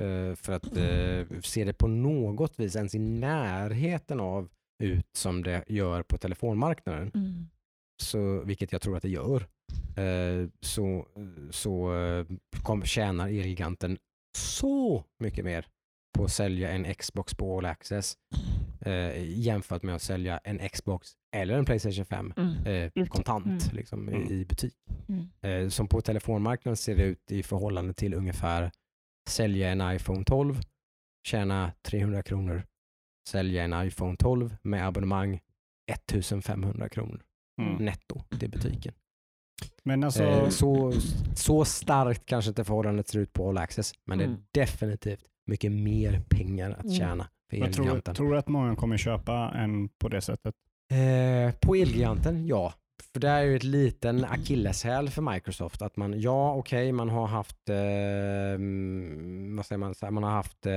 [0.00, 4.48] Eh, för att eh, se det på något vis ens i närheten av
[4.82, 7.46] ut som det gör på telefonmarknaden, Mm.
[8.02, 9.46] så, vilket jag tror att det gör,
[10.60, 11.06] så,
[11.50, 12.26] så eh,
[12.62, 13.98] kom, tjänar Elgiganten
[14.38, 15.66] så mycket mer
[16.18, 18.16] på att sälja en Xbox på All Access
[18.80, 22.64] eh, jämfört med att sälja en Xbox eller en Playstation 5 Mm.
[22.94, 23.58] eh, kontant Mm.
[23.76, 24.22] liksom, Mm.
[24.22, 24.74] i, i butik.
[25.08, 25.26] Mm.
[25.64, 28.70] Eh, som på telefonmarknaden ser det ut i förhållande till ungefär
[29.28, 30.60] sälja en iPhone 12,
[31.26, 32.62] tjäna 300 kronor,
[33.28, 35.40] sälja en iPhone 12 med abonnemang
[35.92, 37.22] 1500 kronor
[37.60, 37.84] Mm.
[37.84, 38.94] netto till butiken.
[39.82, 40.92] Men alltså, Eh, så,
[41.34, 44.36] så starkt kanske inte förhållandet ser ut på All Access, men det Mm.
[44.36, 46.96] är definitivt mycket mer pengar att Mm.
[46.96, 48.14] tjäna för jag tror, Elgiganten.
[48.14, 50.54] tror du att många kommer köpa en på det sättet?
[50.92, 52.74] Eh, på Elgiganten, ja.
[53.12, 55.82] För det är ju ett liten akilleshäl för Microsoft.
[55.82, 57.76] Att man, ja okej, man har haft, eh,
[58.54, 60.72] mm, vad säger man, man har haft, eh,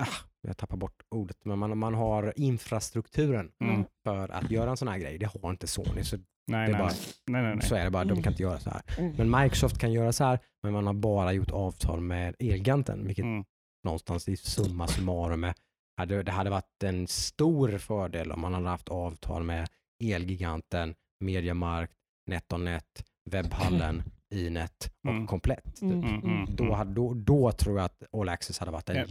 [0.00, 0.06] ah,
[0.42, 3.84] jag tappar bort ordet, men man, man har infrastrukturen Mm.
[4.04, 5.18] för att göra en sån här grej.
[5.18, 6.16] Det har inte Sony, så,
[6.46, 6.92] Nej, Det är nej, bara-
[7.26, 7.62] nej, nej, nej.
[7.68, 8.04] så är det bara.
[8.04, 8.22] De Mm.
[8.22, 8.82] kan inte göra så här.
[8.98, 9.12] Mm.
[9.16, 13.24] Men Microsoft kan göra så här, men man har bara gjort avtal med Elgiganten, vilket
[13.24, 13.44] Mm.
[13.84, 15.54] någonstans i summa summarum är-
[15.96, 19.68] hade, det hade varit en stor fördel om man hade haft avtal med
[20.04, 21.92] Elgiganten, Mediamarkt,
[22.30, 24.02] NetOnNet, Webbhallen,
[24.34, 25.26] Inet och Mm.
[25.26, 25.64] Komplett.
[25.64, 25.82] Typ.
[25.82, 26.04] Mm.
[26.04, 29.04] Mm, mm, Då, då, då tror jag att All Access hade varit en Ja.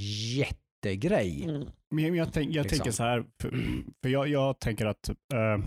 [0.86, 1.44] Jättegrej.
[1.44, 1.68] Mm.
[1.90, 2.78] Men jag, tänk, jag Liksom.
[2.78, 3.49] tänker så här, för,
[4.02, 5.66] för jag, jag tänker att eh,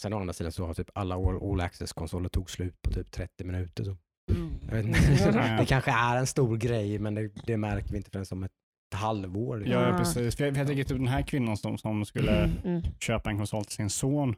[0.00, 3.10] Sen å andra sidan så har typ alla All, All Access-konsoler tog slut på typ
[3.10, 3.84] 30 minuter.
[3.84, 3.96] Så.
[4.34, 4.52] Mm.
[4.70, 8.42] Jag det kanske är en stor grej men det, det märker vi inte förrän som
[8.42, 8.50] ett
[8.94, 9.62] halvår.
[9.66, 9.98] Ja, ja, Ja.
[9.98, 10.36] precis.
[10.36, 12.56] För jag, för jag tänker typ den här kvinnan som, som skulle Mm.
[12.64, 12.82] Mm.
[13.00, 14.34] köpa en konsol till sin son.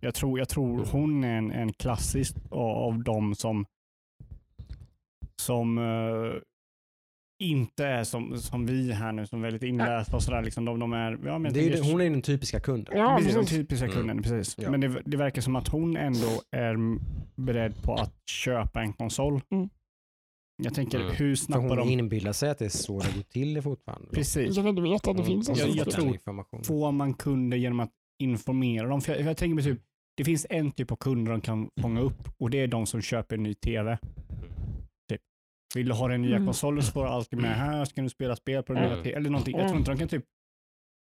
[0.00, 3.66] Jag tror, jag tror hon är en, en klassisk av, av de som,
[5.42, 6.40] som eh,
[7.42, 10.42] inte är som, som vi här nu, som är väldigt inlästa och sådär.
[10.42, 12.98] Liksom, de, de är, ja, men Det är, det- hon är den typiska kunden.
[12.98, 13.96] Ja, precis, den typiska Mm.
[13.96, 14.22] kunden.
[14.22, 14.56] Precis.
[14.58, 14.70] Ja.
[14.70, 16.76] Men det, det verkar som att hon ändå är
[17.42, 19.40] beredd på att köpa en konsol.
[19.50, 19.68] Mm.
[20.62, 21.14] Jag tänker, Mm.
[21.16, 21.90] hur För snappar hon de?
[21.90, 24.08] inbillar sig att det är så det går till fortfarande.
[24.12, 24.56] Precis.
[24.56, 25.26] Jag vet inte veta att det Mm.
[25.26, 26.64] finns en Jag- sån jag tror- information.
[26.64, 27.90] Får man kunder genom att
[28.22, 29.00] informera dem?
[29.00, 29.80] För jag, för jag tänker mig typ,
[30.16, 33.00] det finns en typ av kunder de kan fånga upp och det är de som
[33.02, 33.98] köper en ny tv.
[35.74, 36.46] Vill du ha den nya Mm.
[36.46, 39.04] konsolen så får du alltid med här, ska du spela spel på den nya Mm.
[39.04, 39.16] tv?
[39.16, 39.56] Eller någonting.
[39.58, 40.24] Jag tror inte de kan typ,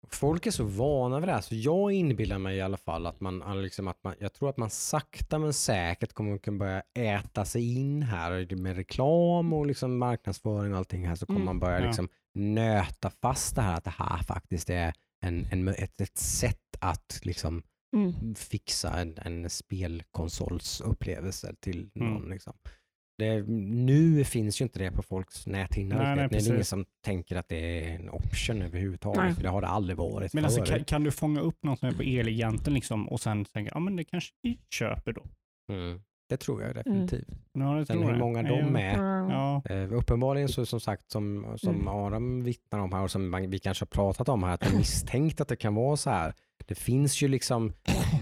[0.07, 3.19] Folk är så vana vid det här så jag inbillar mig i alla fall att
[3.21, 7.45] man, liksom att man jag tror att man sakta men säkert kommer kunna börja äta
[7.45, 11.45] sig in här med reklam och liksom marknadsföring och allting här så kommer Mm.
[11.45, 11.85] man börja Ja.
[11.85, 14.93] liksom nöta fast det här att det här faktiskt är
[15.25, 17.63] en, en, ett, ett sätt att liksom
[17.95, 18.35] Mm.
[18.35, 22.13] fixa en, en spelkonsolsupplevelse till Mm.
[22.13, 22.29] någon.
[22.29, 22.53] Liksom.
[23.23, 23.43] Det,
[23.87, 25.95] nu finns ju inte det på folks näthinnor.
[25.95, 27.55] Nej, nej, det är ingen som tänker att det
[27.85, 29.23] är en option överhuvudtaget.
[29.23, 29.33] Nej.
[29.33, 31.87] För det har det aldrig varit men alltså, kan, kan du fånga upp någon som
[31.89, 35.23] är på Elgiganten liksom, och sen tänka, ja men det kanske vi köper då.
[35.71, 36.01] Mm.
[36.29, 37.27] Det tror jag definitivt.
[37.53, 38.19] Ja, det Sen tror hur jag.
[38.19, 38.97] många Ja, de är.
[39.31, 39.61] Ja.
[39.69, 41.87] Eh, uppenbarligen så som sagt som, som Mm.
[41.87, 45.41] Aram vittnar om här och som vi kanske har pratat om här, att de misstänkt
[45.41, 46.33] att det kan vara så här.
[46.65, 47.73] Det finns ju liksom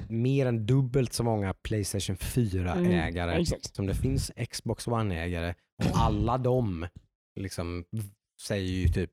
[0.10, 5.54] mer än dubbelt så många Playstation 4-ägare Mm, som det finns Xbox One-ägare
[5.84, 6.88] och alla de
[7.40, 7.86] liksom
[8.42, 9.12] säger ju typ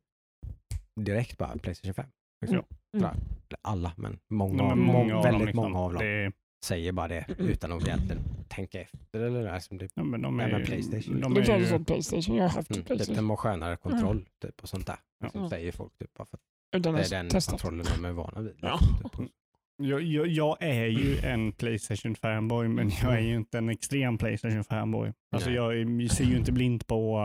[1.00, 2.06] direkt bara Playstation 5.
[2.40, 2.56] Liksom.
[2.96, 3.04] Mm.
[3.04, 3.16] Eller
[3.62, 5.46] Alla, men många, av, många många av väldigt dem.
[5.46, 5.72] Liksom.
[5.72, 6.32] många av dem Det
[6.64, 7.46] säger bara det Mm.
[7.50, 9.20] utan att egentligen tänka efter.
[9.20, 11.20] Eller liksom det, ja, men de är, Playstation.
[11.20, 12.36] De Det är känns ju, som Playstation.
[12.36, 13.14] Jag har haft mm, typ, Playstation.
[13.16, 14.98] den har skönare kontroll typ, och sånt där.
[15.20, 15.30] Ja.
[15.30, 16.42] Som säger folk typ, bara för att
[16.76, 17.50] Utan det är den testa.
[17.50, 18.56] kontrollen de är vana vid.
[18.60, 18.80] Ja.
[19.82, 25.12] Jag, jag, jag är ju en Playstation-fanboy, men jag är ju inte en extrem Playstation-fanboy.
[25.34, 25.56] Alltså Nej.
[25.56, 27.18] jag, ser ju inte blint på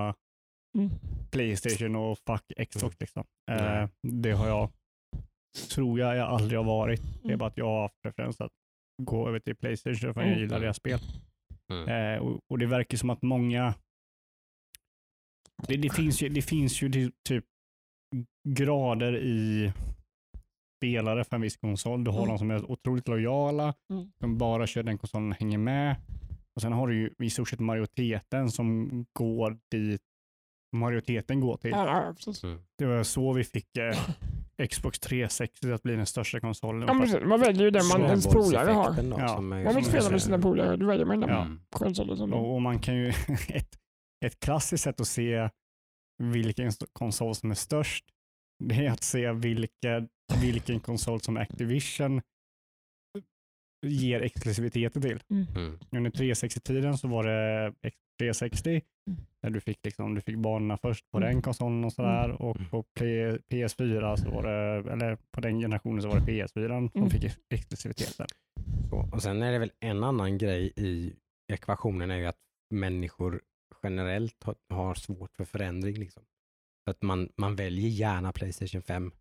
[0.78, 0.92] uh.
[1.32, 3.00] Playstation och fuck Xbox.
[3.00, 3.24] Liksom.
[3.48, 3.88] Nej.
[4.08, 4.70] det har jag,
[5.74, 7.02] tror jag, jag aldrig har varit.
[7.02, 7.38] Det är Mm.
[7.40, 8.52] bara att jag har haft preferens att
[9.02, 10.40] gå över till Playstation för jag Mm.
[10.40, 11.00] gillar deras spel.
[11.72, 11.88] Mm.
[12.16, 13.74] Eh, och, och det verkar som att många...
[15.68, 17.46] Det, det, finns, ju, det finns ju ty- typ
[18.50, 19.72] grader i
[20.80, 22.04] spelare för en viss konsol.
[22.04, 22.30] Du har Mm.
[22.30, 24.12] de som är otroligt lojala, Mm.
[24.20, 25.96] som bara kör den konsolen och hänger med.
[26.56, 30.02] Och Sen har du ju i stort sett majoriteten som går dit
[30.76, 31.74] majoriteten går till.
[31.74, 32.60] Mm.
[32.78, 36.88] Det var så vi fick eh, Xbox 360 att bli den största konsolen.
[36.88, 37.20] Ja, precis.
[37.26, 39.04] Man väljer ju den man ens polare har.
[39.04, 39.42] Då, Ja.
[39.42, 40.78] Man vill spela med sina polare.
[40.78, 41.42] Då väljer man den Ja.
[41.42, 41.60] Mm.
[41.70, 42.34] konsolen som.
[42.34, 43.08] Och, och man kan ju,
[43.50, 43.70] ett,
[44.26, 45.50] ett klassiskt sätt att se
[46.18, 48.06] vilken konsol som är störst,
[48.64, 50.08] det är att se vilka,
[50.42, 52.22] vilken konsol som Activision
[53.86, 55.24] ger exklusiviteter till.
[55.30, 55.80] Mm.
[55.92, 59.20] Under 360-tiden så var det Xbox 360, Mm.
[59.42, 61.30] där du fick, liksom, du fick banorna först på Mm.
[61.34, 62.42] den konsolen och sådär.
[62.42, 62.70] Och Mm.
[62.70, 67.02] på P- PS4, så var det, eller på den generationen så var det PS4 som
[67.02, 67.10] Mm.
[67.10, 68.28] fick ex- exklusiviteten.
[68.90, 71.14] Så, och sen är det väl en annan grej i
[71.54, 72.38] ekvationen är ju att
[72.74, 73.42] människor
[73.84, 75.96] generellt har, har svårt för förändring.
[75.98, 76.24] Liksom.
[76.86, 79.12] Så att man, man väljer gärna Playstation 5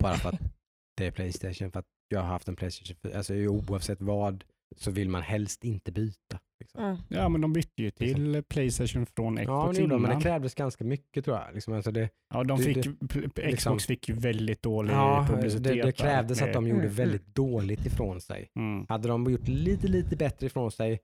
[0.00, 0.40] bara för att
[0.96, 1.72] det är Playstation.
[1.72, 3.16] För att jag har haft en Playstation 4.
[3.16, 4.44] Alltså oavsett vad
[4.76, 6.40] så vill man helst inte byta.
[6.60, 6.82] Liksom.
[6.84, 6.98] Ja.
[7.08, 10.18] Ja, men de bytte ju till Playstation från Ja, Xbox men, det de, men innan.
[10.18, 11.54] det krävdes ganska mycket tror jag.
[11.54, 15.26] Liksom, alltså det, Ja, de fick, det- p- liksom- Xbox fick ju väldigt dålig ja,
[15.30, 15.64] publicitet.
[15.64, 18.48] det, det där krävdes att med- de gjorde Mm, väldigt dåligt ifrån sig.
[18.58, 18.86] Mm.
[18.88, 21.00] Hade de gjort lite, lite bättre ifrån sig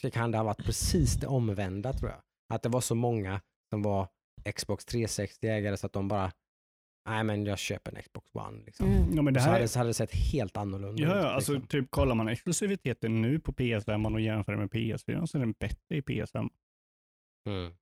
[0.00, 2.20] så kan det ha varit precis det omvända tror jag.
[2.54, 3.40] Att det var så många
[3.72, 4.08] som var
[4.56, 6.32] Xbox 360-ägare så att de bara,
[7.08, 8.62] nej men jag köper en Xbox One.
[8.64, 8.86] Liksom.
[8.88, 9.16] Mm.
[9.16, 11.22] Ja, men det så, här, hade, så hade det sett helt annorlunda ja, ut.
[11.24, 11.68] ja, alltså liksom.
[11.68, 15.96] typ kollar man exklusiviteten nu på PS5 och jämför med PS4 så är den bättre
[15.96, 16.48] i PS5.
[17.48, 17.72] mm.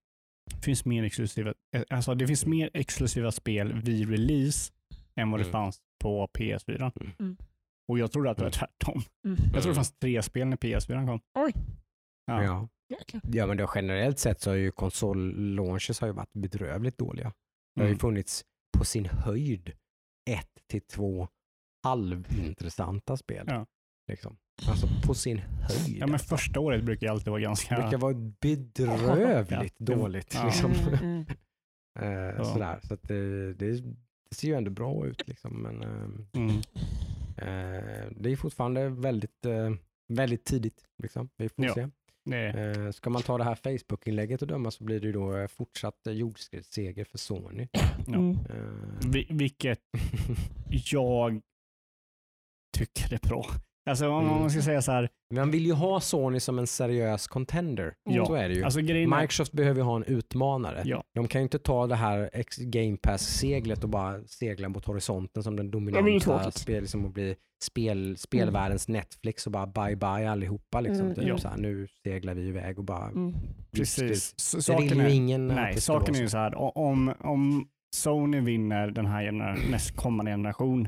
[0.51, 4.73] Det finns mer exklusiva, eh, alltså det finns mer exklusiva spel vid release
[5.15, 5.51] än vad det Mm.
[5.51, 6.91] fanns på PS4.
[7.19, 7.37] Mm.
[7.87, 8.59] Och jag trodde att det var Mm.
[8.59, 9.01] tvärtom.
[9.25, 9.37] Mm.
[9.43, 9.75] Jag tror det Mm.
[9.75, 11.19] fanns tre spel när PS4 kom.
[11.39, 11.53] Oj.
[12.25, 12.67] Ja.
[13.31, 13.47] Ja.
[13.47, 17.33] Men då generellt sett så har ju konsol-launches har ju varit bedrövligt dåliga.
[17.75, 17.99] Det har ju Mm.
[17.99, 18.45] funnits
[18.77, 19.71] på sin höjd
[20.29, 21.27] ett till två
[21.83, 23.45] halvintressanta spel.
[23.47, 23.65] Ja.
[24.07, 24.37] Liksom.
[24.67, 25.97] Alltså på sin höjd.
[25.99, 27.75] Ja, men första året brukar ju alltid vara ganska...
[27.75, 30.33] Det brukar vara bedrövligt Ja, dåligt.
[30.33, 30.45] ja.
[30.45, 30.71] Liksom.
[30.71, 31.25] Mm, mm.
[31.99, 32.43] Eh, Ja.
[32.43, 32.79] sådär.
[32.83, 33.95] Så att det, det, det
[34.35, 35.27] ser ju ändå bra ut.
[35.27, 35.61] Liksom.
[35.61, 36.49] Men, eh, Mm.
[37.37, 39.69] eh, det är fortfarande väldigt, eh,
[40.07, 40.85] väldigt tidigt.
[41.03, 41.29] Liksom.
[41.37, 41.73] Vi får Ja.
[41.73, 41.89] se.
[42.25, 45.37] Det, Eh, ska man ta det här Facebook-inlägget och döma så blir det ju då
[45.37, 47.67] eh, fortsatt eh, jordskredsseger för Sony.
[48.07, 48.13] Ja.
[48.13, 48.37] Mm.
[49.11, 49.79] Vi, vilket
[50.91, 51.41] jag
[52.77, 53.45] tycker är bra.
[53.89, 54.39] Alltså om Mm.
[54.39, 57.93] man ska säga så här, Man vill ju ha Sony som en seriös contender.
[58.09, 58.25] Ja.
[58.25, 58.63] Så är det ju.
[58.63, 60.81] alltså är, Microsoft behöver ju ha en utmanare.
[60.85, 61.03] Ja.
[61.15, 62.29] De kan ju inte ta det här
[62.59, 68.17] Game Pass-seglet och bara segla mot horisonten som den dominanta spel, liksom och bli spel,
[68.17, 70.81] spelvärldens Netflix och bara bye bye allihopa.
[70.81, 71.05] Liksom.
[71.05, 71.37] Mm, typ ja.
[71.37, 73.07] så här, nu seglar vi iväg och bara...
[73.07, 73.33] Mm.
[73.71, 74.33] precis.
[74.39, 76.37] Så, Det saken är, ingen nej, det saken är ju så.
[76.37, 80.87] här, om, om Sony vinner den här gener- nästkommande generation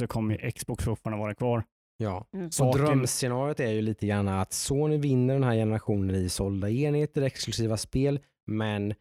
[0.00, 1.64] så kommer ju Xbox fortfarande vara kvar.
[1.96, 2.26] Ja.
[2.34, 2.50] Mm.
[2.50, 7.22] Saken- drömscenariot är ju lite grann att Sony vinner den här generationen i sålda enheter,
[7.22, 8.94] exklusiva spel, men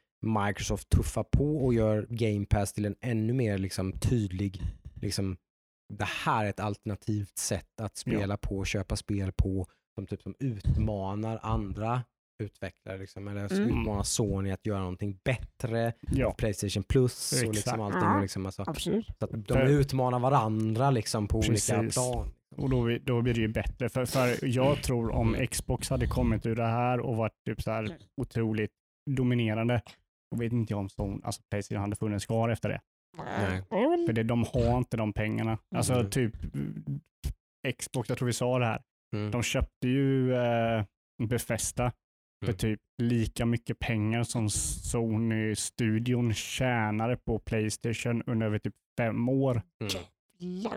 [0.48, 4.62] Microsoft tuffar på och gör Game Pass till en ännu mer liksom, tydlig,
[5.02, 5.38] liksom,
[5.94, 10.22] det här är ett alternativt sätt att spela på och köpa spel på som, typ,
[10.22, 12.04] som utmanar andra
[12.44, 13.68] utvecklare, liksom, eller Mm.
[13.70, 18.02] utmanar Sony att göra någonting bättre, Ja, Playstation Plus och liksom allting.
[18.02, 18.16] Ja.
[18.16, 18.72] Och liksom, alltså, så
[19.26, 21.94] att de För- utmanar varandra liksom, på olika Precis.
[21.94, 22.32] plan.
[22.58, 23.90] Och då, då blir det ju bättre.
[23.90, 25.48] För, för jag tror om Mm.
[25.48, 28.72] Xbox hade kommit ur det här och varit typ så här otroligt
[29.12, 29.82] dominerande,
[30.32, 32.82] då vet inte jag om Sony, alltså Playstation hade funnits kvar efter det.
[33.18, 33.62] Nej.
[34.08, 35.58] För det, de har inte de pengarna.
[35.76, 36.10] Alltså Mm.
[36.10, 36.34] typ
[37.80, 38.82] Xbox, jag tror vi sa det här,
[39.16, 39.32] Mm.
[39.32, 40.84] de köpte ju eh,
[41.30, 41.92] Bethesda
[42.46, 42.58] för Mm.
[42.58, 49.52] typ lika mycket pengar som Sony-studion tjänade på Playstation under över typ fem år.
[49.82, 50.04] Mm.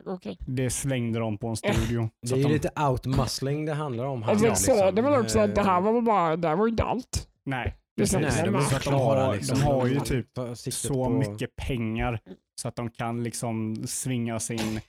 [0.07, 0.39] Okej.
[0.47, 2.11] Det slängde de på en studio.
[2.23, 4.23] Det är de, lite outmuscling det handlar om.
[4.23, 4.77] här, Alltså, jag liksom.
[4.77, 6.71] sa det väl också att det här Eh, var väl bara, det här var ju
[6.71, 7.29] inte allt.
[7.45, 8.43] nej, Liksom, precis.
[8.43, 9.25] Nej, de är de klara.
[9.25, 9.59] har- liksom.
[9.59, 10.29] de har ju typ
[10.73, 12.21] så på- mycket pengar
[12.61, 14.81] så att de kan liksom svinga sin...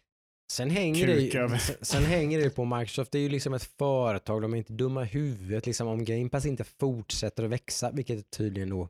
[0.52, 1.58] Sen hänger, det, kuk ju- över.
[1.58, 3.12] sen- sen hänger det ju på Microsoft.
[3.12, 4.42] Det är ju liksom ett företag.
[4.42, 5.66] De är inte dumma i huvudet.
[5.66, 8.90] Liksom, om Game Pass inte fortsätter att växa, vilket tydligen då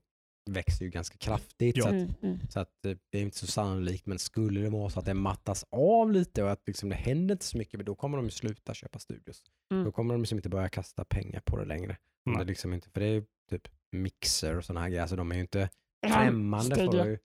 [0.49, 1.77] växer ju ganska kraftigt.
[1.77, 1.83] Ja.
[1.83, 2.39] Så, att, Mm, mm.
[2.49, 4.05] så att eh, det är inte så sannolikt.
[4.05, 7.35] Men skulle det vara så att det mattas av lite och att liksom det händer
[7.35, 9.43] inte så mycket, då kommer de ju sluta köpa studios.
[9.73, 9.85] Mm.
[9.85, 11.97] Då kommer de liksom inte börja kasta pengar på det längre.
[12.25, 12.35] Nej.
[12.35, 15.07] Det är liksom inte, för det är ju typ mixer och sådana här grejer.
[15.07, 15.69] Så de är ju inte
[16.07, 17.19] främmande för att,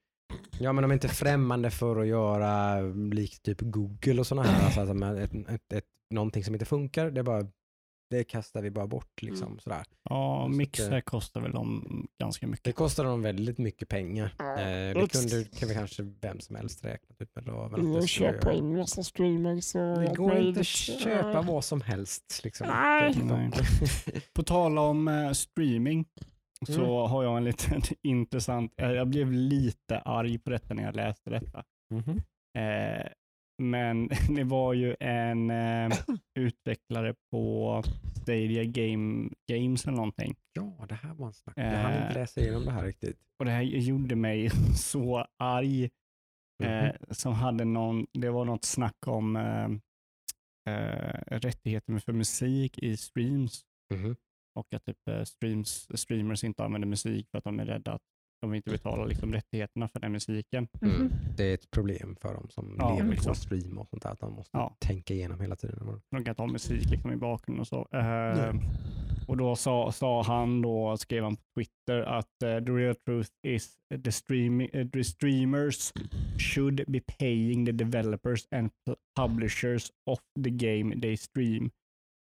[0.58, 2.80] Ja men de är inte främmande för att göra
[3.12, 4.64] likt typ Google och sådana här.
[4.64, 7.46] Alltså, alltså, ett, ett, ett, någonting som inte funkar, det, är bara,
[8.10, 9.22] det kastar vi bara bort.
[9.22, 9.58] Liksom, Mm.
[9.58, 9.82] sådär.
[10.10, 12.74] Ja, att, Mixer eh, kostar väl dem ganska Det mycket.
[12.74, 14.34] kostar dem väldigt mycket pengar.
[14.40, 17.64] Eh, det kunde, kan vi kanske vem som helst räkna ut med röven.
[17.74, 21.32] att Mm, det Och skulle köpa in massa streamers och Det går inte att köpa
[21.32, 21.42] Ja.
[21.42, 22.40] vad som helst.
[22.44, 22.66] Liksom.
[22.66, 23.14] Nej.
[23.14, 23.50] Det- Nej.
[24.34, 26.04] På tal om eh, streaming
[26.66, 27.10] så Mm.
[27.10, 31.30] har jag en liten intressant, eh, jag blev lite arg på detta när jag läste
[31.30, 31.64] detta.
[31.94, 32.22] Mhm.
[32.58, 33.06] Eh,
[33.60, 35.98] men det var ju en eh,
[36.38, 37.82] utvecklare på
[38.22, 40.34] Stadia Game, Games eller någonting.
[40.52, 41.54] Ja, det här var en snack.
[41.58, 42.14] Jag hann inte Eh.
[42.14, 43.18] läsa igenom det här riktigt.
[43.38, 45.84] Och det här gjorde mig så arg.
[45.84, 45.90] Eh,
[46.84, 46.92] Mhm.
[47.10, 49.64] som hade någon, det var något snack om eh,
[50.74, 53.62] eh, rättigheter för musik i streams
[53.94, 54.16] Mhm.
[54.54, 58.02] och att typ, streams, streamers inte använder musik för att de är rädda att
[58.40, 60.68] de inte betalar liksom, rättigheterna för den musiken.
[60.82, 60.94] Mm.
[60.96, 61.10] Mhm.
[61.36, 63.30] Det är ett problem för dem som Ja, lever liksom.
[63.32, 64.10] på stream och sånt där.
[64.10, 64.76] Att de måste Ja.
[64.80, 66.00] tänka igenom hela tiden.
[66.10, 67.88] De kan ha musik liksom, i bakgrunden och så.
[67.92, 68.60] Eh, Nej.
[69.28, 73.30] Och då sa, sa han då, skrev han på Twitter att uh, the real truth
[73.46, 75.92] is the, stream, uh, the streamers
[76.38, 81.70] should be paying the developers and pu- publishers of the game they stream.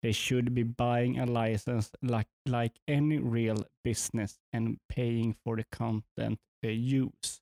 [0.03, 5.65] They should be buying a license like, like any real business and paying for the
[5.77, 7.41] content they use.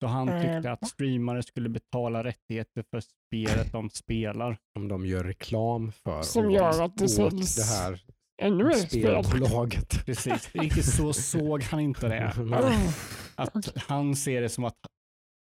[0.00, 4.58] Så han Eh, tyckte att streamare skulle betala rättigheter för spelet de spelar.
[4.78, 8.00] Om de gör reklam för Som gör att det säljs det här
[8.42, 9.24] Ännu mer spel.
[9.24, 10.04] spelbolaget.
[10.06, 12.32] Precis, riktigt så såg han inte det.
[12.38, 12.90] Oh,
[13.34, 14.78] Att han ser det som att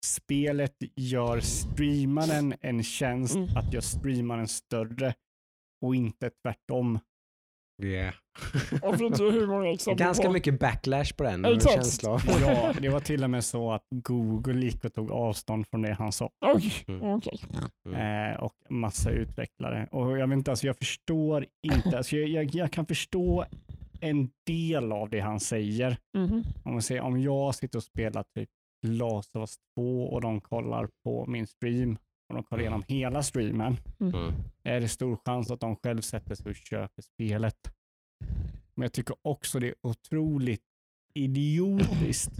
[0.05, 3.57] spelet gör streamaren en tjänst Mm.
[3.57, 5.13] att göra streamaren större
[5.83, 6.99] och inte tvärtom.
[7.83, 8.13] Yeah.
[8.81, 11.45] Jag vet inte hur många exempel Ganska på- mycket backlash på den.
[11.45, 12.03] Exakt.
[12.41, 15.93] Ja, det var till och med så att Google gick och tog avstånd från det
[15.93, 16.29] han sa.
[16.45, 17.03] Oj, Mm.
[17.03, 17.39] okej.
[17.85, 18.31] Mm.
[18.33, 19.87] Eh, och massa utvecklare.
[19.91, 23.45] Och jag vet inte, alltså jag förstår inte, alltså jag, jag, jag kan förstå
[24.01, 25.97] en del av det han säger.
[26.17, 26.43] Mhm.
[26.65, 28.49] Om, man säger, om jag sitter och spelar typ
[28.87, 31.97] Last of Us 2 och de kollar på min stream
[32.35, 34.33] och de kollar igenom hela streamen, Mm.
[34.63, 37.57] är det stor chans att de själv sätter sig och köper spelet.
[38.75, 40.63] Men jag tycker också det är otroligt
[41.37, 42.31] idiotiskt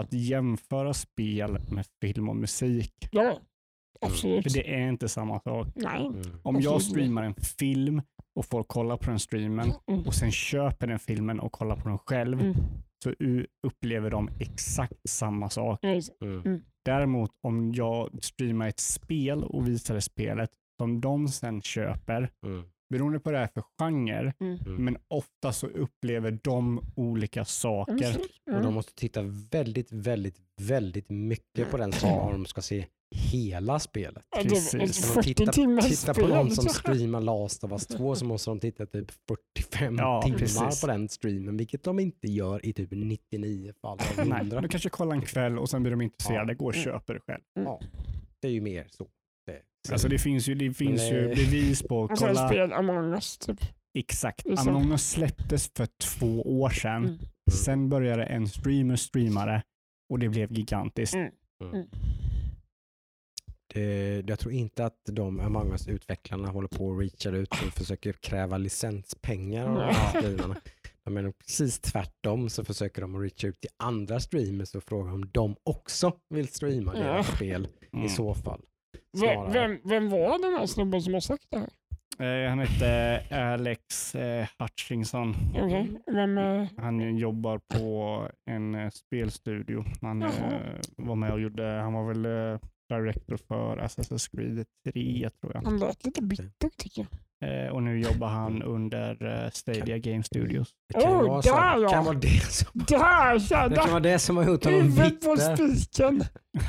[0.00, 3.08] att jämföra spel med film och musik.
[3.12, 3.38] Ja,
[4.00, 4.42] absolut.
[4.42, 5.66] För det är inte samma sak.
[5.74, 6.06] Nej.
[6.06, 6.22] Mm.
[6.42, 8.02] Om jag streamar en film
[8.34, 10.02] och folk kollar på den streamen Mm.
[10.06, 12.54] och sen köper den filmen och kollar på den själv Mm.
[13.04, 13.14] Så
[13.66, 15.84] upplever de exakt samma sak.
[15.84, 16.10] Yes.
[16.22, 16.60] Mm.
[16.84, 20.50] Däremot om jag streamar ett spel och visar det spelet
[20.80, 22.64] som de sen köper, Mm.
[22.90, 24.58] Beroende på vad det är för genre, Mm.
[24.66, 24.84] Mm.
[24.84, 27.92] men ofta så upplever de olika saker.
[27.94, 28.30] Absolut.
[28.46, 28.74] Och de Mm.
[28.74, 32.86] måste titta väldigt, väldigt, väldigt mycket på den om de ska se
[33.16, 34.24] hela spelet.
[34.36, 34.74] Ja, precis.
[34.74, 38.50] Om de 40 tittar, tittar på någon som streamar Last of Us 2 så måste
[38.50, 40.80] de titta typ 45 Ja, timmar precis.
[40.80, 44.60] på den streamen, vilket de inte gör i typ 99 fall av Nej, 100.
[44.60, 46.84] du kanske kollar en kväll och sen blir de intresserade, går och Mm.
[46.84, 47.42] köper det själv.
[47.54, 47.80] Ja,
[48.42, 49.06] det är ju mer så.
[49.82, 49.92] Det, så.
[49.94, 53.38] Alltså det finns ju, det finns ju bevis på, Och sen kolla, spel Among us
[53.38, 53.60] typ.
[53.98, 54.44] exakt.
[54.44, 54.70] Det så.
[54.70, 57.04] Among us släpptes för två år sedan.
[57.04, 57.18] Mm.
[57.52, 59.62] Sen började en streamer streamare
[60.10, 61.14] och det blev gigantiskt.
[61.14, 61.30] Mm.
[63.74, 68.12] det, jag tror inte att de Among us-utvecklarna håller på och reachar ut och försöker
[68.12, 70.56] kräva licenspengar av de här streamarna.
[71.04, 75.12] Är nog precis tvärtom så försöker de att reacha ut till andra streamers och fråga
[75.12, 78.06] om de också vill streama deras spel Mm.
[78.06, 78.60] i så fall.
[79.20, 81.68] Vem, vem, vem var den här snubben som har sagt det här?
[82.20, 85.34] Eh, han hette Alex eh, Hutchinson.
[85.56, 86.38] Okej, vem...
[86.38, 89.84] eh, Han jobbar på en eh, spelstudio.
[90.02, 90.28] Han eh,
[90.96, 92.58] var med och gjorde, han var väl eh,
[92.88, 95.62] director för Assassin's Creed 3 tror jag.
[95.62, 97.18] Han lät lite bitter tycker jag.
[97.40, 100.70] Eh, och nu jobbar han under eh, Stadia Game Studios.
[100.94, 101.88] Det kan, Oj, vara, så, där, ja.
[101.88, 105.30] kan vara det som, Där det kan vara det som har gjort honom Huvudet på
[105.34, 105.56] bitter.
[105.74, 106.22] spiken.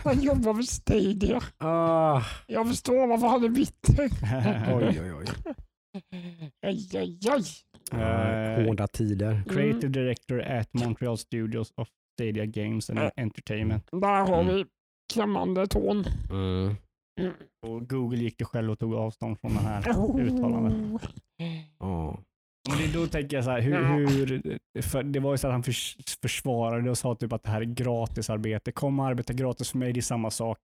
[0.04, 1.42] Han jobbar med Stadia.
[1.58, 4.04] Ah, Jag förstår varför han är bitter.
[4.76, 5.26] oj, oj, oj.
[6.66, 7.44] Aj, aj, aj.
[7.92, 9.44] Ah, hårda tider.
[9.50, 11.88] Creative Director at Montreal Studios of
[12.20, 13.12] Stadia Games and Mm.
[13.18, 13.88] Entertainment.
[13.92, 14.56] Där har Mm.
[14.56, 14.66] vi
[15.14, 16.06] klämmande tån.
[16.30, 16.76] Mm.
[17.22, 17.34] Mm.
[17.68, 21.02] Och Google gick det själv och tog avstånd från det här uttalandet.
[21.80, 22.20] Ja.
[22.70, 23.82] Och det, då tänker jag så här, hur, Ja.
[23.82, 27.50] hur, för det var ju så att han förs, försvarade och sa typ att det
[27.50, 28.72] här är gratisarbete.
[28.72, 30.58] Kom och arbeta gratis för mig, det är samma sak.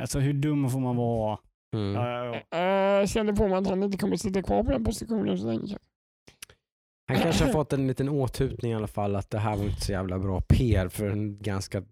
[0.00, 1.38] Alltså hur dum får man vara?
[1.76, 1.94] Mm.
[1.94, 2.58] Ja, ja, ja.
[2.58, 5.78] Jag känner på mig att han inte kommer sitta kvar på den positionen så länge.
[7.08, 9.80] Han kanske har fått en liten åthutning i alla fall att det här var inte
[9.80, 11.82] så jävla bra PR för en ganska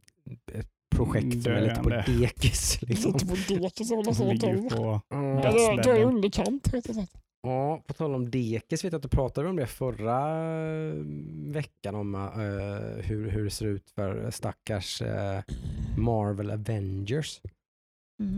[0.96, 2.82] projekt som är lite på dekis.
[2.82, 3.12] Liksom.
[3.12, 4.68] Lite på dekis och hålla så åt Ligger dem.
[4.68, 6.74] på Ja, Ja, det, är underkant.
[6.74, 7.06] Vet jag.
[7.42, 10.18] Ja, på tal om dekis vet jag att du pratade om det förra
[10.88, 10.94] eh,
[11.52, 15.40] veckan om eh, hur, hur det ser ut för stackars eh,
[15.98, 17.40] Marvel Avengers.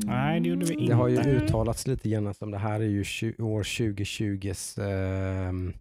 [0.05, 1.29] Nej, det gjorde vi Det har ju Mm.
[1.37, 3.01] uttalats lite grann som det här är ju
[3.39, 5.73] år 2020s ehm,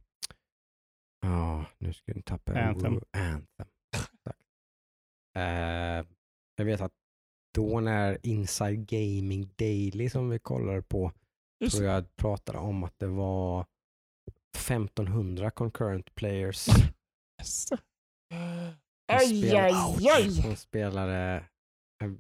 [1.22, 3.00] Ja, nu ska jag tappa Anthem.
[3.12, 3.46] Anthem.
[3.94, 4.40] Exakt.
[6.56, 6.94] Jag vet att
[7.58, 11.12] då när Inside Gaming Daily som vi kollar på
[11.60, 13.66] Just tror jag pratade om att det var
[14.58, 16.68] 1500 concurrent players
[17.42, 17.68] Yes.
[17.68, 17.78] som
[19.08, 20.32] Aj, aj, aj.
[20.32, 21.44] som spelade
[22.04, 22.12] eh,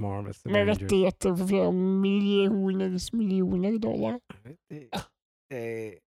[0.00, 0.78] Marvels Med Avengers.
[0.82, 4.20] rättigheter för flera miljoners miljoner dollar.
[4.68, 4.90] Det,
[5.50, 5.98] det,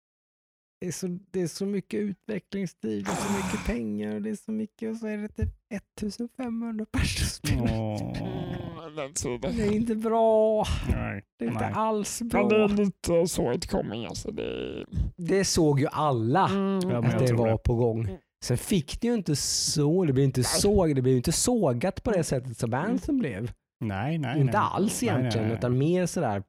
[0.82, 4.34] det är, så, det är så mycket utvecklingstid och så mycket pengar och det är
[4.34, 7.74] så mycket och så är det typ 1500 personer.
[7.74, 9.56] Mm, den tiden.
[9.56, 10.64] Det är inte bra.
[10.90, 11.24] Nej.
[11.38, 11.72] Det är inte Nej.
[11.74, 12.76] alls Men det är bra.
[12.76, 14.30] lite så ett coming alltså.
[14.30, 14.84] Det,
[15.16, 17.58] Det såg ju alla mm, Ja, att det var det.
[17.58, 18.18] på gång.
[18.44, 22.10] Sen fick det ju inte så, det blev inte, såg, det blev inte sågat på
[22.10, 23.52] det sättet som Anthem blev.
[23.80, 24.40] Nej, nej.
[24.40, 24.68] inte nej.
[24.72, 25.56] alls Nej, nej, egentligen, nej.
[25.56, 26.42] utan mer sådär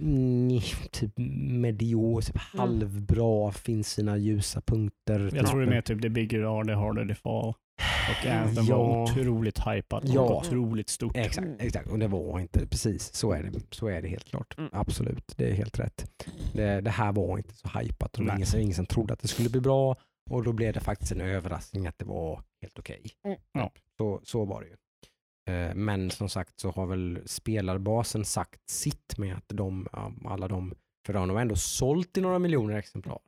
[0.00, 0.60] mm,
[0.90, 1.12] typ
[1.50, 5.30] medior, typ halvbra, finns sina ljusa punkter.
[5.34, 5.74] Jag tror det är typ.
[5.74, 7.54] mer typ the bigger are, the harder the fall.
[8.10, 8.76] Och Anthem Ja.
[8.78, 10.38] var otroligt hypat och Ja.
[10.40, 11.16] otroligt stort.
[11.16, 14.58] Exakt, exakt, och det var inte precis, så är det, så är det helt klart.
[14.58, 14.70] Mm.
[14.72, 16.10] Absolut, det är helt rätt.
[16.52, 19.28] Det, det här var inte så hypat och ingen, som- ingen som trodde att det
[19.28, 19.96] skulle bli bra
[20.30, 23.02] och då blev det faktiskt en överraskning att det var helt okej.
[23.24, 23.38] Mm.
[23.52, 23.70] Ja.
[23.96, 24.74] Så, så var det ju.
[25.50, 29.88] Eh, Men som sagt så har väl spelarbasen sagt sitt med att de,
[30.24, 30.74] alla de,
[31.06, 33.18] för de har ändå sålt i några miljoner exemplar.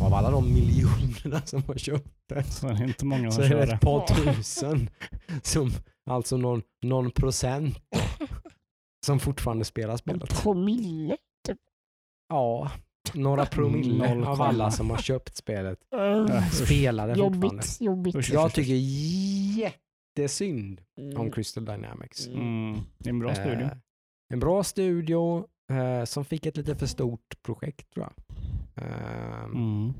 [0.00, 3.42] Och av alla de miljonerna som har köpt det Så det är inte många så
[3.42, 3.72] som är det det.
[3.72, 4.90] ett par tusen,
[5.42, 5.70] som,
[6.10, 7.78] alltså någon, någon procent
[9.06, 10.42] som fortfarande spelar en spelet.
[10.42, 11.16] promille.
[12.28, 12.70] Ja,
[13.14, 15.78] några promille Noll av alla som har köpt spelet
[16.52, 17.46] spelar det fortfarande.
[17.46, 18.28] jobbigt, jobbigt.
[18.28, 18.74] Jag tycker
[20.22, 21.30] jättesynd om Mm.
[21.32, 22.26] Crystal Dynamics.
[22.26, 23.60] Mm, det är en bra studio.
[23.64, 23.72] Eh,
[24.32, 28.36] en bra studio eh, som fick ett lite för stort projekt tror jag.
[28.84, 29.92] Eh, Mm.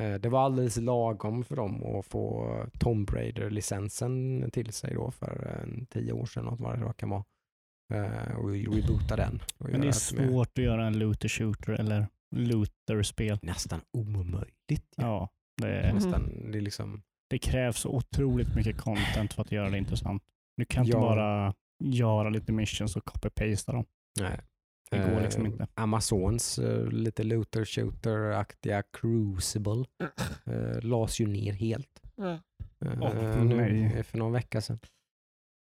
[0.00, 5.58] eh, det var alldeles lagom för dem att få Tomb Raider-licensen till sig då för
[5.62, 7.24] en tio år sedan, något vad det kan vara.
[7.94, 9.42] Eh, och reboota den.
[9.58, 12.06] Och Men det är svårt att göra en looter shooter eller
[12.36, 13.38] looter-spel.
[13.42, 14.92] Nästan omöjligt.
[14.96, 15.04] Ja.
[15.04, 15.28] Ja,
[15.62, 15.94] det, är, Mm.
[15.94, 17.02] Nästan, det är liksom,
[17.34, 20.22] det krävs så otroligt mycket content för att göra det intressant.
[20.56, 21.00] Du kan inte Ja.
[21.00, 21.54] bara
[21.84, 23.84] göra lite missions och copy-pasta dem.
[24.20, 24.40] nej.
[24.90, 25.66] Det går Eh, liksom inte.
[25.74, 29.84] Amazons eh, lite looter shooter-aktiga Crucible
[30.50, 32.02] uh, lades ju ner helt.
[32.18, 32.36] Eh,
[33.00, 33.84] Åh, nu, nej.
[33.96, 34.78] eh, för någon vecka sedan.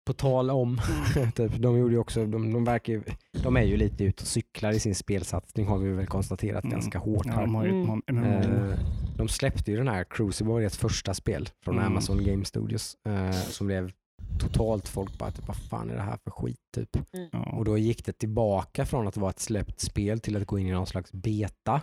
[0.06, 0.80] På tal om,
[1.36, 3.04] typ, de gjorde ju också, de, de verkar ju,
[3.44, 6.74] de är ju lite ute och cyklar i sin spelsatsning har vi väl konstaterat Mm.
[6.74, 7.42] ganska hårt Ja, här.
[7.42, 8.02] de har ju Mm.
[8.08, 8.74] de.
[9.20, 11.88] Eh, släppte ju den här Crucible, deras första spel från Mm.
[11.88, 13.92] Amazon Game Studios eh, som blev
[14.40, 16.90] totalt folk bara typ, vad fan är det här för skit typ.
[17.32, 17.40] ja.
[17.58, 20.68] Och då gick det tillbaka från att vara ett släppt spel till att gå in
[20.68, 21.82] i någon slags beta.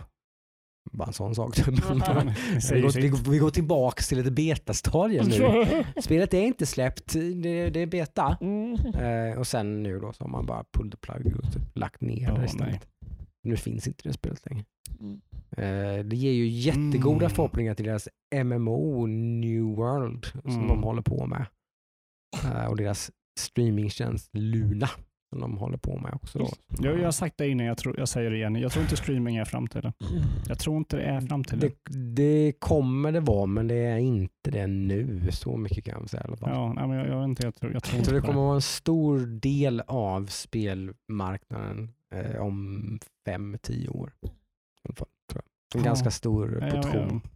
[0.91, 1.55] Bara en sån sak.
[1.55, 1.67] Typ.
[2.71, 5.65] Vi, går, vi, tillbaka till ett betastadie nu.
[6.01, 8.37] Spelet är inte släppt, det, det är beta.
[8.41, 8.75] Mm.
[8.95, 12.01] Eh, och sen nu då så har man bara pulled the plug och typ lagt
[12.01, 12.45] ner Ja, det nej.
[12.45, 12.87] istället.
[13.43, 14.65] Nu finns inte det spelet längre.
[14.99, 15.21] Mm.
[15.51, 17.29] Eh, det ger ju jättegoda Mm.
[17.35, 18.07] förhoppningar till deras
[18.43, 20.67] MMO New World som Mm.
[20.67, 21.45] de håller på med.
[22.43, 24.89] Eh, och deras streamingtjänst Luna
[25.31, 26.39] som de håller på med också.
[26.39, 26.49] Då.
[26.79, 28.55] Jag, jag har sagt det innan, jag, tror, jag säger det igen.
[28.55, 29.93] Jag tror inte streaming är framtiden.
[30.47, 31.59] Jag tror inte det är framtiden.
[31.59, 35.27] Det, det kommer det vara men det är inte det nu.
[35.31, 36.49] Så mycket kan jag säga i alla fall.
[36.49, 38.61] ja, nej, men jag, jag inte, jag tror, jag tror inte det kommer vara en
[38.61, 44.13] stor del av spelmarknaden eh, om fem, tio år.
[44.21, 44.27] I
[44.87, 45.79] alla fall, tror jag.
[45.79, 45.89] En Ja.
[45.89, 47.21] ganska stor portion.
[47.21, 47.31] ja.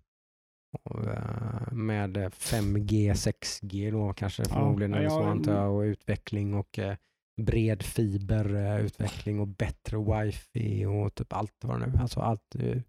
[1.13, 6.53] Eh, med 5G, 6G då kanske förmodligen ja, eller så ja, antar jag och utveckling
[6.53, 6.95] och eh,
[7.41, 12.81] bred fiberutveckling och bättre wifi och typ allt vad det nu alltså allt eh,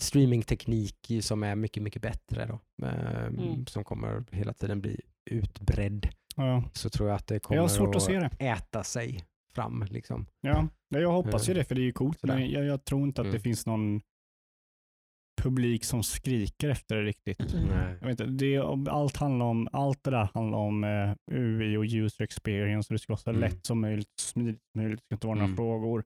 [0.00, 2.86] streamingteknik som är mycket, mycket bättre då.
[2.86, 3.66] Eh, Mm.
[3.66, 5.00] Som kommer hela tiden bli
[5.30, 6.08] utbredd.
[6.36, 6.64] Ja.
[6.72, 7.70] Så tror jag att det kommer Jag att
[8.38, 8.44] det.
[8.46, 9.24] äta sig
[9.54, 10.26] fram liksom.
[10.40, 12.20] Ja, jag hoppas ju Eh, det för det är ju coolt.
[12.20, 12.34] sådär.
[12.34, 13.42] Men jag, jag tror inte att det Mm.
[13.42, 14.00] finns någon
[15.42, 17.54] publik som skriker efter det riktigt.
[17.68, 17.96] Nej.
[18.00, 18.58] Jag vet inte, det,
[18.90, 22.98] allt, handlar om, allt det där handlar om eh, UI och user experience och det
[22.98, 23.40] ska vara så Mm.
[23.40, 25.00] lätt som möjligt, smidigt som möjligt.
[25.00, 25.56] Det ska inte vara några Mm.
[25.56, 26.04] frågor.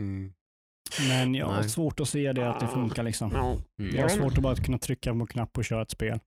[0.00, 0.32] Mm.
[1.08, 1.68] Men jag har Nej.
[1.68, 3.30] svårt att se det att det funkar liksom.
[3.34, 3.56] Ja.
[3.80, 3.96] Mm.
[3.96, 6.20] Jag har svårt att bara kunna trycka på en knapp och köra ett spel.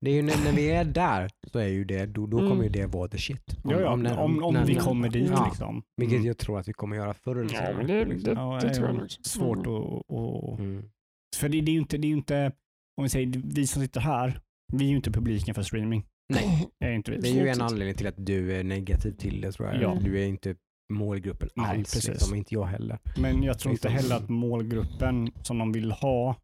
[0.00, 2.50] Det är ju när, när vi är där så är ju det, då, då Mm.
[2.50, 3.56] kommer ju det vara the shit.
[3.64, 5.82] Ja, ja, om, när- om, när- vi kommer dit Ja, liksom.
[5.96, 6.26] Vilket Mm.
[6.26, 7.86] jag tror att vi kommer göra förr eller Ja, senare.
[7.86, 8.34] det, liksom.
[8.34, 9.10] det, Ja, det är tror jag.
[9.10, 9.76] Svårt Mm.
[9.82, 10.10] att...
[10.10, 10.90] att- Mm.
[11.36, 12.52] För det, det är ju inte, det är inte,
[12.96, 14.40] om vi säger vi som sitter här,
[14.72, 16.06] vi är ju inte publiken för streaming.
[16.32, 17.16] Nej, Det är inte vi.
[17.18, 19.82] det är ju en anledning till att du är negativ till det tror jag.
[19.82, 19.98] Ja.
[20.02, 20.56] Du är inte
[20.92, 22.08] målgruppen Nej, alls, precis.
[22.08, 22.98] liksom, inte jag heller.
[23.18, 26.36] Men jag tror inte heller att målgruppen som de vill ha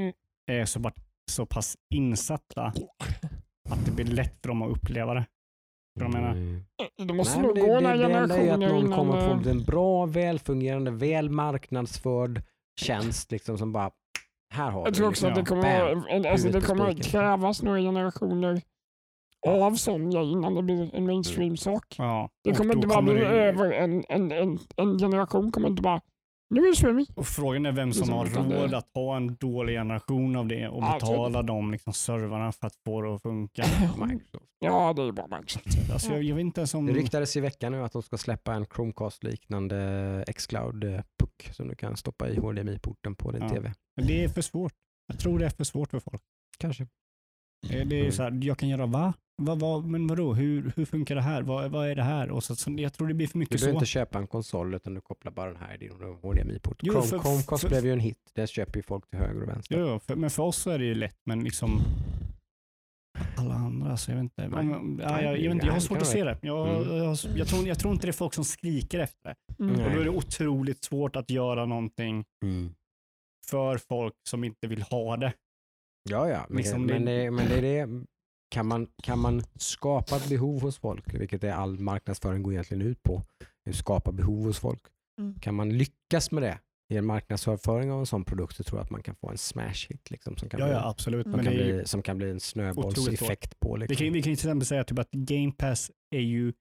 [0.00, 0.12] Mm.
[0.50, 0.94] är så, bara,
[1.30, 2.62] så pass insatta
[3.70, 5.26] att det blir lätt för dem att uppleva det.
[6.00, 6.64] Menar, Mm.
[7.08, 8.84] Det måste Nej, nog men gå det, några det, det enda är att generationer någon
[8.86, 8.98] innan...
[8.98, 12.42] kommer få en bra, välfungerande, väl marknadsförd
[12.80, 13.90] tjänst liksom som bara,
[14.52, 15.28] här har Jag du tror också liksom.
[15.28, 16.32] att det kommer, Bam.
[16.32, 17.10] alltså det kommer spiken.
[17.10, 18.60] krävas några generationer
[19.46, 19.76] av
[20.10, 21.84] grej innan det blir en mainstream-sak.
[21.98, 22.28] ja.
[22.44, 26.00] Det kommer inte bara bli det- över en, en, en, en generation kommer inte bara
[26.50, 27.06] Nu är det streaming.
[27.14, 28.14] Och frågan är vem som Liksom,
[28.44, 31.92] har det- råd att ha en dålig generation av det och Ja, betala de liksom
[31.92, 33.62] servrarna för att få det att funka.
[34.06, 34.44] Microsoft.
[34.58, 35.90] Ja, det är bara Microsoft.
[35.92, 36.86] Alltså, jag, jag vet inte ens om...
[36.86, 41.96] Det ryktades i veckan nu att de ska släppa en Chromecast-liknande Xcloud-puck som du kan
[41.96, 43.48] stoppa i HDMI-porten på din Ja.
[43.48, 43.72] TV.
[43.96, 44.72] Men Det är för svårt.
[45.06, 46.22] Jag tror det är för svårt för folk.
[46.58, 46.86] Kanske.
[47.68, 48.12] Det det är Mm.
[48.12, 49.12] så här, jag kan göra va?
[49.42, 51.42] va, va men vadå, hur, hur funkar det här?
[51.42, 52.30] Vad, vad är det här?
[52.30, 53.76] Och så, så, jag tror det blir för Du mycket behöver så.
[53.76, 55.92] inte köpa en konsol utan du kopplar bara den här i din
[56.22, 56.80] HDMI-port.
[56.80, 58.18] Chromecast blev ju en hit.
[58.34, 59.78] Det köper ju folk till höger och vänster.
[59.80, 61.80] Jo, för, men för oss så är det ju lätt, men liksom
[63.36, 64.48] alla andra, så jag vet inte.
[64.48, 64.64] Nej.
[64.64, 66.38] Men, Nej, jag, jag, vet inte, jag har svårt att se det.
[66.42, 66.96] Jag, Mm.
[66.96, 69.64] jag, jag, tror, jag tror inte det är folk som skriker efter det.
[69.64, 69.84] Mm.
[69.84, 72.74] Och då är det otroligt svårt att göra någonting Mm.
[73.46, 75.32] för folk som inte vill ha det.
[76.10, 76.46] Ja, ja.
[76.48, 78.04] Men, Liksom men, det, men det är det.
[78.54, 82.82] Kan man, kan man skapa ett behov hos folk, vilket är all marknadsföring går egentligen
[82.82, 83.22] ut på,
[83.68, 84.82] att skapa behov hos folk.
[85.20, 85.34] Mm.
[85.40, 86.58] Kan man lyckas med det
[86.92, 89.38] i en marknadsföring av en sån produkt så tror jag att man kan få en
[89.38, 91.24] smash hit liksom, som, kan Ja, bli, ja absolut.
[91.26, 93.72] som kan bli, som kan bli en snöbollseffekt på.
[93.74, 93.96] vi, Liksom.
[94.06, 96.52] kan, vi kan ju till exempel säga typ att Game Pass är ju,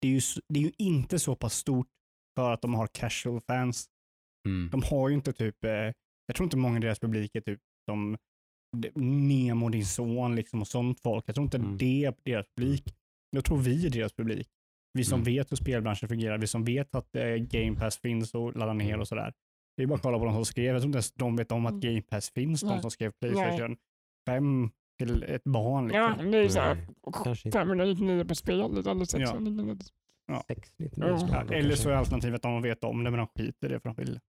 [0.00, 1.86] det är ju, det är ju inte så pass stort
[2.38, 3.86] för att de har casual fans.
[4.48, 4.70] Mm.
[4.70, 5.70] De har ju inte typ, eh,
[6.26, 7.60] jag tror inte många i deras publik är typ
[7.90, 8.18] som d-
[8.94, 11.24] Nemo, din son liksom och sånt folk.
[11.26, 11.76] Jag tror inte Mm.
[11.78, 12.94] det är deras publik.
[13.30, 14.48] Jag tror vi är deras publik.
[14.92, 15.24] Vi som Mm.
[15.34, 18.88] vet hur spelbranschen fungerar, vi som vet att eh, Game Pass finns och ladda ner
[18.88, 19.00] Mm.
[19.00, 19.32] och sådär.
[19.76, 20.64] Det är bara att kolla på de som skrev.
[20.74, 21.80] Jag tror inte ens de vet om att Mm.
[21.80, 22.80] Game Pass finns, de Nej.
[22.80, 23.76] som skrev Playstation
[24.28, 25.84] 5 till ett barn.
[25.88, 26.00] Liksom.
[26.00, 26.74] Ja, det är så här.
[26.74, 26.86] Nej,
[27.24, 27.58] kanske inte.
[27.58, 29.76] 599 på spelet eller 699.
[30.26, 30.44] Ja.
[30.48, 31.44] 699 Ja.
[31.48, 33.80] Ja, eller så är alternativet att de vet om det men de skiter i det
[33.80, 34.20] för de vill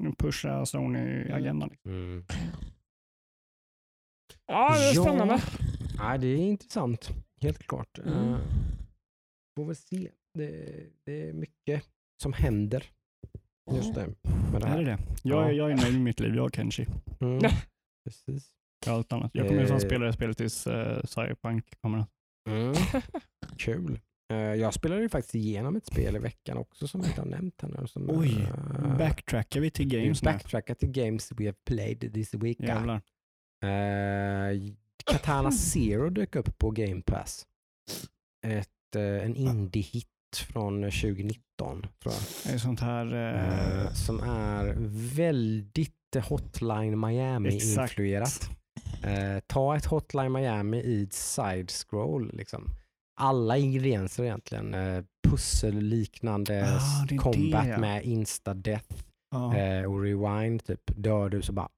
[0.00, 0.16] Mm.
[0.18, 1.68] pusha Sony-agendan.
[1.68, 1.90] Liksom.
[1.92, 2.24] Mm.
[4.50, 5.02] Ja, det är Ja.
[5.02, 5.42] spännande.
[5.98, 7.10] Ja, det är intressant,
[7.42, 7.98] helt klart.
[7.98, 8.18] Mm.
[8.28, 8.38] Uh,
[9.56, 10.10] får väl se.
[10.38, 10.50] Det,
[11.06, 11.84] det är mycket
[12.22, 12.84] som händer
[13.72, 14.14] just nu
[14.52, 14.78] med det Är här.
[14.78, 14.98] det det?
[15.22, 15.52] Jag, Ja.
[15.52, 16.86] jag är nöjd med mitt liv, jag och Kenshi.
[17.20, 17.50] Mm.
[18.04, 18.50] Precis.
[18.86, 19.30] Allt annat.
[19.34, 19.74] Jag kommer Eh.
[19.74, 22.04] att spela det spelet tills uh, Cyberpunk kommer.
[22.48, 22.74] Mm.
[23.58, 24.00] Kul.
[24.32, 27.28] Eh, jag spelade ju faktiskt igenom ett spel i veckan också som jag inte har
[27.28, 27.86] nämnt här nu.
[27.86, 30.26] Som, Oj, eh, Backtrackar vi till vi games nu?
[30.26, 32.60] backtrackar till games we have played this week.
[32.60, 33.00] Jävlar.
[33.62, 34.72] Eh,
[35.04, 37.46] Katana Zero dök upp på Game Pass.
[38.46, 40.06] Ett, eh, en indie-hit
[40.52, 42.14] från 2019 tror
[42.44, 42.54] jag.
[42.54, 43.14] Är sånt här...
[43.14, 44.74] eh, Eh, som är
[45.16, 45.94] väldigt
[46.28, 48.50] Hotline Miami-influerat.
[49.02, 52.30] Eh, ta ett Hotline Miami i side-scroll.
[52.36, 52.68] Liksom.
[53.20, 54.74] Alla ingredienser egentligen.
[54.74, 58.94] Eh, pusselliknande Ah, combat det, med insta-death
[59.30, 60.64] ja, eh, och rewind.
[60.64, 60.80] Typ.
[60.86, 61.68] Dör du så bara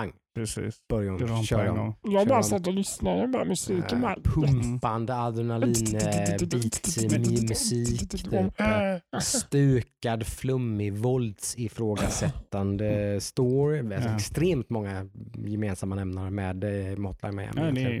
[0.00, 0.80] pang, precis.
[0.88, 1.76] börjar Det var om, en på kör en om.
[1.76, 1.94] gång.
[2.02, 4.16] Jag bara satt och lyssnade bara musiken Eh, bara.
[4.24, 7.08] pumpande adrenalin-beats i
[7.48, 8.08] musik.
[8.10, 8.32] Typ.
[8.60, 13.78] eh, Stukad, flummig, våldsifrågasättande story.
[13.94, 14.14] Alltså Ja.
[14.16, 15.08] Extremt många
[15.46, 16.70] gemensamma nämnare med eh,
[17.06, 17.52] Hotline Miami.
[17.56, 17.92] Ja, det är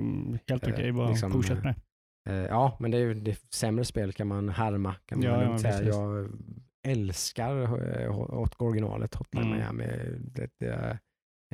[0.48, 1.74] helt Eh, okej, bara liksom, fortsätt med
[2.28, 4.94] Eh, Ja, men det är, det är sämre spel kan man härma.
[5.06, 5.82] Kan man Ja, ja, säga.
[5.82, 6.28] Jag
[6.86, 7.62] älskar
[8.02, 8.18] eh,
[8.58, 9.58] originalet Hotline Mm.
[9.58, 9.84] Miami.
[10.20, 10.98] Det, det är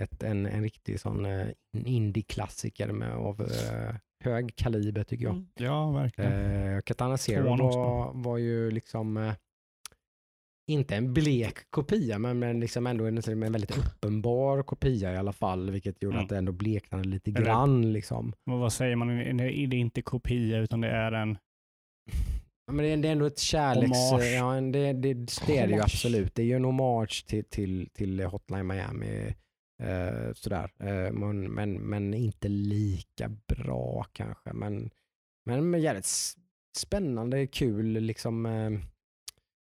[0.00, 1.46] ett, en, en riktig sån eh,
[1.84, 3.94] indie-klassiker med, av eh,
[4.24, 5.34] hög kaliber tycker jag.
[5.34, 5.46] Mm.
[5.54, 6.32] Ja, verkligen.
[6.32, 9.32] Eh, Katana Zero var, var ju liksom eh,
[10.70, 15.32] inte en blek kopia men, men liksom ändå en, en väldigt uppenbar kopia i alla
[15.32, 16.24] fall vilket gjorde Mm.
[16.24, 17.92] att det ändå bleknade lite Eller- grann.
[17.92, 18.32] Liksom.
[18.44, 19.08] Vad, säger man?
[19.08, 21.38] Det är det är inte kopia utan det är en...
[22.72, 23.98] Men det är, det är ändå ett kärleks...
[24.10, 24.24] Hommage.
[24.24, 25.14] Ja, det, det,
[25.46, 26.34] det är det ju absolut.
[26.34, 29.34] Det är ju en hommage till, till, till Hotline Miami.
[29.84, 30.70] Eh, sådär.
[30.78, 34.52] Eh, men, men, men inte lika bra kanske.
[34.52, 34.90] Men,
[35.46, 36.08] men, jävligt
[36.76, 38.70] spännande, kul, liksom eh,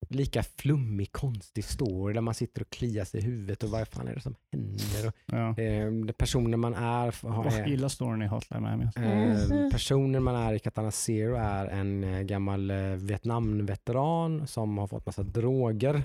[0.09, 4.07] lika flummig, konstig story där man sitter och kliar sig i huvudet och vad fan
[4.07, 5.07] är det som händer?
[5.07, 5.49] Och, Ja.
[5.63, 8.85] eh, de personer man är, har, Jag är gillar storyn i Hotline Miami.
[8.85, 9.53] alltså.
[9.53, 14.87] Eh, personen man är i Katana Zero är en eh, gammal eh, Vietnamveteran som har
[14.87, 16.01] fått massa droger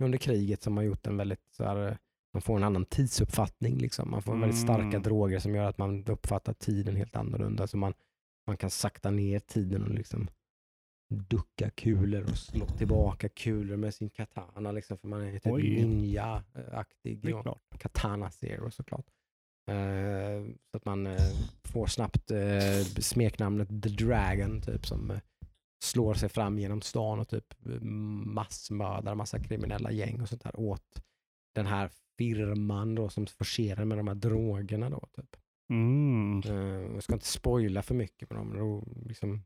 [0.00, 1.94] under kriget som har gjort en väldigt så här, eh,
[2.36, 3.78] man får en annan tidsuppfattning.
[3.78, 4.10] Liksom.
[4.10, 5.02] Man får väldigt starka Mm.
[5.02, 7.66] droger som gör att man uppfattar tiden helt annorlunda.
[7.66, 7.94] Så man,
[8.46, 10.28] man kan sakta ner tiden och liksom
[11.14, 14.72] ducka kulor och slå tillbaka kulor med sin katana.
[14.72, 17.22] Liksom, för man är typ ninja-aktig.
[17.78, 19.06] Katana Zero såklart.
[19.70, 21.32] Eh, så att man eh,
[21.64, 25.18] får snabbt eh, smeknamnet The Dragon typ som
[25.84, 27.54] slår sig fram genom stan och typ
[28.26, 31.02] massmördar massa kriminella gäng och sånt där åt
[31.54, 35.08] den här firman då som förser en med de här drogerna då.
[35.16, 35.36] Typ.
[35.70, 36.42] Mm.
[36.46, 38.56] Eh, jag ska inte spoila för mycket med dem.
[38.56, 39.42] Då, liksom,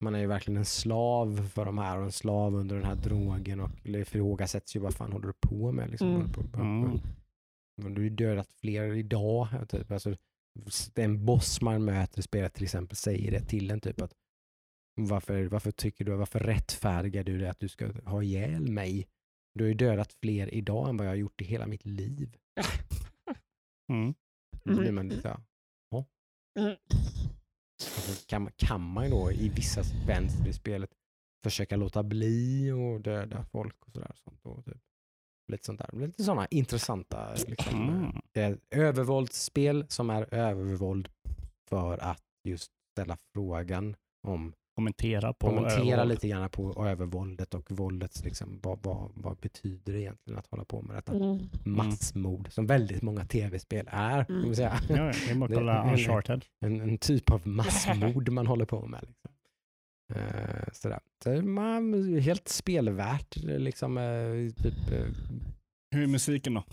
[0.00, 2.94] Man är ju verkligen en slav för de här och en slav under den här
[2.96, 5.90] drogen och det ifrågasätts ju vad fan håller du på med?
[5.90, 6.20] Liksom, Mm.
[6.20, 6.98] Håller på- Mm.
[7.82, 9.48] Men Du har ju dödat fler idag.
[9.68, 9.90] Typ.
[9.90, 10.16] Alltså,
[10.94, 14.12] en boss man möter i spelet till exempel säger det till en typ att
[14.94, 19.08] varför, varför tycker du, varför rättfärdigar du det att du ska ha ihjäl mig?
[19.54, 22.36] Du har ju dödat fler idag än vad jag har gjort i hela mitt liv.
[23.92, 24.14] Mm.
[24.64, 25.40] Då blir man lite,
[25.90, 26.04] ja.
[26.60, 26.76] Mm.
[27.84, 30.90] Alltså, kan, kan man ju då i vissa sekvenser i spelet
[31.44, 34.12] försöka låta bli och döda folk och sådär.
[34.24, 34.76] Sånt, och typ.
[35.52, 35.90] Lite sånt där.
[35.92, 38.20] Lite sådana intressanta liksom, Mm.
[38.32, 41.08] det är övervåldsspel som är övervåld
[41.68, 43.96] för att just ställa frågan
[44.28, 46.08] om, Kommentera på kommentera övervåld.
[46.10, 50.64] lite grann på övervåldet och våldets, liksom, vad, vad, vad betyder det egentligen att hålla
[50.64, 51.38] på med detta Mm.
[51.64, 54.26] massmord som väldigt många tv-spel är.
[54.28, 54.80] Man säga.
[54.88, 56.44] Ja, det är bara att kolla det- Uncharted.
[56.64, 59.00] En, en typ av massmord man håller på med.
[59.08, 59.30] Liksom.
[60.14, 61.00] Eh, sådär.
[61.24, 63.36] Så man, helt spelvärt.
[63.36, 65.06] Liksom, eh, typ, eh,
[65.90, 66.64] Hur är musiken då?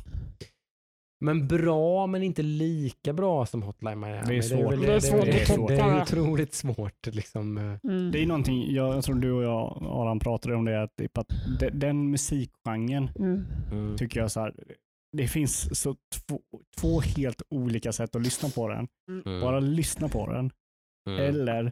[1.19, 4.21] Men bra, men inte lika bra som Hotline Miami.
[4.27, 4.73] Det är svårt.
[4.73, 5.73] väl- Det är svårt det, att det, toppa.
[5.73, 7.07] det är otroligt svårt.
[7.07, 7.57] Liksom.
[7.57, 7.63] eh.
[7.91, 8.11] Mm.
[8.11, 11.17] Det är någonting, jag, jag tror du och jag Aran pratade om det, att, typ
[11.17, 11.27] att
[11.59, 13.45] de, den musikgenren Mm.
[13.71, 13.97] Mm.
[13.97, 14.53] tycker jag så här,
[15.17, 15.95] det finns så
[16.27, 16.39] två,
[16.77, 18.87] två helt olika sätt att lyssna på den.
[19.25, 19.41] Mm.
[19.41, 20.51] Bara lyssna på den
[21.09, 21.19] Mm.
[21.29, 21.71] eller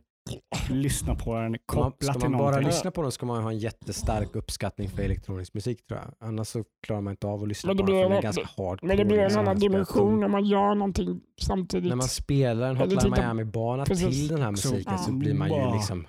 [0.69, 2.67] lyssna på den Ska man, kopplat ska till man bara någonting.
[2.67, 6.29] lyssna på den ska man ha en jättestark uppskattning för elektronisk musik tror jag.
[6.29, 8.87] Annars så klarar man inte av att lyssna på den för den är ganska hardcore.
[8.87, 9.41] Men det blir en liksom.
[9.41, 11.89] annan dimension när man gör någonting samtidigt.
[11.89, 16.07] När man spelar en Hotline Miami-bana till den här musiken så, blir man ju liksom...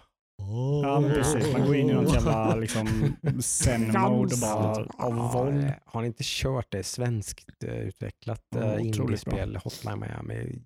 [0.83, 1.53] Ja, men precis.
[1.53, 5.73] Man går in i något jävla liksom, zen-mode och bara av våld.
[5.85, 10.63] har ni inte kört det svenskt eh, utvecklat otroligt indiespel, Hotline Miami,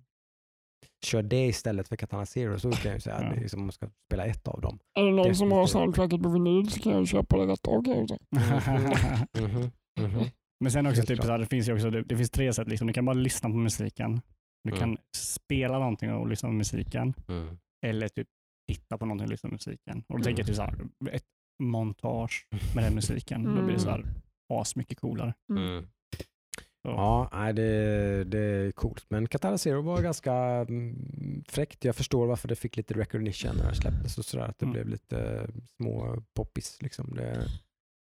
[1.05, 3.27] kör det istället för Katana Zero så kan jag ju säga Ja.
[3.29, 4.79] att det är som om man ska spela ett av dem.
[4.99, 7.83] Är det någon som har soundtracket på vinyl så kan jag köpa det rätt av
[7.83, 8.17] kanske.
[9.39, 10.25] Mhm, mhm.
[10.59, 12.67] Men sen också, typ, så här, det finns ju också, det, det finns tre sätt.
[12.67, 12.87] Liksom.
[12.87, 14.21] Du kan bara lyssna på musiken.
[14.63, 14.79] Du Mm.
[14.79, 17.13] kan spela någonting och lyssna på musiken.
[17.27, 17.57] Mm.
[17.85, 18.27] Eller typ
[18.71, 20.03] titta på någonting och lyssna på musiken.
[20.07, 20.75] Och då tänker jag Mm.
[20.77, 21.23] typ så här, ett
[21.63, 23.43] montage med den musiken.
[23.55, 24.05] Då blir det så här
[24.53, 25.33] asmycket coolare.
[26.87, 26.97] Mm.
[26.97, 29.05] Ja, nej, det, det är coolt.
[29.09, 31.85] Men Katana Zero var ganska mm, fräckt.
[31.85, 34.45] Jag förstår varför det fick lite recognition när det släpptes och sådär.
[34.45, 34.73] Att det Mm.
[34.73, 35.47] blev lite
[35.77, 36.81] små poppis.
[36.81, 37.13] Liksom.
[37.15, 37.47] Det,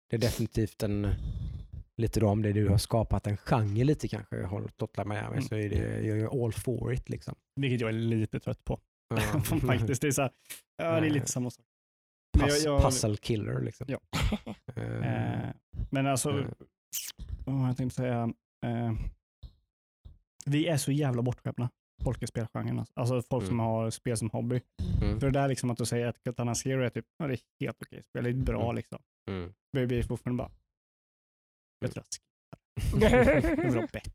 [0.10, 1.08] det är definitivt en,
[1.98, 5.42] lite då om det du har skapat en genre lite kanske, har Hotline Miami, Mm.
[5.42, 7.10] så är det jag är all for it.
[7.10, 7.36] Liksom.
[7.56, 8.80] Vilket jag är lite trött på.
[9.16, 9.42] Ja.
[9.68, 10.02] Faktiskt.
[10.02, 10.32] Det är, så här,
[10.78, 11.66] ja, det är lite samma sak.
[12.40, 13.88] Puss, jag- jag- Puzzle killer liksom.
[13.90, 14.00] Ja.
[14.76, 15.50] Eh, Eh,
[15.90, 16.46] men alltså, eh,
[17.46, 18.34] vad jag tänkte säga.
[18.66, 18.94] Eh,
[20.46, 21.70] vi är så jävla bortskämda,
[22.04, 22.80] folk i spelgenren.
[22.80, 23.66] Alltså, alltså folk som Mm.
[23.66, 24.62] har spel som hobby.
[25.02, 27.34] mm, För det där liksom att du säger att Katana Zero är typ, ja, det
[27.34, 28.76] är helt okej spel, det är bra Mm.
[28.76, 29.00] liksom.
[29.30, 29.54] mm.
[29.74, 30.52] Det blir fortfarande bara,
[31.80, 32.04] jag tror
[32.94, 33.02] Mm.
[33.02, 33.50] jag skippar.
[33.58, 34.02] Jag vill ha bättre.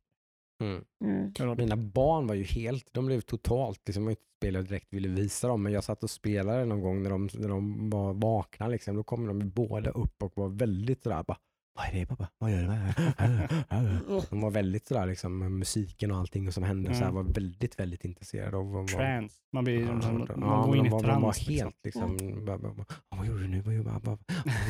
[0.62, 0.84] Mm.
[1.04, 1.32] Mm.
[1.38, 1.58] Jag.
[1.58, 5.62] Mina barn var ju helt, de blev totalt, liksom, jag spelade direkt ville visa dem,
[5.62, 9.02] men jag satt och spelade någon gång när de, när de var vakna, liksom, då
[9.04, 11.38] kom de båda upp och var väldigt sådär, bara,
[11.76, 12.28] vad är det pappa?
[12.38, 12.66] Vad gör du?
[14.30, 17.14] De var väldigt sådär, liksom, med musiken och allting som hände, så här, Mm.
[17.14, 18.56] var väldigt, väldigt intresserade.
[18.56, 19.32] Och var, Trans.
[19.52, 21.46] Man, blir, Ja, man, man ja, går in i var, de var trans.
[21.48, 21.64] liksom.
[21.66, 23.60] helt liksom, bara, bara, bara, "Ja, vad gjorde du nu?
[23.60, 24.18] Vad gjorde, vad, vad,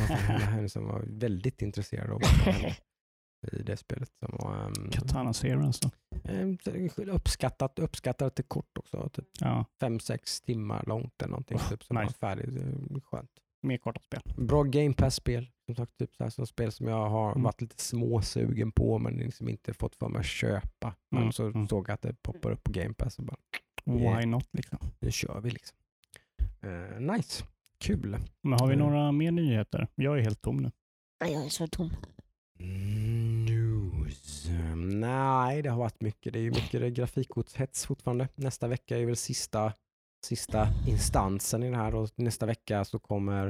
[0.09, 0.61] vad, vad?
[0.61, 2.21] Liksom, var väldigt intresserade av
[3.51, 4.09] i det spelet.
[4.19, 5.91] Som var, um, Katana Zero alltså.
[6.23, 6.57] Ehm,
[7.11, 9.09] Uppskattat, uppskattat till kort också.
[9.09, 11.57] Typ Ja, fem, sex timmar långt eller någonting.
[11.57, 12.05] Oh, typ, som nice.
[12.19, 12.63] var färdigt.
[13.03, 13.29] Skönt.
[13.61, 14.21] Mer korta spel.
[14.37, 15.49] Bra Game Pass-spel.
[15.65, 17.43] Som sagt, typ så här, spel som jag har Mm.
[17.43, 20.95] varit lite småsugen på men liksom inte fått för mig att köpa.
[21.11, 21.67] Men Mm, så mm.
[21.67, 23.37] såg jag att det poppar upp på Game Pass och bara,
[23.85, 24.77] Why not liksom.
[24.99, 25.77] nu kör vi liksom.
[26.61, 27.43] Eh, nice.
[27.79, 28.17] Kul.
[28.43, 28.87] Men har vi Mm.
[28.87, 29.87] några mer nyheter?
[29.95, 30.71] Jag är helt tom nu.
[31.23, 31.89] Nej, Jag är så tom.
[33.45, 34.47] News.
[34.75, 36.33] Nej, det har varit mycket.
[36.33, 38.27] Det är ju mycket grafikkortshets fortfarande.
[38.35, 39.73] Nästa vecka är väl sista,
[40.27, 43.47] sista instansen i det här och nästa vecka så kommer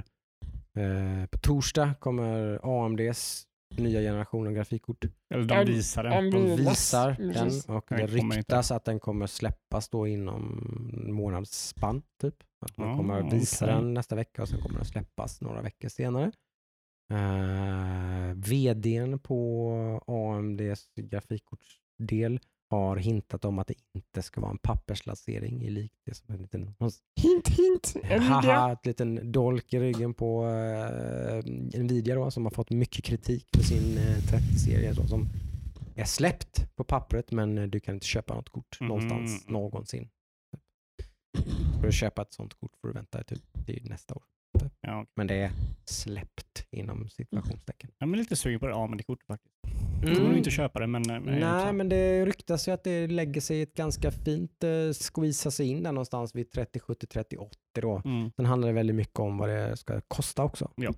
[0.77, 3.43] eh, på torsdag kommer AMDs
[3.77, 5.05] nya generation av grafikkort.
[5.33, 6.13] Eller de visar den.
[6.13, 7.15] en- De visar
[7.67, 10.61] den och det ryktas att den kommer släppas då inom
[11.13, 12.35] månadsspann typ.
[12.65, 15.89] Att man kommer att visa den nästa vecka och sen kommer den släppas några veckor
[15.89, 16.31] senare.
[17.13, 25.63] Uh, vdn på AMDs grafikkortsdel har hintat om att det inte ska vara en papperslansering
[25.63, 26.75] i likt det som en liten
[27.21, 27.95] Hint, hint.
[28.03, 33.05] En haha, ett liten dolk i ryggen på uh, Nvidia då, som har fått mycket
[33.05, 35.29] kritik för sin uh, 30-serie då, som
[35.95, 38.87] är släppt på pappret men eh, du kan inte köpa något kort Mhm.
[38.87, 40.09] någonstans någonsin.
[41.81, 44.23] För att köpa ett sånt kort får du vänta typ till nästa år.
[44.59, 44.73] Typ.
[44.81, 45.11] Ja, okej.
[45.15, 45.51] Men det är
[45.85, 47.89] släppt inom situationstecken.
[47.97, 49.55] Jag är lite sugen på det AMD-kortet faktiskt.
[50.01, 51.01] Jag kommer nog inte köpa det, men...
[51.01, 51.39] men jag är Mm.
[51.39, 55.67] Nej, men det ryktas ju att det lägger sig ett ganska fint, eh, squeezar sig
[55.67, 58.01] in där någonstans vid 30, 70, 30, 80 då.
[58.05, 58.31] Mm.
[58.35, 60.71] Sen handlar det väldigt mycket om vad det ska kosta också.
[60.75, 60.93] Ja.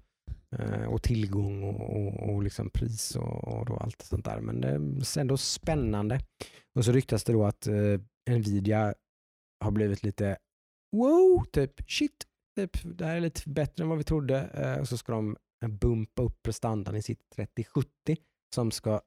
[0.57, 4.41] Eh, och tillgång och, och, och liksom pris och, och allt sånt där.
[4.41, 6.19] Men det är ändå spännande.
[6.75, 7.99] Och så ryktas det då att eh,
[8.29, 8.93] Nvidia
[9.63, 10.37] har blivit lite
[10.95, 12.25] wow, typ shit,
[12.67, 14.39] typ, det här är lite bättre än vad vi trodde.
[14.39, 17.89] Eh, och så ska de eh, bumpa upp prestandan i sitt 3070
[18.55, 19.01] som ska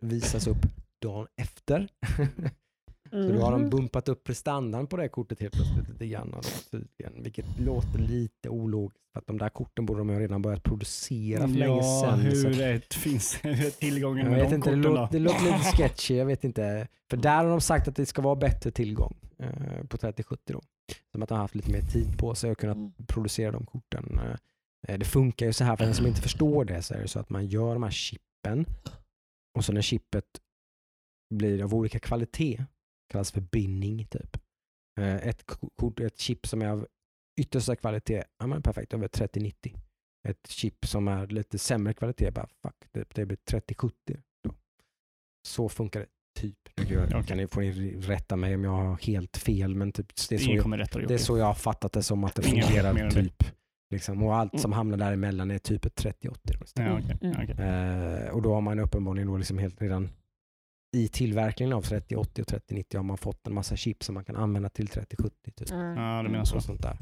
[0.00, 0.62] visas upp
[1.02, 1.88] dagen efter.
[3.10, 3.70] Så då har de Mhm.
[3.70, 6.30] bumpat upp prestandan på det kortet helt plötsligt lite grann.
[6.30, 9.02] Då, tydligen, vilket låter lite ologiskt.
[9.12, 12.36] För att de där korten borde de ju redan börjat producera för länge Ja, sedan.
[12.36, 15.24] så hur det finns hur tillgången jag med vet de inte, det, korten låter, det
[15.24, 15.32] då?
[15.32, 16.88] låter lite sketchy, jag vet inte.
[17.10, 20.60] För där har de sagt att det ska vara bättre tillgång eh, på 3070 då.
[21.12, 22.92] Som att de har haft lite mer tid på sig att kunna Mm.
[23.06, 24.20] producera de korten.
[24.88, 27.08] Eh, det funkar ju så här, för den som inte förstår det så är det
[27.08, 28.66] så att man gör de här chippen
[29.58, 30.24] och så när chippet
[31.34, 32.64] blir av olika kvalitet,
[33.08, 34.36] kallas för binning typ.
[35.00, 36.86] Eh, ett, ko- kort, ett chip som är av
[37.40, 39.74] yttersta kvalitet, ja men perfekt, över 3090.
[40.28, 44.16] Ett chip som är lite sämre kvalitet, bara fuck, det, det blir 3070.
[44.44, 44.54] Då.
[45.48, 46.06] Så funkar det
[46.40, 46.58] typ.
[46.80, 47.24] Okej.
[47.26, 50.38] kan ni, får ni rätta mig om jag har helt fel, men typ, det, är
[50.38, 53.42] så Ingen jag, det är så jag har fattat det som att det fungerar typ.
[53.90, 56.40] Liksom, och allt som hamnar däremellan är typ ett 3080.
[56.58, 57.04] då istället.
[57.20, 57.54] Ja, okej.
[57.58, 58.22] Mm.
[58.22, 60.08] Eh, och då har man uppenbarligen då liksom helt redan
[60.96, 64.36] i tillverkningen av 3080 och 3090 har man fått en massa chip som man kan
[64.36, 65.52] använda till 3070.
[65.56, 65.70] Typ.
[65.70, 65.96] Mm.
[65.96, 66.56] Ja, du menar så.
[66.56, 66.98] Och sånt där.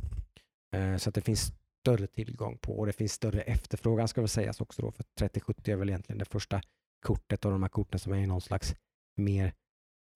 [0.74, 4.28] Eh, så att det finns större tillgång på och det finns större efterfrågan ska väl
[4.28, 6.60] sägas också då för 3070 är väl egentligen det första
[7.02, 8.74] kortet av de här korten som är någon slags
[9.16, 9.52] mer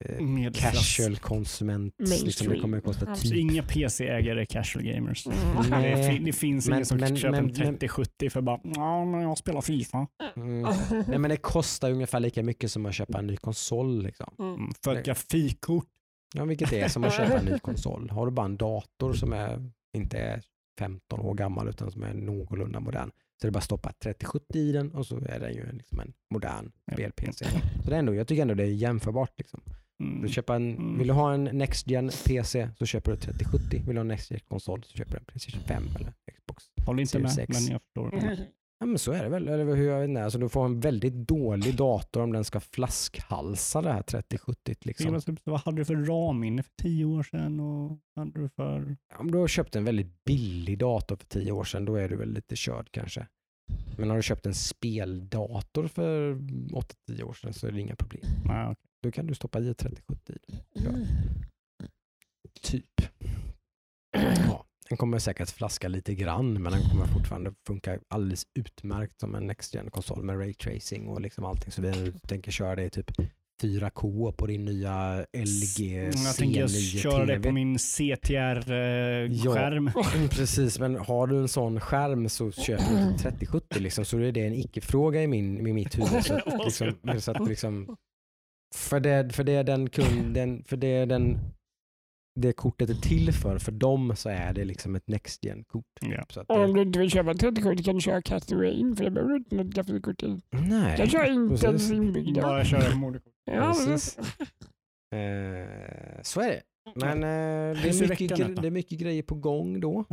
[0.05, 1.95] eh, casual konsument.
[1.99, 5.27] Liksom, det kommer att kosta Ja, Så typ inga PC-ägare är casual gamers.
[5.27, 5.39] Mm.
[5.63, 8.61] Det, Nej, det finns men- ingen som men- köper en men- men- 3070 för bara
[8.65, 10.07] ja, men jag spelar Fifa.
[10.37, 10.63] Mm.
[11.09, 14.03] Nej, men det kostar ungefär lika mycket som att köpa en ny konsol.
[14.03, 14.35] Liksom.
[14.39, 14.55] Mm.
[14.55, 15.87] Mm, För ett grafikkort.
[16.35, 18.11] Ja, vilket är som att köpa en ny konsol.
[18.11, 20.43] Har du bara en dator som är, inte är
[20.79, 23.11] 15 år gammal utan som är någorlunda modern
[23.41, 26.01] så är det bara att stoppa 3070 i den och så är den ju liksom
[26.01, 27.45] en modern spel-PC.
[27.85, 29.33] Så det är ändå, jag tycker ändå det är jämförbart.
[29.39, 29.61] Liksom.
[30.03, 30.23] Mm.
[30.23, 30.99] Du köper en, Mm.
[30.99, 33.83] Vill du ha en Next Gen PC så köper du 3070.
[33.87, 36.65] Vill du ha en Next Gen konsol så köper du en Playstation 5 eller Xbox.
[36.87, 37.61] Håller inte med, Series X.
[37.67, 38.39] men jag förstår.
[38.81, 39.49] Ja men så är det väl.
[39.49, 40.25] Eller hur jag vet inte.
[40.25, 44.59] Alltså, du får en väldigt dålig dator om den ska flaskhalsa det här 3070.
[44.65, 45.13] Det Liksom.
[45.13, 47.61] var typ, vad hade du för RAM-minne för tio år sedan?
[47.61, 48.97] Och hade du för...
[49.19, 52.17] Om du har köpt en väldigt billig dator för tio år sedan, då är du
[52.17, 53.27] väl lite körd kanske.
[53.99, 58.23] Men har du köpt en speldator för 8-10 år sedan så är det inga problem.
[58.45, 58.88] Nej, okej.
[59.03, 60.39] Då kan du stoppa i ett 3070 i
[60.79, 60.87] den.
[60.87, 61.07] Mm.
[62.63, 62.85] Typ.
[64.13, 69.35] Ja, den kommer säkert flaska lite grann men den kommer fortfarande funka alldeles utmärkt som
[69.35, 71.73] en Next gen konsol med ray tracing och liksom allting.
[71.73, 73.11] Så vi tänker köra det i typ
[73.63, 75.95] 4K på din nya LG
[76.25, 79.91] Jag tänker C9 köra det på min CTR-skärm.
[80.15, 84.33] Mm, Precis, men har du en sån skärm så köp du 3070 liksom, så är
[84.33, 86.25] det en icke-fråga i, min, i mitt huvud.
[86.25, 86.35] Så
[86.65, 87.97] liksom, så att, liksom,
[88.75, 91.39] för, det, för det är den kunden, för det är den
[92.41, 95.85] det kortet är till för, för dem så är det liksom ett next gen-kort.
[96.01, 96.25] Ja.
[96.29, 99.05] Så att, Om det, du inte vill köpa 30 kan du köra Cat Rain för
[99.05, 100.41] det behöver du inte något grafikkort till.
[100.51, 102.43] nej, Jag kör inte ens inbyggda.
[102.43, 103.33] Bara köra moderkort.
[103.45, 104.19] Ja, Precis.
[105.15, 106.63] Eh, så är det.
[106.95, 110.05] Men eh, det, är mycket, veckan det är mycket grejer på gång då.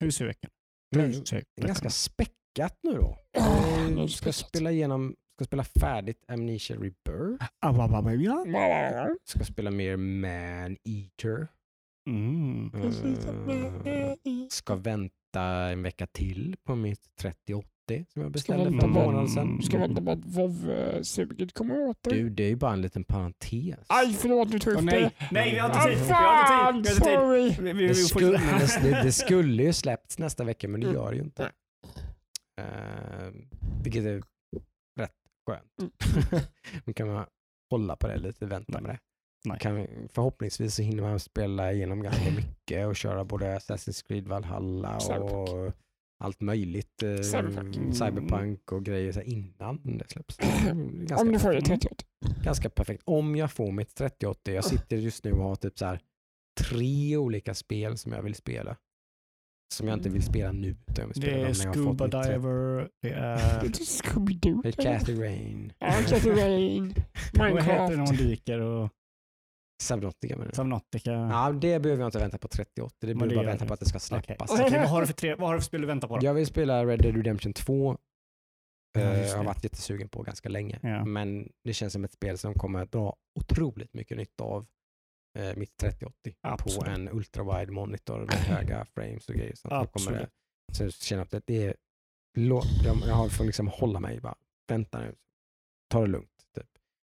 [0.00, 0.50] Hur ser veckan?
[0.96, 3.16] Men Hur ser Det är veckan ganska späckat nu då.
[3.32, 3.66] Ja,
[3.96, 7.44] det är ska spela igenom, ska spela färdigt Amnesia Rebirth.
[7.60, 9.08] Ah.
[9.24, 11.48] Ska spela mer Man Eater.
[12.10, 12.70] Mm.
[12.74, 14.12] Eh,
[14.50, 19.30] ska vänta en vecka till på mitt 3080 som jag beställde för en på- månad
[19.30, 19.62] sedan.
[19.62, 22.10] Ska vänta på att WoW-suget kommer åter.
[22.10, 23.78] Du, det är ju bara en liten parentes.
[23.88, 25.28] Aj, förlåt nu tog jag upp nej, det.
[25.30, 25.98] nej, vi har inte Ah, tid.
[25.98, 27.02] Vi har fan, inte tid.
[27.04, 27.58] Vi har inte tid.
[27.58, 27.72] sorry.
[27.72, 31.00] Vi, vi, Det skulle, det, skulle ju släppts nästa vecka men det Mm.
[31.02, 31.42] gör det ju inte.
[32.60, 33.32] Uh,
[33.82, 34.22] vilket är
[35.46, 35.72] skönt.
[35.80, 36.42] Mm.
[36.84, 37.26] Då kan man
[37.70, 38.98] hålla på det lite, vänta med det.
[39.44, 39.58] Nej.
[39.58, 44.26] Kan, vi- förhoppningsvis så hinner man spela igenom ganska mycket och köra både Assassin's Creed
[44.28, 45.74] Valhalla och Cyberpunk.
[46.24, 47.02] allt möjligt.
[47.02, 47.74] eh, Cyberpunk.
[47.96, 50.36] Cyberpunk och grejer så här innan det släpps.
[50.82, 51.78] Ganska, Om du får det Mm.
[51.80, 52.04] 38.
[52.44, 53.02] ganska perfekt.
[53.06, 54.54] Om jag får mitt 3080.
[54.54, 56.00] Jag sitter just nu och har typ så här
[56.60, 58.76] tre olika spel som jag vill spela.
[59.74, 60.68] Som jag inte vill spela nu.
[60.68, 62.32] Utan jag vill spela Det är dem när jag har fått Scuba mitt 30.
[62.32, 63.68] Diver, det är...
[63.68, 64.62] Scooby-Doo.
[64.62, 65.72] Det är Cathy Rain.
[65.78, 66.94] Ja, Cathy Rain.
[67.32, 67.96] Vad heter när Minecraft.
[67.96, 68.90] man dyker och...
[69.82, 70.56] Subnautica menar du?
[70.56, 71.10] Subnautica.
[71.10, 72.96] Ja, det behöver jag inte vänta på 3080.
[73.00, 73.68] Det behöver det bara vänta det.
[73.68, 74.50] på att det ska släppas.
[74.50, 76.26] Okej, vad, har du för tre, vad har du för spel du väntar på då?
[76.26, 77.96] Jag vill spela Red Dead Redemption 2.
[78.92, 80.78] Ja, Eh, jag har varit jättesugen på ganska länge.
[80.82, 81.04] Ja.
[81.04, 84.66] Men det känns som ett spel som kommer att dra otroligt mycket nytta av
[85.34, 86.80] eh, mitt 3080 Absolut.
[86.80, 89.54] på en ultrawide monitor med höga frames och grejer.
[89.54, 90.28] Så, att kommer det,
[90.72, 91.74] så jag känner att det är,
[92.32, 92.64] jag,
[93.06, 94.34] jag har liksom hålla mig bara,
[94.68, 95.14] vänta nu,
[95.88, 96.30] ta det lugnt.
[96.54, 96.66] Typ.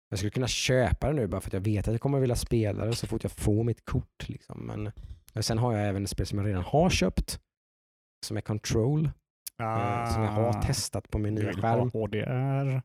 [0.10, 2.35] Jag skulle kunna köpa det nu bara för att jag vet att jag kommer vilja
[2.35, 4.30] spela det så fort jag får mitt kort.
[4.30, 4.65] Liksom.
[4.68, 4.91] Men
[5.34, 7.39] men sen har jag även ett spel som jag redan har köpt
[8.26, 9.06] som är Control,
[9.61, 11.41] eh, som jag har testat på min Ah.
[11.41, 11.91] Nya skärm.
[11.91, 12.81] ha HDR.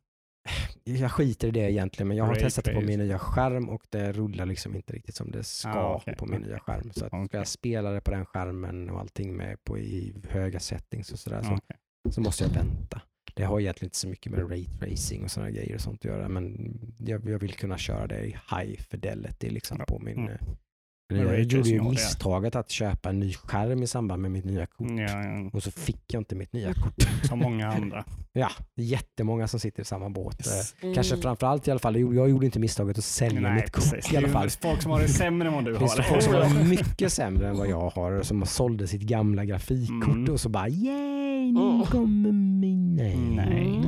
[0.85, 3.69] Jag skiter i det egentligen, men jag har Ray testat det på min nya skärm
[3.69, 6.83] och det rullar liksom inte riktigt som det ska Ah, okej, på min nya skärm.
[6.93, 7.29] Så att ska Okej.
[7.41, 11.43] jag spela det på den skärmen och allting med på i höga settings och sådär
[11.43, 11.77] så, Okej.
[12.11, 13.01] så måste jag vänta.
[13.35, 16.05] Det har egentligen inte så mycket med ray tracing och sådana grejer och sånt att
[16.05, 19.85] göra, men jag, jag vill kunna köra det i high fidelity liksom Ja.
[19.85, 20.39] på min Mm.
[21.09, 21.85] Jag gjorde ju det.
[21.91, 25.51] misstaget att köpa en ny skärm i samband med mitt nya kort Ja, ja.
[25.53, 26.95] och så fick jag inte mitt nya kort.
[27.29, 28.05] Som många andra.
[28.33, 30.37] Ja, det jättemånga som sitter i samma båt.
[30.47, 30.75] Yes.
[30.81, 34.13] Eh, Kanske framförallt i alla fall, jag gjorde inte misstaget att sälja mitt kort precis.
[34.13, 34.45] i alla Det är fall.
[34.45, 36.09] ju folk som har det sämre än vad du Finns det har.
[36.11, 40.33] folk som har mycket sämre än vad jag har som sålde sitt gamla grafikkort Mm.
[40.33, 41.83] och så bara yay, nu Mm.
[41.83, 42.95] kommer min.
[42.97, 43.17] Nej.
[43.17, 43.82] Nej.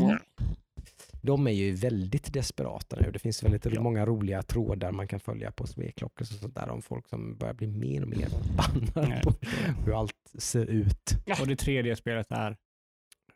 [1.25, 1.37] Mm.
[1.45, 3.11] De är ju väldigt desperata nu.
[3.11, 3.81] Det finns väldigt Ja.
[3.83, 7.55] många roliga trådar man kan följa på Sveklockor och sånt där om folk som börjar
[7.55, 9.23] bli mer och mer förbannade Nej.
[9.23, 9.33] på
[9.87, 11.11] hur allt ser ut.
[11.41, 12.57] Och det tredje spelet är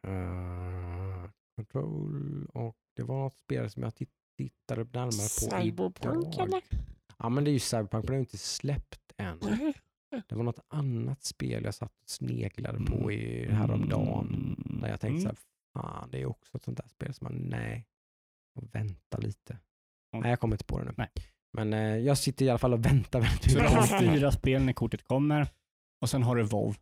[0.07, 6.47] Uh, control och det var något spel som jag titt- tittade närmare på Cyberpunk idag.
[6.49, 6.63] eller?
[7.19, 9.39] Ja men det är ju Cyberpunk, men det har ju inte släppt än.
[10.29, 14.57] Det var något annat spel jag satt och sneglade på i häromdagen.
[14.67, 14.81] Mm.
[14.81, 15.37] Där jag tänkte så här,
[15.73, 17.87] fan det är också ett sånt där spel som man, nej,
[18.55, 19.53] och vänta lite.
[19.53, 20.23] Mm.
[20.23, 20.95] Nej jag kommer inte på det nu.
[20.97, 21.09] Nej.
[21.53, 24.63] Men eh, jag sitter i alla fall och väntar väldigt Så du har fyra spel
[24.63, 25.49] när kortet kommer
[26.01, 26.77] och sen har du WoW.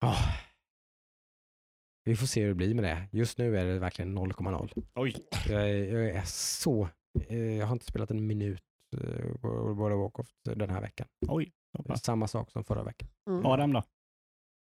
[0.00, 0.16] Ah.
[2.04, 3.08] Vi får se hur det blir med det.
[3.12, 4.84] Just nu är det verkligen 0,0.
[4.94, 5.16] Oj.
[5.48, 6.88] Jag är, jag är så,
[7.28, 8.62] eh, jag har inte spelat en minut
[8.96, 11.06] eh, World of Warcraft den här veckan.
[11.28, 11.52] Oj.
[11.86, 12.04] pass.
[12.04, 13.08] Samma sak som förra veckan.
[13.30, 13.46] Mm.
[13.46, 13.82] Adam då?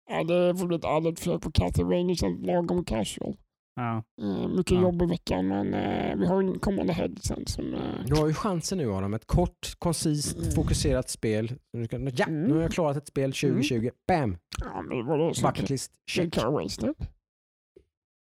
[0.09, 3.37] Ja, det får bli ett ärligt fel på Castlevania som lagom casual.
[3.75, 4.03] Ja.
[4.21, 4.81] Eh, mycket Ja.
[4.81, 7.73] jobb i veckan men eh, vi har ju en kommande helg sen som...
[7.73, 10.51] Eh, Du har ju chansen nu Adam, ett kort, koncist, Mm.
[10.51, 11.51] fokuserat spel.
[12.15, 13.89] Ja, nu har jag klarat ett spel 2020.
[14.07, 14.37] Bam!
[14.61, 15.33] ja, men vadå?
[15.33, 16.33] så- Bucket list, Det check.
[16.33, 16.93] kan vara wasted.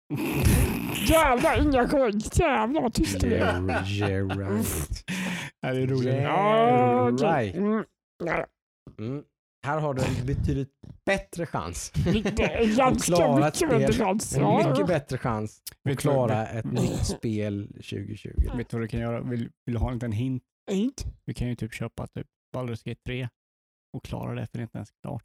[1.09, 1.57] Jävlar!
[2.41, 3.39] Jävlar tyst du är.
[3.39, 5.05] Yeah, right.
[5.61, 6.07] Ja, det är roligt.
[6.07, 7.07] Yeah.
[7.17, 7.57] Right.
[7.57, 9.23] Mm.
[9.65, 9.75] Mm.
[9.75, 10.71] Här har du en betydligt
[11.05, 11.93] bättre chans.
[12.77, 14.37] Ganska klara mycket bättre chans.
[14.37, 18.29] En mycket bättre chans Vet att klara ett nytt spel 2020.
[18.57, 19.21] Vet du vad du kan göra?
[19.21, 20.43] Vill, vill du ha en liten hint?
[20.71, 21.03] Inte.
[21.27, 22.27] Du kan ju typ köpa typ
[22.57, 23.29] Baldur's Gate 3
[23.93, 25.25] och klara det för det är inte ens klart.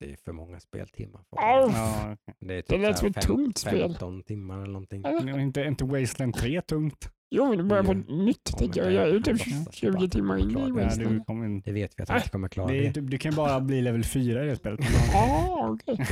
[0.00, 1.20] Det är för många speltimmar.
[1.30, 1.36] För.
[1.36, 1.64] Ja,
[2.12, 2.34] okej.
[2.40, 3.88] Det är Det typ lät så som ett tungt spel.
[3.90, 5.02] 15 timmar eller någonting.
[5.04, 5.20] Ja.
[5.24, 7.10] Men Inte, inte Wasteland 3 tungt.
[7.30, 8.14] Jo, det börjar på Ja.
[8.16, 8.92] nytt Ja, men jag.
[8.92, 10.52] Jag är det- typ jag hoppas 20 bara timmar in i.
[10.52, 11.26] Ja, Ja, Wasteland.
[11.26, 11.60] kommer in.
[11.60, 12.92] Det vet vi att han inte kommer klara Det är, det.
[12.92, 14.80] typ- du kan bara bli level 4 i det spelet.
[15.12, 16.06] Ja, okej.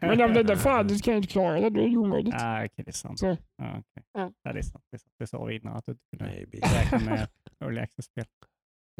[0.00, 1.70] Men om det är färdigt kan jag inte klara det.
[1.70, 2.34] Då är det omöjligt.
[2.34, 3.18] Ah, okej, det är sant.
[3.18, 3.26] Så.
[3.56, 4.02] Ja, okej.
[4.12, 4.32] Ja.
[4.42, 4.84] Ja, det är sant.
[4.90, 5.14] Det, är sant.
[5.18, 6.58] det sa vi innan att du inte kunde Maybe.
[6.58, 7.28] räkna med
[7.60, 8.24] early access-spel.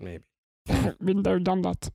[0.03, 0.25] Maybe.
[0.99, 1.95] Been there, done that.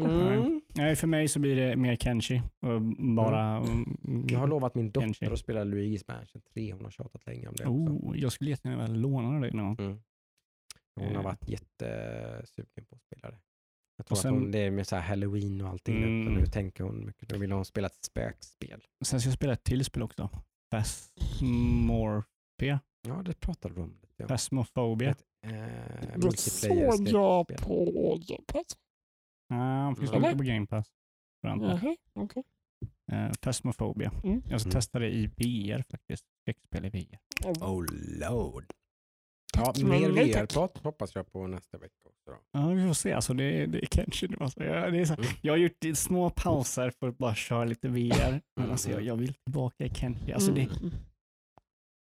[0.00, 0.60] Mm.
[0.74, 2.42] Nej, för mig så blir det mer Kenshi.
[2.60, 2.82] Och
[3.16, 3.56] bara...
[3.56, 5.26] mm, Jag har lovat min dotter Kenshi.
[5.26, 6.72] att spela Luigi's Mansion 3.
[6.72, 7.64] Hon har tjatat länge om det.
[7.66, 7.92] också.
[7.92, 9.76] Oh, jag skulle jättegärna vilja låna det någon.
[9.78, 10.00] Mm.
[11.00, 11.22] Hon har Eh.
[11.22, 13.38] varit jättesugen på att spela det.
[13.96, 16.06] Jag tror sen- att hon, det är med så här halloween och allting nu.
[16.06, 16.34] Mm.
[16.34, 17.30] Nu tänker hon mycket.
[17.32, 18.80] Nu vill hon spela ett spökspel.
[19.04, 20.28] Sen ska jag spela ett till spel också.
[20.70, 22.80] Phasmorphia.
[23.08, 23.90] Ja, det pratade du om.
[24.02, 24.26] lite, Ja.
[24.26, 25.10] Phasmophobia.
[25.10, 25.52] Ett, eh,
[26.18, 26.76] Det såg
[27.08, 27.84] jag på
[28.28, 28.66] Game Pass.
[29.48, 30.24] Ja, finns Mm.
[30.24, 30.86] också på Game Pass.
[31.46, 31.66] inte.
[31.66, 32.42] Jaha, okej.
[33.12, 34.12] Eh, Phasmophobia.
[34.24, 34.42] Mm.
[34.48, 34.72] Jag ska Mm.
[34.74, 36.24] testa det i VR faktiskt.
[36.42, 37.18] Skräckspel i VR.
[37.60, 37.84] Oh
[38.30, 38.64] lord.
[39.56, 40.32] Ja, Men mer nej.
[40.32, 42.38] VR-prat hoppas jag på nästa vecka också.
[42.52, 43.12] Ja, vi får se.
[43.12, 44.36] Alltså, det, det är kanske nu.
[44.40, 45.26] Alltså, jag, det är så, Mm.
[45.42, 48.30] jag har gjort små pauser för att bara köra lite VR.
[48.30, 49.06] Men Mm, alltså, jag, mm.
[49.06, 50.32] jag vill tillbaka i Kenshi.
[50.32, 50.68] Alltså, det,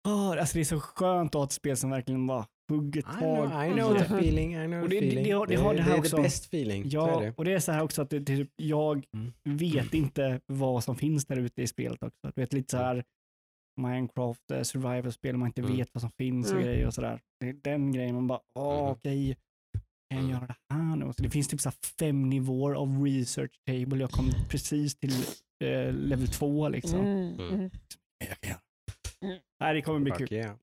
[0.08, 0.18] Mm.
[0.18, 3.02] åh, alltså, det är så skönt att ha ett spel som verkligen bara hugger I
[3.02, 3.18] tag.
[3.50, 3.98] know, I i know det.
[4.04, 4.54] the feeling.
[4.56, 5.24] I know Och the det- det- feeling.
[5.24, 6.16] det har- det har det här är också.
[6.16, 6.90] the best feeling.
[6.90, 7.34] Så är Ja, det.
[7.36, 9.32] och det är så här också att det, det, typ, jag Mm.
[9.56, 12.32] vet inte vad som finns där ute i spelet också.
[12.34, 13.04] Du vet lite så här
[13.80, 15.76] Minecraft, eh, survival-spel, man inte Mm.
[15.76, 16.64] vet vad som finns och Mm.
[16.68, 17.20] grejer och sådär.
[17.40, 18.90] Det är den grejen man bara, åh Mm.
[18.92, 19.36] okej,
[20.10, 20.30] kan jag Mm.
[20.30, 21.12] göra det här nu?
[21.12, 23.98] Så det finns typ så här fem nivåer av research table.
[24.00, 25.12] Jag kom precis till
[25.64, 27.00] eh, level två liksom.
[27.00, 27.34] Mm.
[27.38, 27.54] Mm.
[27.54, 27.70] Mm.
[28.28, 28.60] Jag kan göra.
[29.24, 29.38] Mm.
[29.60, 30.32] Nej, det kommer bli Fuck kul.
[30.32, 30.56] yeah.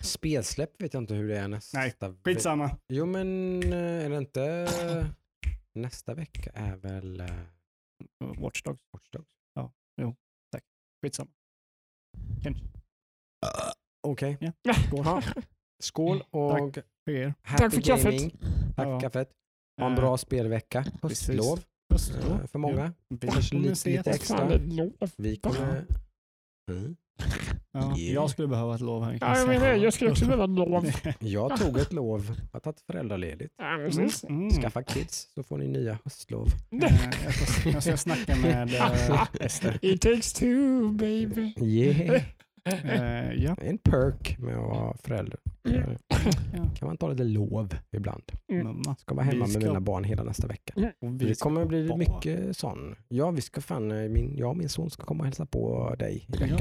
[0.00, 2.78] Spelsläpp vet jag inte hur det är nästa Nej, ve- Skitsamma.
[2.88, 4.68] Jo men eh, är det inte
[5.74, 8.82] nästa vecka är väl uh, Watch Dogs.
[8.92, 9.28] Watch Dogs?
[11.04, 11.30] Skitsamma.
[12.42, 12.64] Kanske.
[14.02, 14.52] Okej, Ja.
[14.74, 15.04] skål.
[15.04, 15.22] Ja.
[15.82, 16.74] Skål och
[17.04, 17.34] För er.
[17.42, 18.04] happy för kaffet.
[18.04, 18.30] gaming.
[18.76, 19.00] Tack Ja.
[19.00, 19.32] för kaffet.
[19.80, 20.84] Ha en Eh, bra spelvecka.
[21.02, 21.60] Höstlov
[21.92, 22.40] höstlov.
[22.40, 22.92] eh, för många.
[23.08, 24.58] Vi Kanske lite, lite extra.
[25.16, 25.86] Vi kommer...
[26.70, 26.96] Mm.
[27.74, 28.14] Ja, Yeah.
[28.14, 29.18] Jag skulle behöva ett lov här.
[29.20, 30.90] Ja, jag menar, jag skulle också behöva lov.
[31.18, 32.26] Jag tog ett lov.
[32.38, 33.54] Jag har tagit föräldraledigt.
[33.86, 34.24] Precis.
[34.24, 34.50] Mm.
[34.50, 36.46] Skaffa kids så får ni nya höstlov.
[36.82, 36.94] Eh,
[37.24, 39.78] Jag ska, jag ska snacka med eh, Ester.
[39.82, 41.54] It takes two baby.
[41.60, 42.22] Yeah.
[42.64, 43.56] Eh, ja.
[43.62, 45.38] En perk med att vara förälder.
[45.64, 45.96] Mm.
[46.76, 48.22] Kan man ta lite lov ibland.
[48.52, 48.66] Mm.
[48.66, 48.96] Mamma.
[48.96, 50.74] Ska vara hemma Vi med ska- mina barn hela nästa vecka.
[51.00, 52.94] Och Det ska kommer bli bara- mycket sån.
[53.08, 55.94] Ja, vi ska fan, eh, min, jag och min son ska komma och hälsa på
[55.98, 56.58] dig i veckan.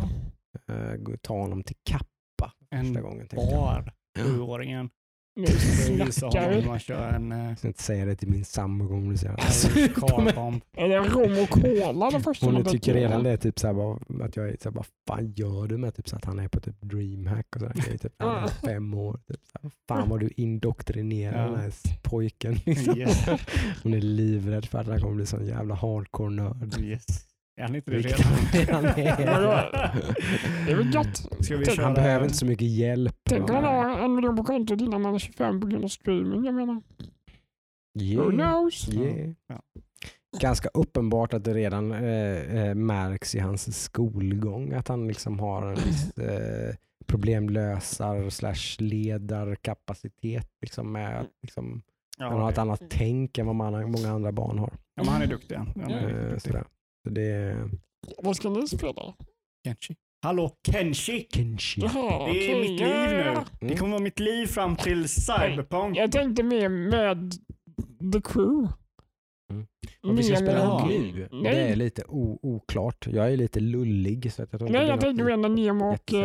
[0.68, 3.28] Ja, gå- ta honom till Kappa första en gången.
[3.28, 3.60] tänkte jag.
[3.60, 3.94] bar.
[4.20, 4.90] Sjuåringen.
[5.36, 5.48] Nu
[6.12, 6.68] snackar honom vi.
[6.68, 10.36] man kör en eh, Jag ska inte säga det till min sambo om du car
[10.36, 10.62] bomb.
[10.78, 14.36] Är det rom och cola det första Hon tycker redan det, typ såhär, bara, att
[14.36, 16.76] jag är såhär, vad fan gör du med typ, så att han är på typ
[16.82, 19.20] dreamhack och sådär grejer, typ, han är fem år.
[19.28, 21.52] Typ, såhär, fan vad du indoktrinerar Ja.
[21.52, 21.72] den här
[22.02, 22.54] pojken.
[22.66, 22.98] Liksom.
[22.98, 23.26] Yes.
[23.84, 26.80] Hon är livrädd för att han kommer bli sån jävla hardcore nörd.
[26.80, 27.06] Yes.
[27.58, 28.20] Är han inte det Vilket
[28.54, 28.76] redan?
[28.76, 28.96] han är.
[30.66, 31.18] Det är väl gött.
[31.40, 31.86] Ska vi köra?
[31.86, 33.16] Han behöver inte så mycket hjälp.
[33.30, 35.88] Tänk om han har en miljon på kontot innan han är 25 på grund av
[35.88, 36.46] streaming.
[36.46, 38.30] Jag menar, who Yeah.
[38.30, 38.90] knows?
[38.94, 39.30] Yeah.
[39.48, 39.62] Ja.
[40.42, 45.68] Ganska uppenbart att det redan eh, eh, märks i hans skolgång att han liksom har
[45.68, 46.76] en viss eh,
[47.08, 50.48] problemlösar slash ledarkapacitet.
[50.62, 51.82] Liksom med liksom,
[52.18, 54.74] Ja, han har ett annat tänk än vad man, många andra barn har.
[54.96, 55.56] ja, men han är duktig.
[55.56, 56.42] Han är Eh, riktigt duktig.
[56.42, 56.64] sådär.
[57.10, 57.58] Det
[58.18, 59.14] Vad ska ni spela?
[59.66, 59.96] Kenshi.
[60.24, 61.28] Hallå, Kenshi!
[61.34, 61.82] Kenshi.
[61.82, 63.20] Jaha, Det är okej, mitt ja, liv nu.
[63.26, 63.68] ja, ja.
[63.68, 65.98] Det kommer vara mitt liv fram till Cyberpunk.
[65.98, 67.32] Jag tänkte mer med
[68.14, 68.74] The Crew.
[69.52, 69.66] Mm.
[70.02, 71.42] Vad vi ska spela nu, Nej.
[71.56, 73.08] det är lite oklart.
[73.08, 74.34] Jag är lite lullig.
[74.34, 76.20] Så att jag Nej, det jag tänkte mer när Nemo och uh,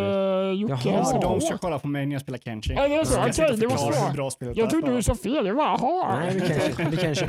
[0.60, 0.80] Jocke Jaha.
[0.84, 1.40] Ja, hälsar så de på.
[1.40, 2.74] ska kolla på mig när jag spelar Kenshi.
[2.74, 3.20] Ja, det är så.
[3.20, 4.52] Okej, det var så.
[4.54, 5.46] Jag är trodde du sa fel.
[5.46, 6.20] Jag bara, jaha.
[6.20, 7.26] Nej, vi kanske, vi kanske,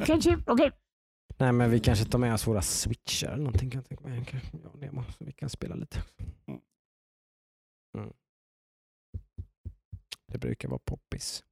[0.06, 0.70] Kanske, okej.
[1.38, 3.70] Nej, men vi kanske tar med oss våra switchar eller någonting.
[3.70, 4.42] Kan jag tänka mig.
[4.64, 6.02] Ja, Nemo, så vi kan spela lite.
[6.46, 6.60] Mm.
[7.98, 8.12] Mm.
[10.32, 11.44] Det brukar vara poppis.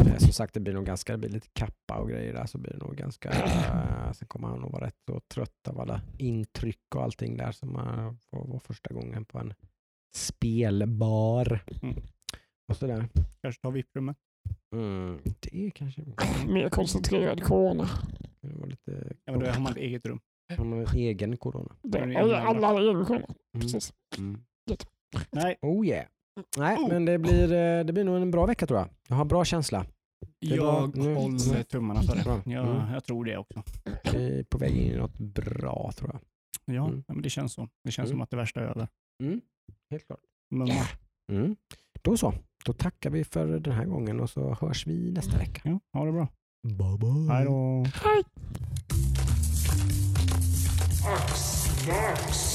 [0.00, 2.46] Eh, Som sagt, det blir nog ganska, det blir lite kappa och grejer där.
[2.46, 5.80] Så blir det nog ganska, eh, sen kommer han nog vara rätt så trött av
[5.80, 9.54] alla intryck och allting där som man får vara första gången på en
[10.14, 11.64] spelbar.
[11.82, 11.96] Mm.
[12.68, 13.08] Och sådär.
[13.42, 14.16] Kanske ta VIP-rummet.
[14.74, 16.02] Mm, det kanske
[16.46, 17.88] Mer koncentrerad corona.
[18.48, 19.12] Det var lite...
[19.24, 20.20] Ja, men då har man ett eget rum.
[20.56, 21.76] Har man en egen corona?
[21.82, 23.26] Men alla, har egen corona.
[23.26, 23.60] Mm.
[23.60, 23.92] Precis.
[24.18, 24.40] Mm.
[25.30, 26.06] Nej, Oh yeah.
[26.58, 26.88] Nej, Oh.
[26.88, 28.88] men det blir, eh, det blir nog en bra vecka tror jag.
[29.08, 29.86] Jag har bra känsla.
[30.38, 32.50] jag Nu- håller tummarna för det.
[32.52, 32.92] Jag, Mm.
[32.92, 33.62] jag tror det också.
[34.12, 36.20] Vi är på väg in i något bra tror jag.
[36.76, 37.04] Ja, Mm.
[37.08, 37.68] men det känns så.
[37.84, 38.14] Det känns Mm.
[38.16, 38.88] som att det värsta är över.
[39.22, 39.40] Mm.
[39.90, 40.20] Helt klart.
[41.32, 41.56] Mm.
[42.02, 42.34] Då så.
[42.64, 45.60] Då tackar vi för den här gången och så hörs vi nästa vecka.
[45.64, 46.28] Ja, ha det bra.
[46.64, 47.34] Bye bye.
[47.34, 47.84] Hej då.
[48.04, 48.24] Hej!
[51.14, 52.53] Axnax.